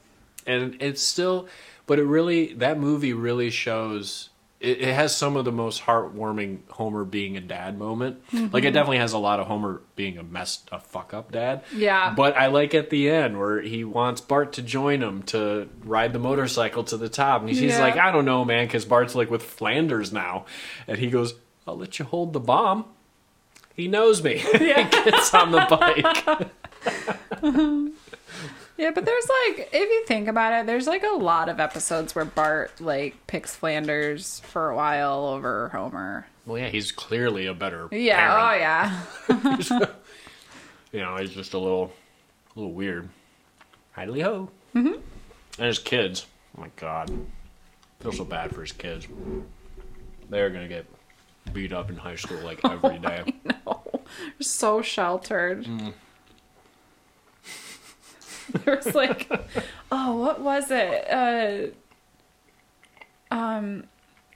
[0.47, 1.47] and it's still
[1.87, 4.31] but it really that movie really shows
[4.61, 8.53] it, it has some of the most heartwarming homer being a dad moment Mm-hmm.
[8.53, 11.63] like it definitely has a lot of homer being a messed a fuck up dad
[11.75, 12.13] Yeah.
[12.15, 16.13] but i like at the end where he wants bart to join him to ride
[16.13, 17.81] the motorcycle to the top and he's, he's Yeah.
[17.83, 20.45] like i don't know man because bart's like with flanders now
[20.87, 21.35] and he goes
[21.67, 22.85] i'll let you hold the bomb
[23.75, 24.85] he knows me Yeah.
[24.85, 26.49] he gets on the bike
[28.79, 32.15] Yeah, but there's like, if you think about it, there's like a lot of episodes
[32.15, 36.27] where Bart like picks Flanders for a while over Homer.
[36.47, 38.39] well yeah he's clearly a better Yeah,
[39.29, 39.59] parent.
[39.59, 39.89] oh yeah.
[40.93, 41.93] you know, he's just a little,
[42.55, 43.09] a little weird.
[43.97, 44.49] Hidely ho.
[44.75, 44.95] Mm-hmm.
[45.59, 46.27] And his kids.
[46.57, 47.11] Oh my god,
[48.01, 49.07] feel so bad for his kids.
[50.31, 50.87] They're gonna get
[51.53, 53.25] beat up in high school like every day.
[53.45, 54.01] no, they're
[54.41, 55.65] so sheltered.
[55.65, 55.95] Mm.
[58.65, 59.31] there was like,
[59.91, 61.11] oh, what was it?
[61.11, 61.69] Uh,
[63.35, 63.85] um,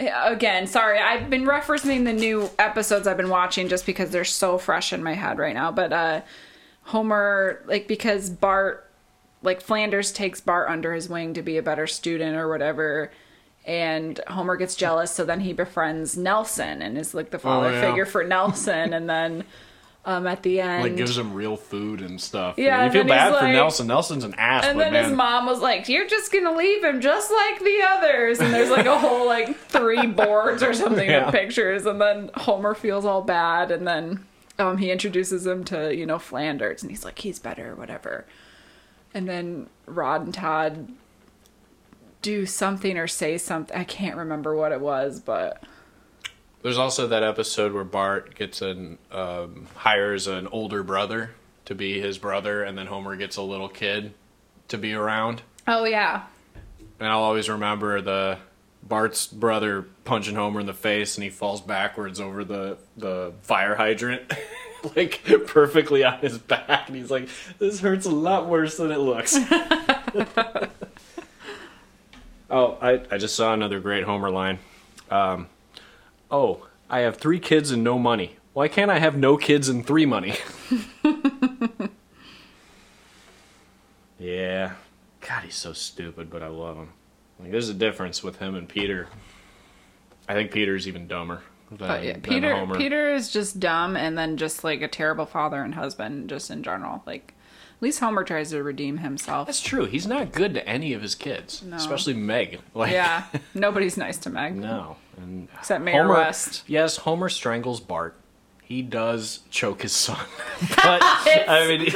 [0.00, 4.58] again, sorry, I've been referencing the new episodes I've been watching just because they're so
[4.58, 5.72] fresh in my head right now.
[5.72, 6.20] But uh,
[6.84, 8.88] Homer, like, because Bart,
[9.42, 13.10] like, Flanders takes Bart under his wing to be a better student or whatever.
[13.64, 17.80] And Homer gets jealous, so then he befriends Nelson and is like the father yeah.
[17.80, 18.92] figure for Nelson.
[18.92, 19.44] and then
[20.04, 22.58] um, at the end, like gives him real food and stuff.
[22.58, 23.86] Yeah, you feel bad for like- Nelson.
[23.86, 27.00] Nelson's an ass, And then man, his mom was like, "You're just gonna leave him
[27.00, 31.26] just like the others." And there's like a whole like three boards or something Yeah.
[31.26, 31.86] with pictures.
[31.86, 34.24] And then Homer feels all bad, and then
[34.58, 38.26] um, he introduces him to you know Flanders, and he's like, "He's better, whatever."
[39.14, 40.88] And then Rod and Todd
[42.22, 43.76] do something or say something.
[43.76, 45.62] I can't remember what it was, but
[46.62, 51.30] there's also that episode where Bart gets an um, hires an older brother
[51.66, 54.14] to be his brother, and then Homer gets a little kid
[54.68, 55.42] to be around.
[55.66, 56.24] oh yeah,
[56.98, 58.38] And I'll always remember the
[58.82, 63.74] Bart's brother punching Homer in the face and he falls backwards over the the fire
[63.74, 64.32] hydrant.
[64.96, 67.28] like perfectly on his back and he's like,
[67.58, 69.36] This hurts a lot worse than it looks.
[72.50, 74.58] oh, I, I just saw another great Homer line.
[75.10, 75.46] Um,
[76.32, 78.36] oh, I have three kids and no money.
[78.54, 80.34] Why can't I have no kids and three money?
[84.18, 84.72] yeah.
[85.20, 86.90] God, he's so stupid, but I love him.
[87.38, 89.08] Like, there's a difference with him and Peter.
[90.28, 91.42] I think Peter's even dumber.
[91.68, 92.74] Than, but yeah, Peter Homer.
[92.74, 96.62] Peter is just dumb, and then just like a terrible father and husband, just in
[96.62, 97.02] general.
[97.06, 97.34] Like
[97.82, 99.46] least Homer tries to redeem himself.
[99.46, 99.84] That's true.
[99.84, 101.76] He's not good to any of his kids, No.
[101.76, 102.60] especially Meg.
[102.74, 104.56] Like, Yeah, nobody's nice to Meg.
[104.56, 104.96] no.
[105.18, 106.62] And Except Mayor Homer, West.
[106.66, 108.16] Yes, Homer strangles Bart.
[108.62, 110.24] He does choke his son.
[110.60, 111.90] but I mean,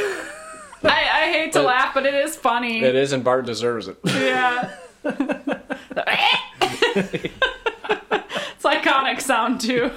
[0.82, 2.82] I, I hate to But- laugh, but it is funny.
[2.82, 3.96] it is, and Bart deserves it.
[4.04, 4.70] Yeah.
[6.96, 9.90] it's iconic sound too.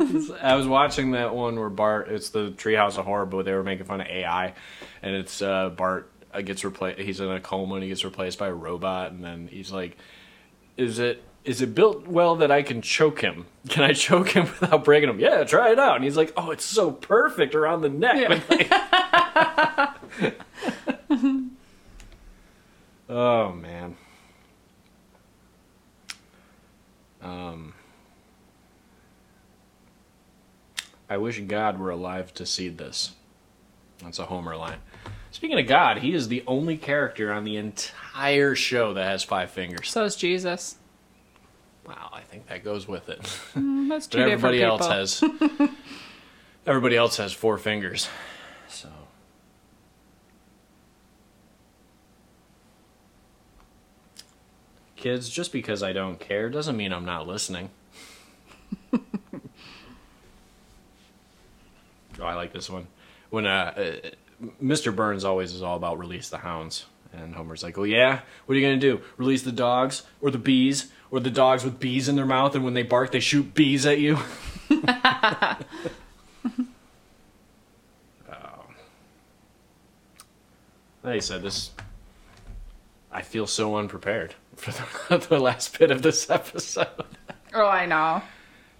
[0.42, 3.62] I was watching that one where Bart, it's the Treehouse of Horror, but they were
[3.62, 4.54] making fun of AI,
[5.02, 7.00] and it's uh, Bart uh, gets replaced.
[7.00, 9.96] He's in a coma and he gets replaced by a robot, and then he's like,
[10.76, 13.46] "Is it is it built well that I can choke him?
[13.68, 15.20] Can I choke him without breaking him?
[15.20, 19.94] Yeah, try it out." And he's like, "Oh, it's so perfect around the neck." Yeah.
[23.08, 23.96] Oh man.
[27.20, 27.74] Um.
[31.12, 33.12] I wish God were alive to see this.
[34.02, 34.78] That's a Homer line.
[35.30, 39.50] Speaking of God, he is the only character on the entire show that has five
[39.50, 39.90] fingers.
[39.90, 40.76] So is Jesus.
[41.86, 43.20] Wow, I think that goes with it.
[43.54, 45.22] Mm, That's two But everybody else has
[46.66, 48.08] everybody else has four fingers.
[48.68, 48.88] So
[54.96, 57.68] Kids, just because I don't care doesn't mean I'm not listening.
[62.24, 62.86] I like this one.
[63.30, 64.94] When uh, uh, Mr.
[64.94, 66.86] Burns always is all about release the hounds.
[67.12, 69.02] And Homer's like, "Oh yeah, what are you gonna do?
[69.18, 72.64] Release the dogs or the bees or the dogs with bees in their mouth, and
[72.64, 74.18] when they bark, they shoot bees at you."
[74.70, 75.56] oh.
[81.02, 81.72] Like I said, this.
[83.10, 86.86] I feel so unprepared for the, the last bit of this episode.
[87.52, 88.22] Oh, I know.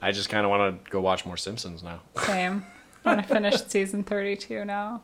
[0.00, 2.00] I just kind of want to go watch more Simpsons now.
[2.16, 2.64] Same.
[3.04, 5.02] I'm season 32 now.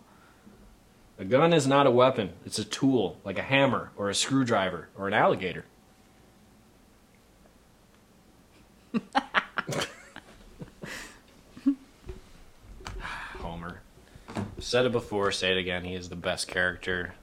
[1.19, 2.31] A gun is not a weapon.
[2.47, 5.65] It's a tool, like a hammer or a screwdriver or an alligator.
[13.41, 13.81] Homer.
[14.61, 15.85] Said it before, say it again.
[15.85, 17.15] He is the best character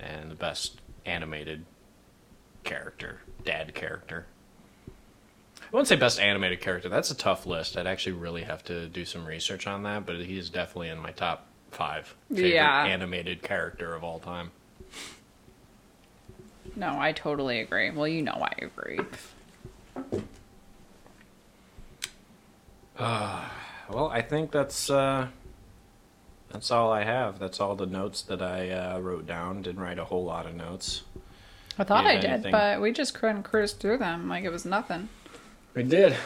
[0.00, 1.64] and the best animated
[2.64, 4.26] character, dad character.
[5.76, 6.88] I wouldn't say best animated character.
[6.88, 7.76] That's a tough list.
[7.76, 11.10] I'd actually really have to do some research on that, but he's definitely in my
[11.10, 12.86] top five favorite Yeah.
[12.86, 14.52] animated character of all time.
[16.76, 17.90] No, I totally agree.
[17.90, 19.00] Well, you know I agree.
[23.88, 25.28] Well, I think that's uh,
[26.50, 27.38] that's all I have.
[27.38, 29.62] That's all the notes that I uh, wrote down.
[29.62, 31.02] Didn't write a whole lot of notes.
[31.78, 32.50] I thought I did, anything.
[32.52, 35.08] but we just couldn't cruise through them like it was nothing.
[35.76, 36.16] We did.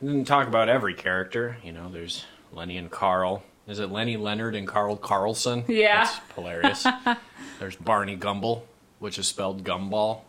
[0.00, 1.56] Didn't talk about every character.
[1.64, 3.42] You know, there's Lenny and Carl.
[3.66, 5.64] Is it Lenny Leonard and Carl Carlson?
[5.68, 6.04] Yeah.
[6.04, 6.86] That's hilarious.
[7.58, 8.66] there's Barney Gumble,
[8.98, 10.20] which is spelled gumball.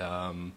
[0.00, 0.52] Um,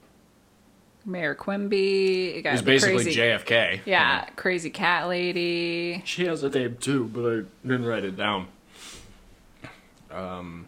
[1.05, 2.33] Mayor Quimby.
[2.37, 3.81] You got basically crazy, JFK.
[3.85, 6.01] Yeah, crazy cat lady.
[6.03, 8.47] She has a name too, but I didn't write it down.
[10.09, 10.67] Um,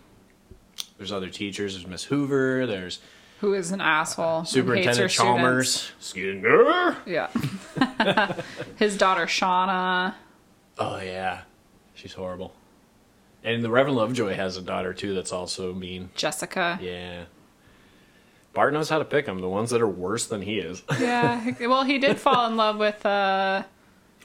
[0.97, 1.73] there's other teachers.
[1.73, 2.67] There's Miss Hoover.
[2.67, 2.99] There's
[3.45, 4.39] Who is an asshole?
[4.39, 5.11] and hates her Superintendent.
[5.11, 5.91] Chalmers.
[5.99, 6.97] Skinner.
[7.05, 7.27] Yeah.
[8.77, 10.15] His daughter Shauna.
[10.79, 11.41] Oh yeah,
[11.93, 12.55] she's horrible.
[13.43, 16.09] And the Reverend Lovejoy has a daughter too that's also mean.
[16.15, 16.79] Jessica.
[16.81, 17.25] Yeah.
[18.55, 19.37] Bart knows how to pick them.
[19.37, 20.81] The ones that are worse than he is.
[20.99, 21.51] Yeah.
[21.67, 23.61] Well, he did fall in love with uh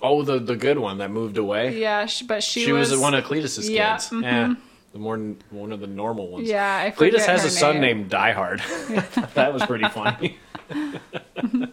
[0.00, 1.78] oh, the the good one that moved away.
[1.78, 4.08] yeah, sh- but she, she, was, one of Cletus's Yeah, kids.
[4.08, 4.22] mhm.
[4.22, 4.54] Yeah.
[4.92, 5.16] The more
[5.50, 6.48] one of the normal ones.
[6.48, 8.60] Yeah, I Cletus forget has her a son named Die Hard.
[9.34, 10.38] that was pretty funny.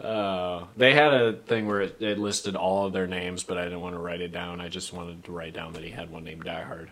[0.00, 3.64] uh, they had a thing where it, it listed all of their names, but I
[3.64, 4.60] didn't want to write it down.
[4.60, 6.90] I just wanted to write down that he had one named Die Hard.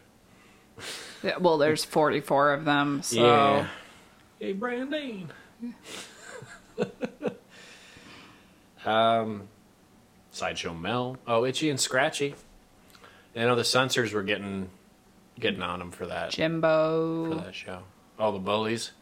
[1.22, 3.66] Yeah, well, there's 44 of them, so Yeah.
[4.38, 5.28] Hey, Brandine.
[8.84, 9.48] um,
[10.30, 11.16] Sideshow Mel.
[11.26, 12.34] Oh, Itchy and Scratchy.
[13.36, 14.70] You know the censors were getting
[15.38, 17.82] getting on him for that Jimbo for that show.
[18.18, 18.92] All the bullies.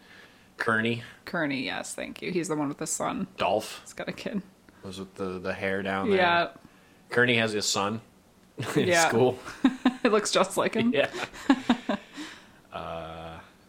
[0.57, 2.31] Kearney, Kearney, yes, thank you.
[2.31, 3.27] He's the one with the son.
[3.39, 4.43] Dolph He's got a kid.
[4.83, 6.19] was with the the hair down there.
[6.19, 6.49] Yeah.
[7.11, 8.01] Kearney has his son
[8.77, 9.09] in Yeah.
[9.09, 9.39] school.
[10.05, 10.93] it looks just like him.
[10.95, 11.09] Yeah.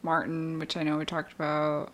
[0.03, 1.91] Martin, which I know we talked about.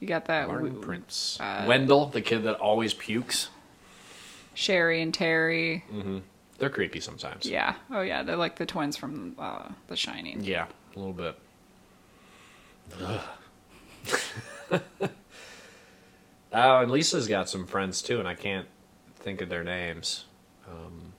[0.00, 1.38] You got that Martin w- Prince.
[1.40, 3.48] uh, Wendell, the kid that always pukes.
[4.54, 5.82] Sherri and Terri.
[6.58, 7.46] They're creepy sometimes.
[7.46, 7.74] Yeah.
[7.90, 10.42] Oh yeah, they're like the twins from uh, The Shining.
[10.42, 11.38] Yeah, a little bit.
[13.00, 13.28] oh,
[16.52, 18.66] and Lisa's got some friends too, and I can't
[19.16, 20.24] think of their names.
[20.68, 21.12] Um,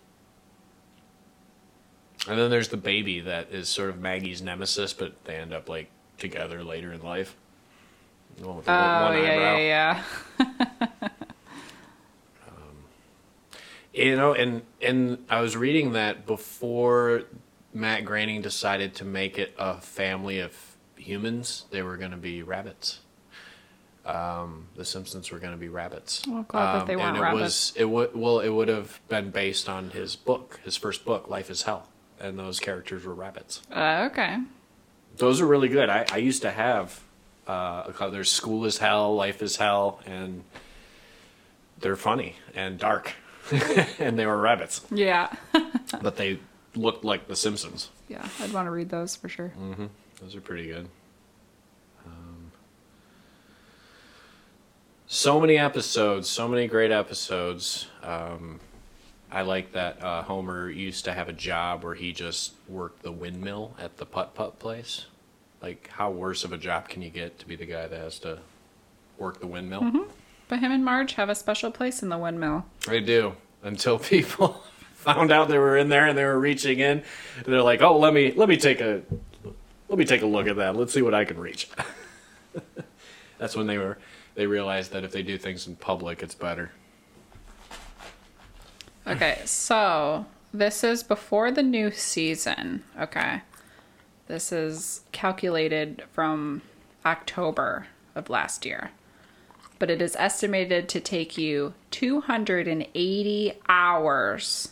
[2.28, 5.70] and then there's the baby that is sort of Maggie's nemesis, but they end up
[5.70, 7.36] like together later in life.
[8.38, 10.04] The one with the oh, one yeah, yeah,
[10.40, 11.08] yeah.
[13.94, 17.24] You know, and and I was reading that before
[17.74, 20.56] Matt Groening decided to make it a family of
[20.96, 23.00] humans, they were going to be rabbits.
[24.06, 26.24] Um, the Simpsons were going to be rabbits.
[26.28, 27.42] Well, glad that they Um, weren't and it rabbits.
[27.42, 31.28] was it would well it would have been based on his book, his first book,
[31.28, 31.90] Life is Hell,
[32.20, 33.62] and those characters were rabbits.
[33.72, 34.38] Uh, okay.
[35.18, 35.90] Those are really good.
[35.90, 37.02] I, I used to have
[37.46, 40.44] uh, there's School is Hell, Life is Hell, and
[41.80, 43.14] they're funny and dark,
[44.00, 45.32] and they were rabbits, Yeah.
[46.02, 46.40] but they
[46.76, 47.90] looked like The Simpsons.
[48.08, 49.52] yeah, I'd want to read those for sure.
[49.60, 49.88] Mm-hmm.
[50.22, 50.88] Those are pretty good.
[52.06, 52.52] Um,
[55.08, 57.88] so many episodes, so many great episodes.
[58.04, 58.60] Um,
[59.32, 63.12] I like that uh, Homer used to have a job where he just worked the
[63.12, 65.06] windmill at the putt putt place.
[65.62, 68.18] Like, how worse of a job can you get to be the guy that has
[68.20, 68.40] to
[69.18, 70.08] work the windmill?
[70.50, 72.66] But him and Marge have a special place in the windmill.
[72.88, 74.64] They do until people
[74.94, 77.04] found out they were in there and they were reaching in.
[77.38, 79.02] And they're like, "Oh, let me let me take a
[79.88, 80.76] let me take a look at that.
[80.76, 81.70] Let's see what I can reach."
[83.38, 84.00] That's when they were
[84.36, 86.72] they realized that if they do things in public, it's better.
[89.08, 92.84] Okay, so this is before the new season.
[93.00, 93.42] Okay.
[94.28, 96.62] This is calculated from
[97.04, 98.92] October of last year.
[99.80, 104.70] But it is estimated to take you 280 hours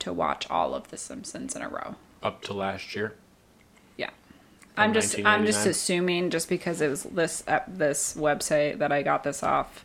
[0.00, 1.94] to watch all of The Simpsons in a row.
[2.22, 3.14] Up to last year.
[3.96, 4.10] Yeah.
[4.76, 9.02] I'm just I'm just assuming just because it was this uh, this website that I
[9.02, 9.84] got this off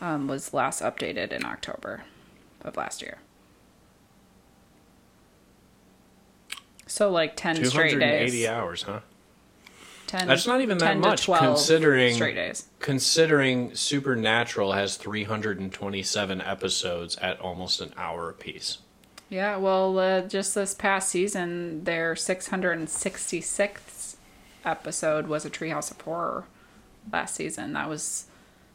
[0.00, 2.04] um, was last updated in October
[2.62, 3.18] of last year.
[6.86, 7.92] So like 10 straight days.
[7.92, 8.46] 280 days.
[8.46, 9.00] hours, huh?
[10.06, 12.66] 10, That's not even that 10 to much 12 considering straight days.
[12.80, 18.78] considering Supernatural has 327 episodes at almost an hour apiece.
[19.28, 24.16] Yeah, well, uh, just this past season, their 666th
[24.64, 26.44] episode was a Treehouse of Horror
[27.12, 27.72] last season.
[27.72, 28.26] That was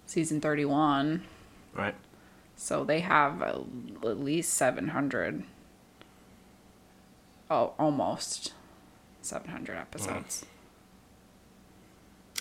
[0.06, 1.24] season 31.
[1.74, 1.96] Right?
[2.56, 3.62] So they have uh,
[4.04, 5.44] at least 700.
[7.50, 8.54] Oh, almost
[9.22, 10.46] 700 episodes.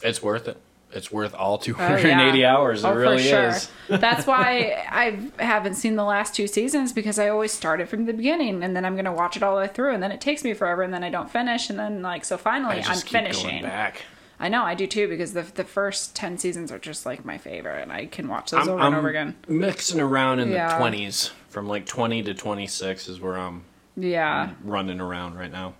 [0.02, 0.56] It's worth it.
[0.90, 2.56] It's worth all Oh, 280 yeah.
[2.56, 2.82] hours.
[2.82, 3.48] It Oh, really for sure.
[3.48, 3.68] is.
[3.88, 8.06] That's why I haven't seen the last two seasons because I always start it from
[8.06, 10.12] the beginning and then I'm going to watch it all the way through and then
[10.12, 12.82] it takes me forever and then I don't finish and then like so finally I'm
[12.84, 13.62] just keep going finishing.
[13.62, 14.02] back.
[14.40, 17.36] I know I do too because the the first 10 seasons are just like my
[17.36, 19.36] favorite and I can watch those I'm, over and I'm over again.
[19.46, 20.78] mixing around in Yeah.
[20.78, 21.32] the 20s.
[21.50, 23.64] From like 20 to 26 is where I'm
[23.96, 24.50] Yeah.
[24.64, 25.74] running around right now.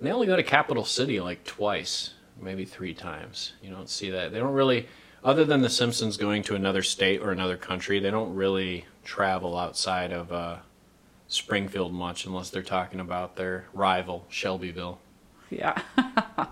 [0.00, 3.54] They only go to Capital City like twice, maybe three times.
[3.62, 4.32] You don't see that.
[4.32, 4.88] They don't really,
[5.24, 9.56] other than The Simpsons going to another state or another country, they don't really travel
[9.58, 10.56] outside of uh,
[11.28, 14.98] Springfield much unless they're talking about their rival, Shelbyville.
[15.50, 15.80] Yeah.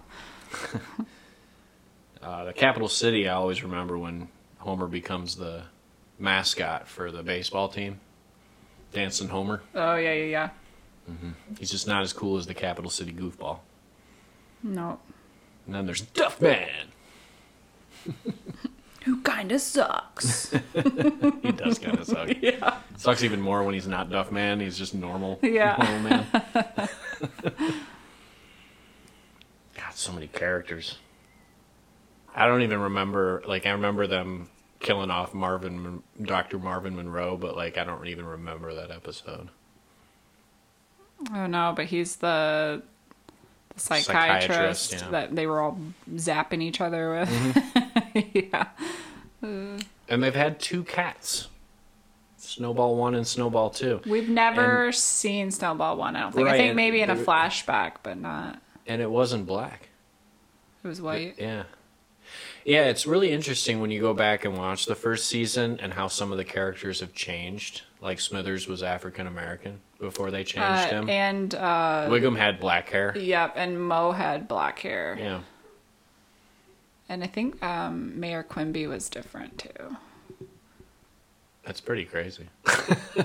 [2.23, 5.65] Uh, the capital city, I always remember when Homer becomes the
[6.19, 8.01] mascot for the baseball team.
[8.93, 9.61] Dancing Homer.
[9.75, 10.49] Oh yeah, yeah, yeah.
[11.10, 11.31] Mm-hmm.
[11.59, 13.59] He's just not as cool as the capital city goofball.
[14.62, 14.98] No.
[15.66, 16.89] And then there's Duff Man.
[19.05, 20.51] Who kind of sucks.
[21.43, 22.31] He does kind of suck.
[22.40, 22.78] yeah.
[22.97, 24.60] Sucks even more when he's not Duff Man.
[24.60, 25.39] He's just normal.
[25.43, 25.76] Yeah.
[25.78, 26.26] Normal man.
[29.76, 30.97] God, so many characters.
[32.35, 33.43] I don't even remember.
[33.47, 34.48] Like I remember them
[34.81, 39.48] killing off Marvin, Doctor Marvin Monroe, but like I don't even remember that episode.
[41.32, 42.82] Oh no, but he's the,
[43.74, 45.10] the psychiatrist, Psychiatrist, yeah.
[45.10, 45.78] that they were all
[46.12, 47.28] zapping each other with.
[47.28, 48.20] Mm-hmm.
[48.52, 48.66] yeah.
[49.42, 49.80] Uh.
[50.09, 51.48] And they've had two cats.
[52.36, 54.01] Snowball one and Snowball two.
[54.06, 56.48] We've never seen Snowball one, I don't think.
[56.48, 58.60] I think maybe in a flashback, but not.
[58.86, 59.88] And it wasn't black.
[60.84, 61.36] It was white.
[61.38, 61.64] Yeah.
[62.64, 66.09] Yeah, it's really interesting when you go back and watch the first season and how
[66.09, 67.82] some of the characters have changed.
[68.01, 71.09] Like Smithers was African American before they Uh, changed him.
[71.10, 73.16] and uh, Wiggum had black hair.
[73.18, 75.40] yep, and Moe had black hair, Yeah.
[77.09, 79.97] and I think um, Mayor Quimby was different too.
[81.64, 82.47] That's pretty crazy.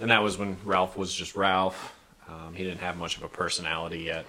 [0.00, 1.92] and that was when Ralph was just Ralph.
[2.28, 4.24] Um, he didn't have much of a personality yet.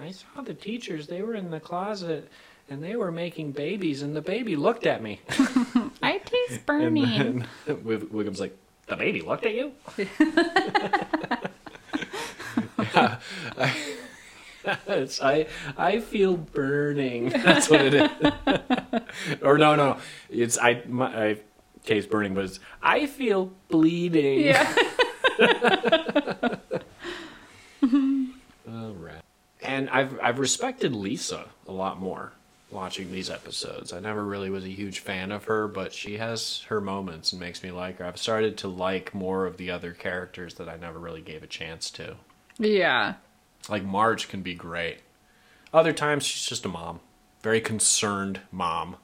[0.00, 1.06] I saw the teachers.
[1.08, 2.28] They were in the closet
[2.70, 5.20] and they were making babies, and the baby looked at me.
[6.50, 7.04] I baby's burning.
[7.04, 8.56] And then Wiggum's like,
[8.86, 9.72] the baby looked at you?
[14.64, 15.46] Yeah, I, I,
[15.76, 17.28] I feel burning.
[17.30, 19.38] That's what it is.
[19.42, 19.98] or no, no.
[20.30, 21.38] It's, I, my, I,
[21.84, 24.40] case burning, but it's, I feel bleeding.
[24.40, 24.74] yeah.
[28.68, 29.22] All right.
[29.62, 32.32] And I've I've respected Lisa a lot more
[32.70, 33.92] watching these episodes.
[33.92, 37.40] I never really was a huge fan of her, but she has her moments and
[37.40, 38.04] makes me like her.
[38.04, 41.46] I've started to like more of the other characters that I never really gave a
[41.46, 42.16] chance to.
[42.58, 43.14] Yeah.
[43.68, 44.98] Like Marge can be great.
[45.72, 47.00] Other times she's just a mom.
[47.42, 48.96] Very concerned mom.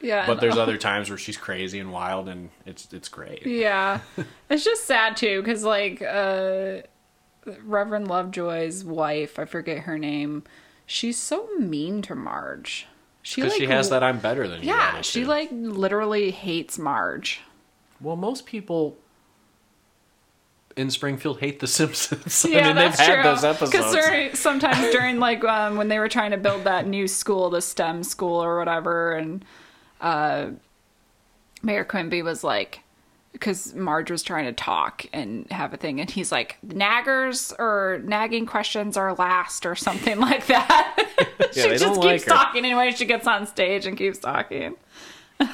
[0.00, 0.26] Yeah.
[0.26, 3.46] But there's other times where she's crazy and wild and it's it's great.
[3.46, 4.00] Yeah.
[4.50, 6.82] It's just sad too cuz like uh
[7.62, 10.44] Reverend Lovejoy's wife, I forget her name.
[10.86, 12.86] She's so mean to Marge.
[13.28, 14.68] She Because like she has that I'm better than you.
[14.68, 17.42] Yeah, she like literally hates Marge.
[18.00, 18.96] Well, most people
[20.78, 22.44] in Springfield hate The Simpsons.
[22.46, 23.22] I Yeah, mean, they've that's had true.
[23.24, 23.94] those episodes.
[23.94, 27.60] during, sometimes during like um, when they were trying to build that new school, the
[27.60, 29.44] STEM school or whatever, and
[30.00, 30.46] uh,
[31.62, 32.80] Mayor Quimby was like,
[33.32, 38.00] because Marge was trying to talk and have a thing, and he's like, naggers or
[38.04, 41.06] nagging questions are last or something like that.
[41.52, 42.90] she just keeps like talking anyway.
[42.90, 44.76] She gets on stage and keeps talking.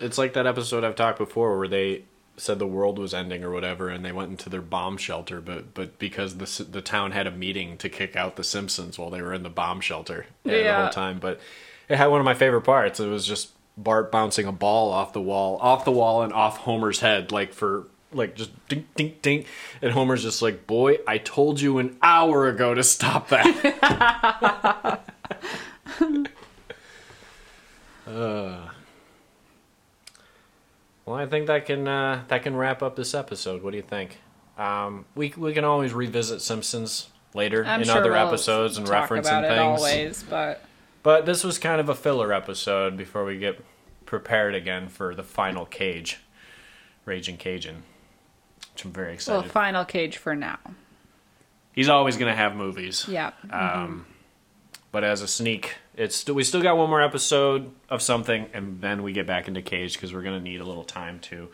[0.00, 2.04] It's like that episode I've talked before where they
[2.38, 5.74] said the world was ending or whatever, and they went into their bomb shelter, but
[5.74, 9.20] but because the the town had a meeting to kick out the Simpsons while they
[9.20, 11.18] were in the bomb shelter yeah, the whole time.
[11.18, 11.38] But
[11.88, 12.98] it had one of my favorite parts.
[12.98, 13.50] It was just
[13.82, 17.52] Bart bouncing a ball off the wall, off the wall, and off Homer's head, like
[17.52, 19.44] for like just ding ding ding,
[19.80, 23.46] and Homer's just like, "Boy, I told you an hour ago to stop that."
[28.06, 28.68] uh.
[31.06, 33.62] Well, I think that can uh, that can wrap up this episode.
[33.62, 34.18] What do you think?
[34.58, 38.88] Um, we we can always revisit Simpsons later I'm in sure other we'll episodes and
[38.88, 39.60] reference and things.
[39.60, 40.64] always, but
[41.02, 43.64] But this was kind of a filler episode before we get
[44.10, 46.18] prepared again for the final Cage,
[47.04, 47.84] Raging Cajun,
[48.74, 49.38] which I'm very excited.
[49.38, 50.58] well, final cage for now.
[51.72, 53.06] He's always going to have movies.
[53.08, 53.30] Yeah.
[53.52, 54.06] Um,
[54.90, 58.80] but as a sneak, it's still, we still got one more episode of something, and
[58.80, 61.48] then we get back into Cage because we're going to need a little time to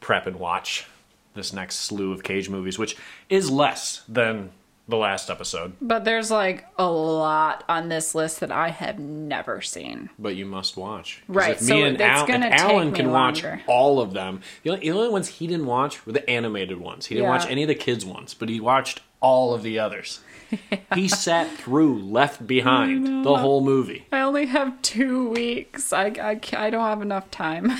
[0.00, 0.88] prep and watch
[1.34, 2.96] this next slew of Cage movies, which
[3.28, 4.50] is less than
[4.88, 5.74] the last episode.
[5.80, 10.10] But there's like a lot on this list that I have never seen.
[10.18, 11.22] But you must watch.
[11.28, 13.62] Right, If me so and it's Al- gonna if Alan me can watch longer.
[13.68, 14.40] all of them.
[14.64, 17.06] The only, the only ones he didn't watch were the animated ones.
[17.06, 17.30] He didn't Yeah.
[17.36, 20.20] watch any of the kids ones, but he watched all of the others.
[20.94, 24.04] He sat through Left Behind the whole movie.
[24.12, 25.94] I only have two weeks.
[25.94, 27.72] I, I, I don't have enough time.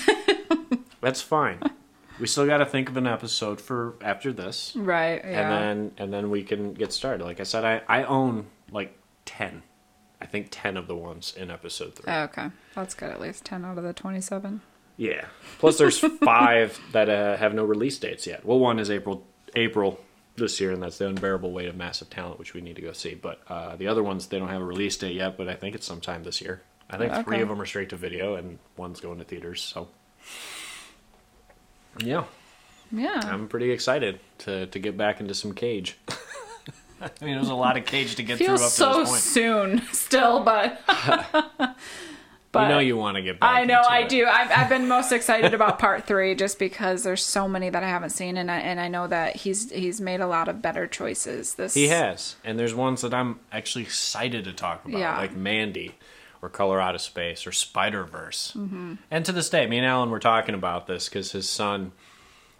[1.03, 1.59] That's fine.
[2.23, 5.20] We still got to think of an episode for after this, right.
[5.24, 5.40] Yeah.
[5.40, 7.24] and then and then we can get started.
[7.24, 9.65] Like I said, I I own like ten.
[10.20, 12.05] I think ten of the ones in episode three.
[12.12, 12.51] Oh, okay.
[12.77, 13.11] That's good.
[13.11, 14.61] At least 10 out of the 27.
[14.97, 15.24] Yeah.
[15.59, 18.47] Plus, there's five that uh, have no release dates yet.
[18.47, 19.27] Well, one is April
[19.57, 19.99] April
[20.36, 22.93] this year, and that's the unbearable weight of massive talent, which we need to go
[22.93, 23.15] see.
[23.16, 25.74] But uh, the other ones, they don't have a release date yet, but I think
[25.74, 26.62] it's sometime this year.
[26.89, 29.61] I think three of them are straight to video, and one's going to theaters.
[29.61, 29.89] So,
[31.98, 32.24] yeah,
[32.90, 33.20] Yeah.
[33.24, 35.97] I'm pretty excited to to get back into some Cage.
[37.01, 39.23] I mean, there's a lot of Cage to get through up Feels to this point.
[39.23, 40.81] soon still, but.
[42.52, 43.51] but you know, you want to get back.
[43.55, 44.09] I know into I it.
[44.09, 44.27] do.
[44.27, 47.89] I've, I've been most excited about part three just because there's so many that I
[47.89, 50.86] haven't seen, and I, and I know that he's he's made a lot of better
[50.86, 51.55] choices.
[51.55, 55.16] This He has, and there's ones that I'm actually excited to talk about, Yeah.
[55.16, 55.94] like Mandy,
[56.43, 58.52] or Color Out of Space, or Spider Verse.
[58.56, 58.94] Mm-hmm.
[59.10, 61.93] And to this day, me and Alan were talking about this because his son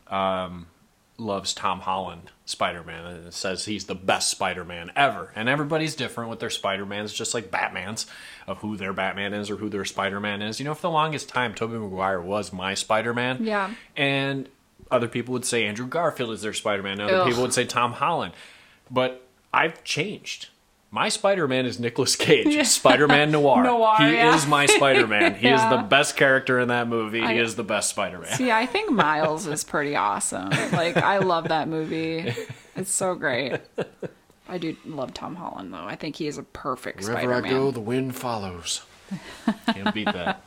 [0.07, 0.67] um,
[1.19, 5.33] loves Tom Holland Spider Man and says he's the best Spider Man ever.
[5.35, 8.07] And everybody's different with their Spider Mans, just like Batman's,
[8.47, 10.61] of who their Batman is or who their Spider Man is.
[10.61, 13.45] You know, for the longest time, Tobey Maguire was my Spider Man.
[13.45, 13.75] Yeah.
[13.97, 14.49] And
[14.91, 17.01] other people would say Andrew Garfield is their Spider Man.
[17.01, 17.29] Other Ugh.
[17.29, 18.35] people would say Tom Holland.
[18.91, 20.49] But I've changed.
[20.95, 23.65] My Spider Man is Nicolas Cage, Spider Man Noir.
[23.65, 24.37] Noir, he yeah.
[24.37, 25.35] is my Spider Man.
[25.43, 27.23] He is the best character in that movie.
[27.23, 28.37] I- he is the best Spider Man.
[28.37, 30.51] See, I think Miles is pretty awesome.
[30.51, 32.35] Like, I love that movie.
[32.77, 33.59] It's so great.
[34.49, 35.79] I do love Tom Holland, though.
[35.85, 38.83] I think he is a perfect Wherever Spider I go, the wind follows.
[39.73, 40.45] Can't beat that.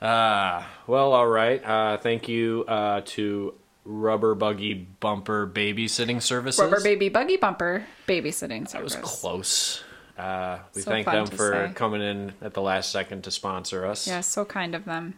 [0.00, 1.64] Ah, well, all right.
[1.64, 6.60] Uh, thank you uh, to Rubber Buggy Bumper Babysitting Services.
[6.62, 8.72] Rubber Baby Buggy Bumper babysitting services.
[8.72, 9.20] That was service.
[9.20, 9.84] close.
[10.16, 11.72] Uh, we So thank them for say.
[11.74, 14.06] coming in at the last second to sponsor us.
[14.06, 15.14] Yeah, so kind of them.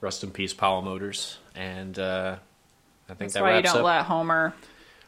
[0.00, 1.38] Rest in peace, Powell Motors.
[1.54, 2.36] And uh,
[3.08, 3.84] I think That's that why you don't up.
[3.84, 4.54] let Homer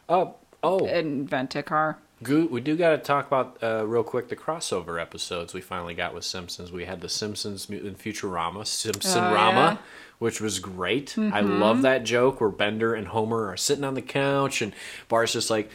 [0.07, 1.97] oh, oh, invent a car.
[2.23, 5.95] Goo- we do got to talk about uh, real quick the crossover episodes we finally
[5.95, 6.71] got with Simpsons.
[6.71, 9.87] We had the Simpsons Mutant Futurama, Simpson Oh, Rama, yeah.
[10.21, 11.17] Which was great.
[11.17, 11.59] I Mm-hmm.
[11.59, 14.71] love that joke where Bender and Homer are sitting on the couch and
[15.09, 15.71] Bart's just like,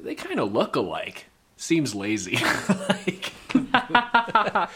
[0.00, 1.26] they kind of look alike.
[1.56, 2.36] Seems lazy.
[2.88, 3.32] like,
[3.74, 4.66] uh,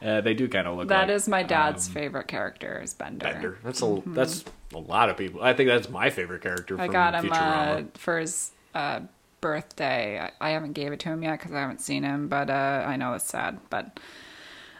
[0.00, 0.88] they do kind of look.
[0.88, 3.26] That like, is my dad's favorite character is Bender.
[3.26, 3.58] Bender.
[3.62, 5.42] That's a that's a lot of people.
[5.42, 6.74] I think that's my favorite character.
[6.74, 6.82] Mm-hmm.
[6.82, 9.00] I got him uh, for his uh,
[9.42, 10.18] birthday.
[10.18, 12.84] I, I haven't gave it to him yet because I haven't seen him, but uh,
[12.86, 13.58] I know it's sad.
[13.70, 14.00] But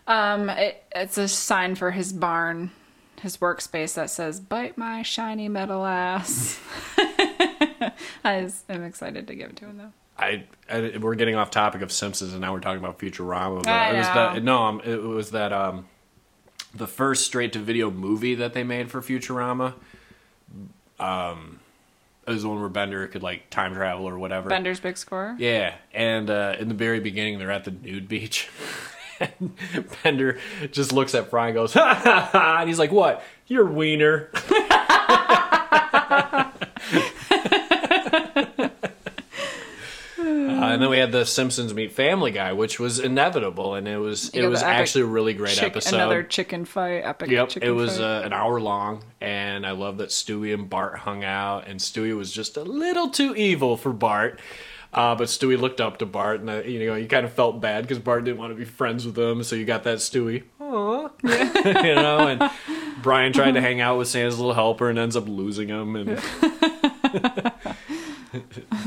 [0.07, 2.71] um, it, it's a sign for his barn,
[3.21, 6.59] his workspace that says "Bite my shiny metal ass."
[8.25, 9.93] I I'm excited to give it to him though.
[10.19, 13.65] I, I we're getting off topic of Simpsons and now we're talking about Futurama.
[13.65, 14.15] But I it was know.
[14.15, 15.87] that no, um, it was that um,
[16.75, 19.75] the first straight to video movie that they made for Futurama.
[20.99, 21.61] Um,
[22.27, 24.49] it was the one where Bender could like time travel or whatever.
[24.49, 25.37] Bender's big score.
[25.39, 28.49] Yeah, and uh, in the very beginning, they're at the nude beach.
[29.21, 29.57] and
[30.03, 30.39] Bender
[30.71, 33.23] just looks at Fry and goes, ha ha ha, and he's like, "What?
[33.47, 34.31] You're wiener."
[40.19, 43.99] Uh, and then we had the Simpsons meet Family Guy, which was inevitable, and it
[43.99, 45.97] was it was actually a really great Chick- episode.
[45.97, 50.09] Another chicken fight, epic Yep, it was uh, an hour long, and I love that
[50.09, 54.41] Stewie and Bart hung out, and Stewie was just a little too evil for Bart.
[54.93, 57.61] Uh, but Stewie looked up to Bart, and uh, you know you kind of felt
[57.61, 60.45] bad because Bart didn't want to be friends with him, so you got that Stewie,
[60.61, 61.11] Aw.
[61.85, 62.29] you know.
[62.29, 62.51] And
[63.03, 65.97] Brian tried to hang out with Santa's little helper and ends up losing him.
[65.97, 66.19] And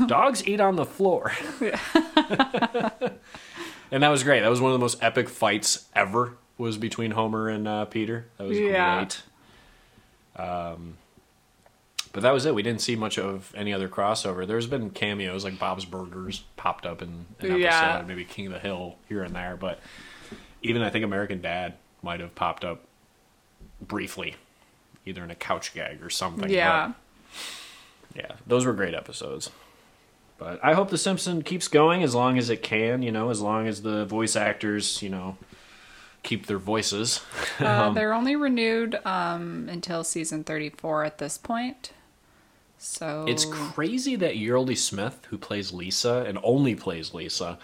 [0.06, 1.32] dogs eat on the floor,
[3.90, 4.40] and that was great.
[4.40, 6.36] That was one of the most epic fights ever.
[6.58, 8.26] Was between Homer and uh, Peter.
[8.36, 9.06] That was Yeah.
[10.36, 10.46] great.
[10.46, 10.98] Um,
[12.12, 12.54] but that was it.
[12.54, 14.46] We didn't see much of any other crossover.
[14.46, 18.04] There's been cameos like Bob's Burgers popped up in an episode, Yeah.
[18.06, 19.78] maybe King of the Hill here and there, but
[20.62, 22.82] even I think American Dad might have popped up
[23.80, 24.36] briefly,
[25.06, 26.50] either in a couch gag or something.
[26.50, 26.88] yeah.
[26.88, 29.50] But, yeah, those were great episodes.
[30.38, 33.40] But I hope The Simpsons keeps going as long as it can, you know, as
[33.40, 35.36] long as the voice actors, you know,
[36.22, 37.20] keep their voices.
[37.58, 41.92] Uh, they're only renewed um, until season 34 at this point.
[42.82, 47.58] So It's crazy that Yeardley Smith, who plays Lisa and only plays Lisa,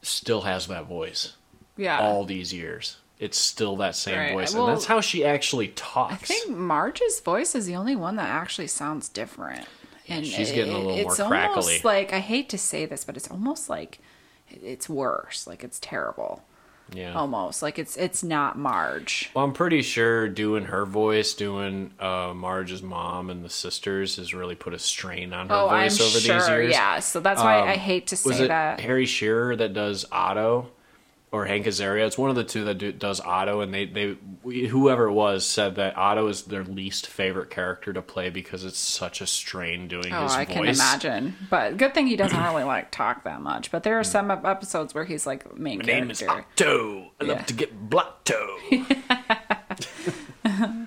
[0.00, 1.36] still has that voice
[1.76, 2.00] yeah.
[2.00, 2.96] all these years.
[3.18, 6.14] It's still that same Right, voice, well, and that's how she actually talks.
[6.14, 9.66] I think Marge's voice is the only one that actually sounds different.
[10.08, 11.62] And she's getting a little it's more crackly.
[11.62, 14.00] almost like I hate to say this, but it's almost like
[14.50, 15.46] it's worse.
[15.46, 16.42] Like it's terrible.
[16.94, 17.14] Yeah.
[17.14, 19.30] Almost like it's it's not Marge.
[19.34, 24.34] Well, I'm pretty sure doing her voice, doing uh, Marge's mom and the sisters, has
[24.34, 26.38] really put a strain on her Oh, I'm voice over sure.
[26.38, 26.72] these years.
[26.72, 28.80] Yeah, so that's why Um, I hate to Was say it that.
[28.80, 30.68] Harry Shearer that does Otto,
[31.32, 32.06] or Hank Azaria?
[32.06, 35.12] It's one of the two that do, does Otto, and they they we- whoever it
[35.12, 39.26] was said that Otto is their least favorite character to play because it's such a
[39.26, 40.54] strain doing Oh, his I voice.
[40.54, 41.36] can imagine.
[41.50, 43.70] But good thing he doesn't really like talk that much.
[43.70, 46.64] But there are some episodes where he's like main My name is character.
[46.68, 47.10] Otto.
[47.20, 47.32] I Yeah.
[47.32, 48.56] love to get blotto.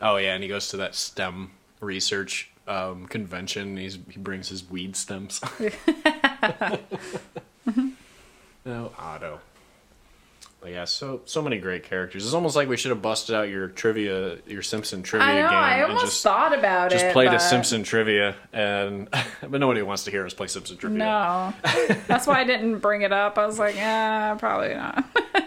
[0.00, 1.50] oh yeah, and he goes to that STEM
[1.80, 3.76] research um, convention.
[3.76, 5.40] He's he brings his weed stems.
[8.66, 9.40] oh, Otto.
[10.60, 12.24] But yeah, so so many great characters.
[12.24, 15.48] It's almost like we should have busted out your trivia, your Simpson trivia I know.
[15.48, 17.06] game, I and almost just thought about just it.
[17.06, 17.36] Just played but...
[17.36, 19.08] a Simpson trivia, and
[19.40, 20.98] but nobody wants to hear us play Simpson trivia.
[20.98, 21.54] No,
[22.06, 23.38] that's why I didn't bring it up.
[23.38, 25.02] I was like, yeah, probably not.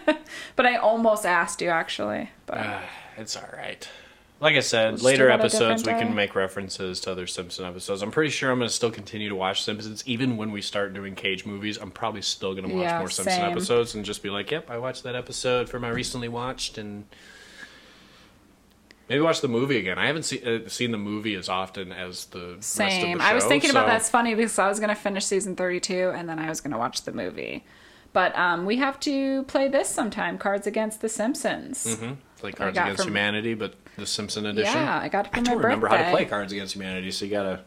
[0.56, 2.31] but I almost asked you actually.
[2.48, 2.84] But Ah,
[3.18, 3.88] it's all right.
[4.40, 8.02] Like I said, later a episodes we different can make references to other Simpson episodes.
[8.02, 10.94] I'm pretty sure I'm going to still continue to watch Simpsons even when we start
[10.94, 11.78] doing Cage movies.
[11.78, 13.52] I'm probably still going to watch Yeah, more Simpson same.
[13.52, 17.06] episodes and just be like, "Yep, I watched that episode for my recently watched," and
[19.08, 19.98] maybe watch the movie again.
[19.98, 23.18] I haven't seen uh, seen the movie as often as the rest of same.
[23.20, 25.56] the I was show, thinking about so- that's funny because I was gonna finish season
[25.56, 27.64] thirty-two and then I was gonna watch the movie.
[28.12, 30.38] But um, we have to play this sometime.
[30.38, 31.86] Cards Against the Simpsons.
[31.98, 32.18] Mhm.
[32.34, 34.74] It's like Cards got Against from- Humanity, but the Simpson edition.
[34.74, 37.11] Yeah, I got it for I my don't remember how to play Cards Against Humanity,
[37.11, 37.60] so you got to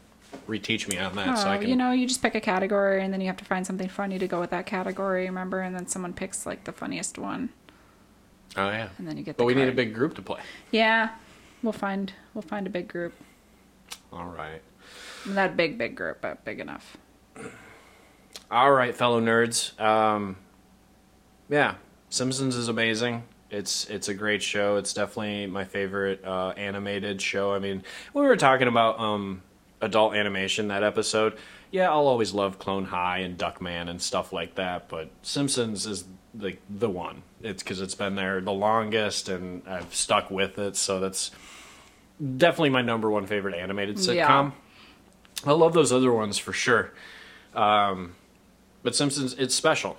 [0.48, 1.39] reteach me on that.
[1.39, 3.36] so I Oh, can you know, you just pick a category and then you have
[3.39, 5.27] to find something funny to go with that category.
[5.27, 7.51] Remember, and then someone picks like the funniest one,
[8.57, 8.89] Oh yeah.
[8.98, 9.36] and then you get.
[9.36, 10.40] But we need a big group to play.
[10.70, 11.11] Yeah,
[11.62, 13.15] we'll find we'll find a big group.
[14.12, 14.62] All right.
[15.27, 16.97] Not a big big group, but big enough.
[18.51, 19.78] All right, fellow nerds.
[19.81, 20.36] Um,
[21.48, 21.74] yeah,
[22.11, 23.24] Simpsons is amazing.
[23.51, 24.77] It's it's a great show.
[24.77, 27.55] It's definitely my favorite uh, animated show.
[27.55, 29.43] I mean, we were talking about um,
[29.81, 31.39] adult animation that episode.
[31.70, 36.05] Yeah, I'll always love Clone High and Duckman and stuff like that, but Simpsons is
[36.39, 37.23] like the one.
[37.43, 40.77] It's because it's been there the longest, and I've stuck with it.
[40.77, 41.31] So that's
[42.36, 44.14] definitely my number one favorite animated sitcom.
[44.14, 44.51] Yeah.
[45.44, 46.93] I love those other ones for sure.
[47.55, 48.14] Um,
[48.82, 49.97] but Simpsons, it's special.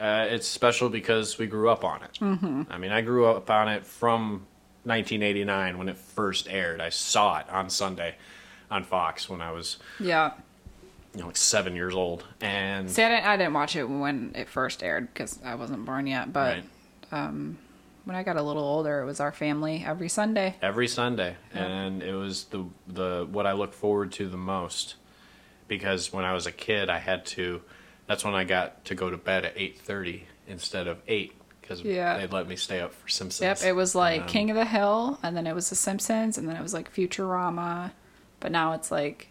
[0.00, 2.18] Uh, it's special because we grew up on it.
[2.20, 2.62] Mm-hmm.
[2.70, 4.46] I mean, I grew up on it from
[4.84, 6.80] 1989 when it first aired.
[6.80, 8.14] I saw it on Sunday
[8.70, 10.32] on Fox when I was, Yeah.
[11.14, 12.24] you know, like seven years old.
[12.40, 15.84] And See, I didn't, I didn't watch it when it first aired because I wasn't
[15.84, 16.32] born yet.
[16.32, 16.62] But
[17.10, 17.44] right,
[18.04, 20.56] when I got a little older, it was our family every Sunday.
[20.62, 24.94] every Sunday, and it was the the what I look forward to the most
[25.68, 27.60] because when I was a kid, I had to.
[28.10, 32.18] That's when I got to go to bed at 8:30 instead of eight because Yeah.
[32.18, 33.40] they'd let me stay up for Simpsons.
[33.62, 36.36] Yep, it was like Um, King of the Hill, and then it was The Simpsons,
[36.36, 37.92] and then it was like Futurama,
[38.40, 39.28] but now it's like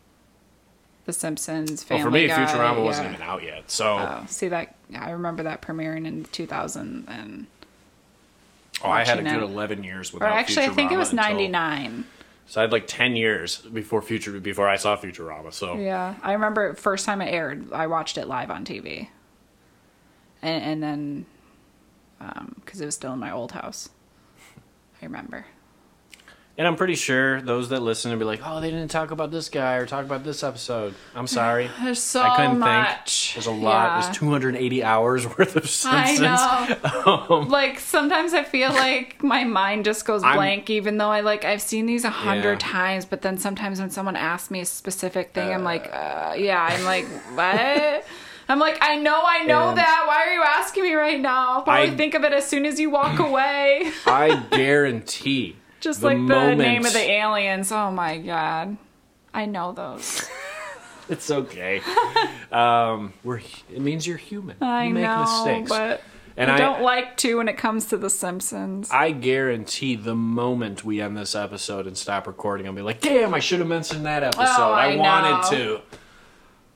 [1.07, 1.85] The Simpsons.
[1.89, 4.75] Well, for me, Guy, Futurama wasn't even out yet, so Oh, see that?
[4.97, 7.47] I remember that premiering in 2000, and
[8.81, 9.43] oh, I had a good it.
[9.43, 10.31] 11 years or without.
[10.37, 12.05] actually, I think it Futurama was until- 99.
[12.49, 15.53] So I had like 10 years before Future before I saw Futurama.
[15.53, 19.07] So Yeah, I remember first time it aired, I watched it live on TV,
[20.41, 21.25] and and then
[22.19, 23.89] um, because it was still in my old house.
[24.99, 25.45] I remember.
[26.59, 29.31] And I'm pretty sure those that listen will be like, "Oh, they didn't talk about
[29.31, 31.69] this guy or talk about this episode." I'm sorry.
[31.81, 33.31] There's so I couldn't much.
[33.33, 33.45] think.
[33.45, 33.85] There's a lot.
[33.85, 34.01] Yeah.
[34.01, 36.19] There's 280 hours worth of Simpsons.
[36.21, 37.39] I know.
[37.47, 41.45] like sometimes I feel like my mind just goes I'm- blank, even though I like
[41.45, 42.71] I've seen these a hundred Yeah.
[42.71, 43.05] times.
[43.05, 46.83] But then sometimes when someone asks me a specific thing, I'm like, uh, yeah, I'm
[46.83, 47.05] like,
[47.35, 48.05] what?
[48.49, 50.03] I'm like, I know, I know And- that.
[50.07, 51.51] Why are you asking me right now?
[51.53, 53.91] I'll probably I- think of it as soon as you walk away.
[54.05, 55.55] I guarantee.
[55.79, 57.71] Just the like the moment- name of the aliens.
[57.71, 58.77] Oh my god.
[59.33, 60.27] I know those.
[61.09, 61.81] It's okay.
[62.51, 63.39] um, we're.
[63.73, 64.57] It means you're human.
[64.61, 65.67] I you make know, mistakes.
[65.67, 66.03] but
[66.37, 68.91] and I I don't like to when it comes to The Simpsons.
[68.91, 73.33] I guarantee the moment we end this episode and stop recording, I'll be like, damn,
[73.33, 74.43] I should have mentioned that episode.
[74.43, 75.81] Oh, I wanted to.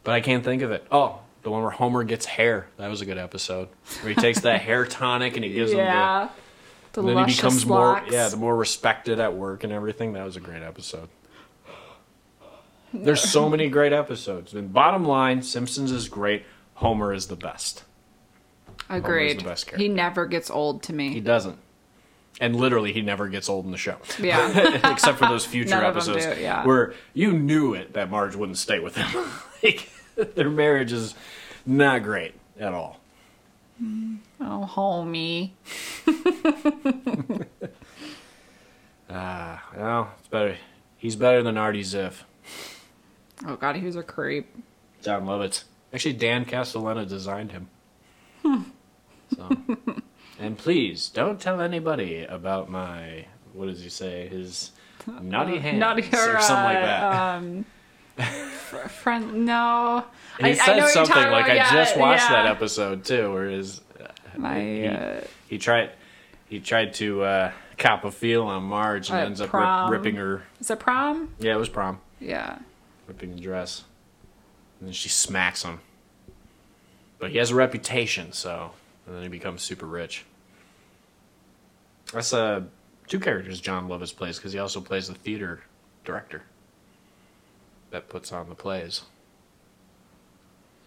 [0.03, 0.83] But I can't think of it.
[0.91, 2.65] Oh, the one where Homer gets hair.
[2.77, 3.69] That was a good episode.
[4.01, 6.25] Where he takes that hair tonic and he gives him yeah.
[6.25, 6.31] The
[6.93, 7.01] the.
[7.01, 10.13] And then he becomes more, yeah, the more respected at work and everything.
[10.13, 11.09] That was a great episode.
[12.93, 14.53] There's so many great episodes.
[14.53, 16.45] And bottom line, Simpsons is great.
[16.75, 17.83] Homer is the best.
[18.89, 19.39] Agreed.
[19.39, 21.57] the best he never gets old to me He doesn't.
[22.41, 23.97] And literally, he never gets old in the show.
[24.19, 24.91] Yeah.
[24.91, 26.65] except for those future None of 'em episodes do, yeah.
[26.65, 29.25] where you knew it that Marge wouldn't stay with him.
[29.63, 29.89] like,
[30.35, 31.15] their marriage is
[31.65, 32.99] not great at all.
[33.81, 35.51] Oh, homie.
[39.15, 40.57] Ah, well, it's better.
[40.97, 42.23] He's better than Artie Ziff.
[43.45, 44.47] Oh god, he was a creep.
[45.03, 45.65] Jon Lovitz.
[45.93, 47.69] Actually, Dan Castellaneta designed him.
[49.35, 49.49] So,
[50.39, 54.27] and please don't tell anybody about my what does he say?
[54.27, 54.71] His
[55.07, 57.03] naughty hands Not or something like that.
[57.03, 57.65] Um,
[59.03, 60.05] friend, no.
[60.39, 63.31] he I, I said know something like about, I just yeah, watched that episode too,
[63.31, 63.81] where his
[64.37, 65.91] My, he, uh, he tried
[66.47, 70.43] he tried to uh, cop a feel on Marge and ends up rip, ripping her.
[70.59, 71.33] is it prom?
[71.39, 71.99] Yeah, it was prom.
[72.19, 72.59] Yeah.
[73.07, 73.83] Ripping the dress,
[74.79, 75.81] and then she smacks him.
[77.19, 78.71] But he has a reputation, so
[79.05, 80.25] and then he becomes super rich.
[82.13, 82.61] That's uh,
[83.07, 85.63] two characters Jon Lovitz plays because he also plays the theater
[86.05, 86.43] director
[87.93, 89.03] that puts on the plays.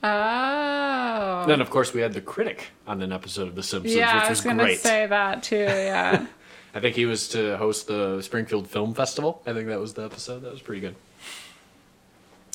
[0.03, 1.45] Oh.
[1.47, 4.24] Then, of course, we had the critic on an episode of The Simpsons, yeah, which
[4.24, 4.78] I was was gonna great.
[4.81, 5.57] say that too.
[5.57, 6.27] Yeah.
[6.74, 9.41] I think he was to host the Springfield Film Festival.
[9.47, 10.41] I think that was the episode.
[10.41, 10.95] That was pretty good.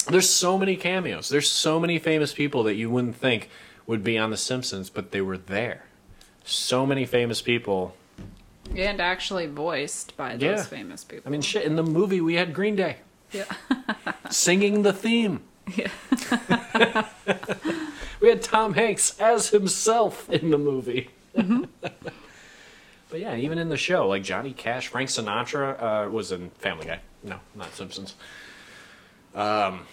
[0.09, 1.29] There's so many cameos.
[1.29, 3.49] There's so many famous people that you wouldn't think
[3.87, 5.85] would be on The Simpsons, but they were there.
[6.43, 7.95] So many famous people.
[8.75, 10.63] and actually voiced by those Yeah.
[10.63, 11.23] famous people.
[11.25, 12.97] I mean, shit, in the movie we had Green Day
[13.31, 13.45] yeah.
[14.29, 15.41] singing the theme.
[15.75, 15.89] Yeah.
[18.19, 21.09] we had Tom Hanks as himself in the movie.
[21.35, 21.63] Mm-hmm.
[23.09, 26.87] but yeah, even in the show, like Johnny Cash, Frank Sinatra uh, was in Family
[26.87, 26.99] Guy.
[27.23, 28.15] No, not Simpsons.
[29.35, 29.85] Um,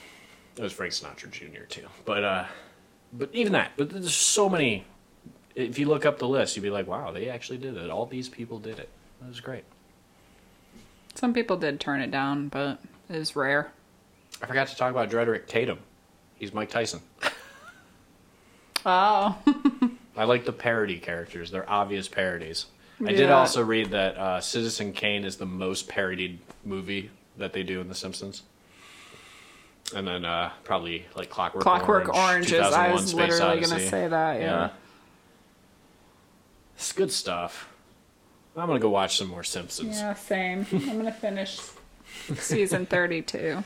[0.57, 1.65] it was Frank Sinatra Jr.
[1.69, 1.87] too.
[2.05, 2.45] But uh,
[3.13, 3.73] but even that.
[3.77, 4.85] But there's so many.
[5.55, 7.91] If you look up the list, you'd be like, wow, they actually did it.
[7.91, 8.89] All these people did it.
[9.21, 9.65] It was great.
[11.15, 12.79] Some people did turn it down, but
[13.09, 13.73] it was rare.
[14.43, 15.79] I forgot to talk about Drederick Tatum.
[16.37, 17.01] He's Mike Tyson.
[18.87, 19.37] Oh.
[20.17, 21.51] I like the parody characters.
[21.51, 22.67] They're obvious parodies.
[23.05, 23.37] I did Yeah.
[23.39, 27.89] also read that uh, Citizen Kane is the most parodied movie that they do in
[27.89, 28.43] The Simpsons.
[29.95, 32.53] And then uh, probably like Clockwork, Clockwork Orange.
[32.53, 32.61] Orange is.
[32.61, 33.89] I 2001 was Space literally going to Odyssey.
[33.91, 34.41] say that.
[34.41, 34.71] Yeah.
[36.77, 37.69] It's good stuff.
[38.57, 39.99] I'm gonna go watch some more Simpsons.
[39.99, 40.67] Yeah, same.
[40.73, 41.59] I'm going to finish
[42.37, 43.63] season 32.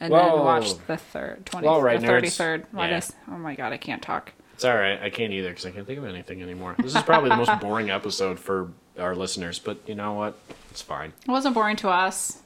[0.00, 0.18] And Whoa.
[0.18, 2.64] then watch the third, 20, Well, right, the 33rd.
[2.74, 2.96] Yeah.
[2.96, 4.32] is- oh my god, I can't talk.
[4.54, 5.00] It's all right.
[5.02, 6.74] I can't either because I can't think of anything anymore.
[6.78, 10.38] This is probably the most boring episode for our listeners, but you know what?
[10.70, 11.12] It's fine.
[11.26, 12.38] It wasn't boring to us.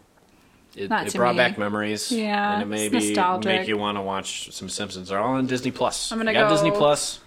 [0.74, 1.38] It, it brought me.
[1.38, 2.12] back memories.
[2.12, 5.08] Yeah, and it maybe make you want to watch some Simpsons.
[5.08, 6.12] They're all on Disney Plus.
[6.12, 7.20] I'm gonna you got go- Disney Plus.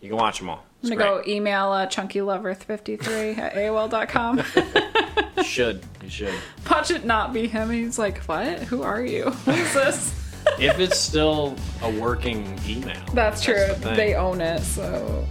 [0.00, 0.64] You can watch them all.
[0.82, 4.38] It's I'm going to go email uh, chunkylover53 at AOL.com.
[5.36, 5.82] You should.
[6.02, 6.34] You should.
[6.70, 7.70] Watch it not be him.
[7.70, 8.58] He's like, what?
[8.64, 9.24] Who are you?
[9.44, 10.18] What is this?
[10.58, 13.00] if it's still a working email.
[13.14, 13.66] That's true.
[13.80, 15.24] the they own it, so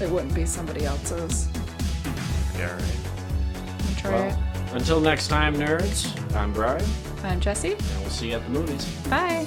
[0.00, 1.48] it wouldn't be somebody else's.
[2.56, 2.82] Yeah, right.
[3.88, 4.42] I'll try Well,
[4.72, 6.14] until next time, nerds.
[6.34, 6.84] I'm Brian.
[7.22, 7.72] I'm Jesse.
[7.72, 8.84] and we'll see you at the movies.
[9.10, 9.46] Bye.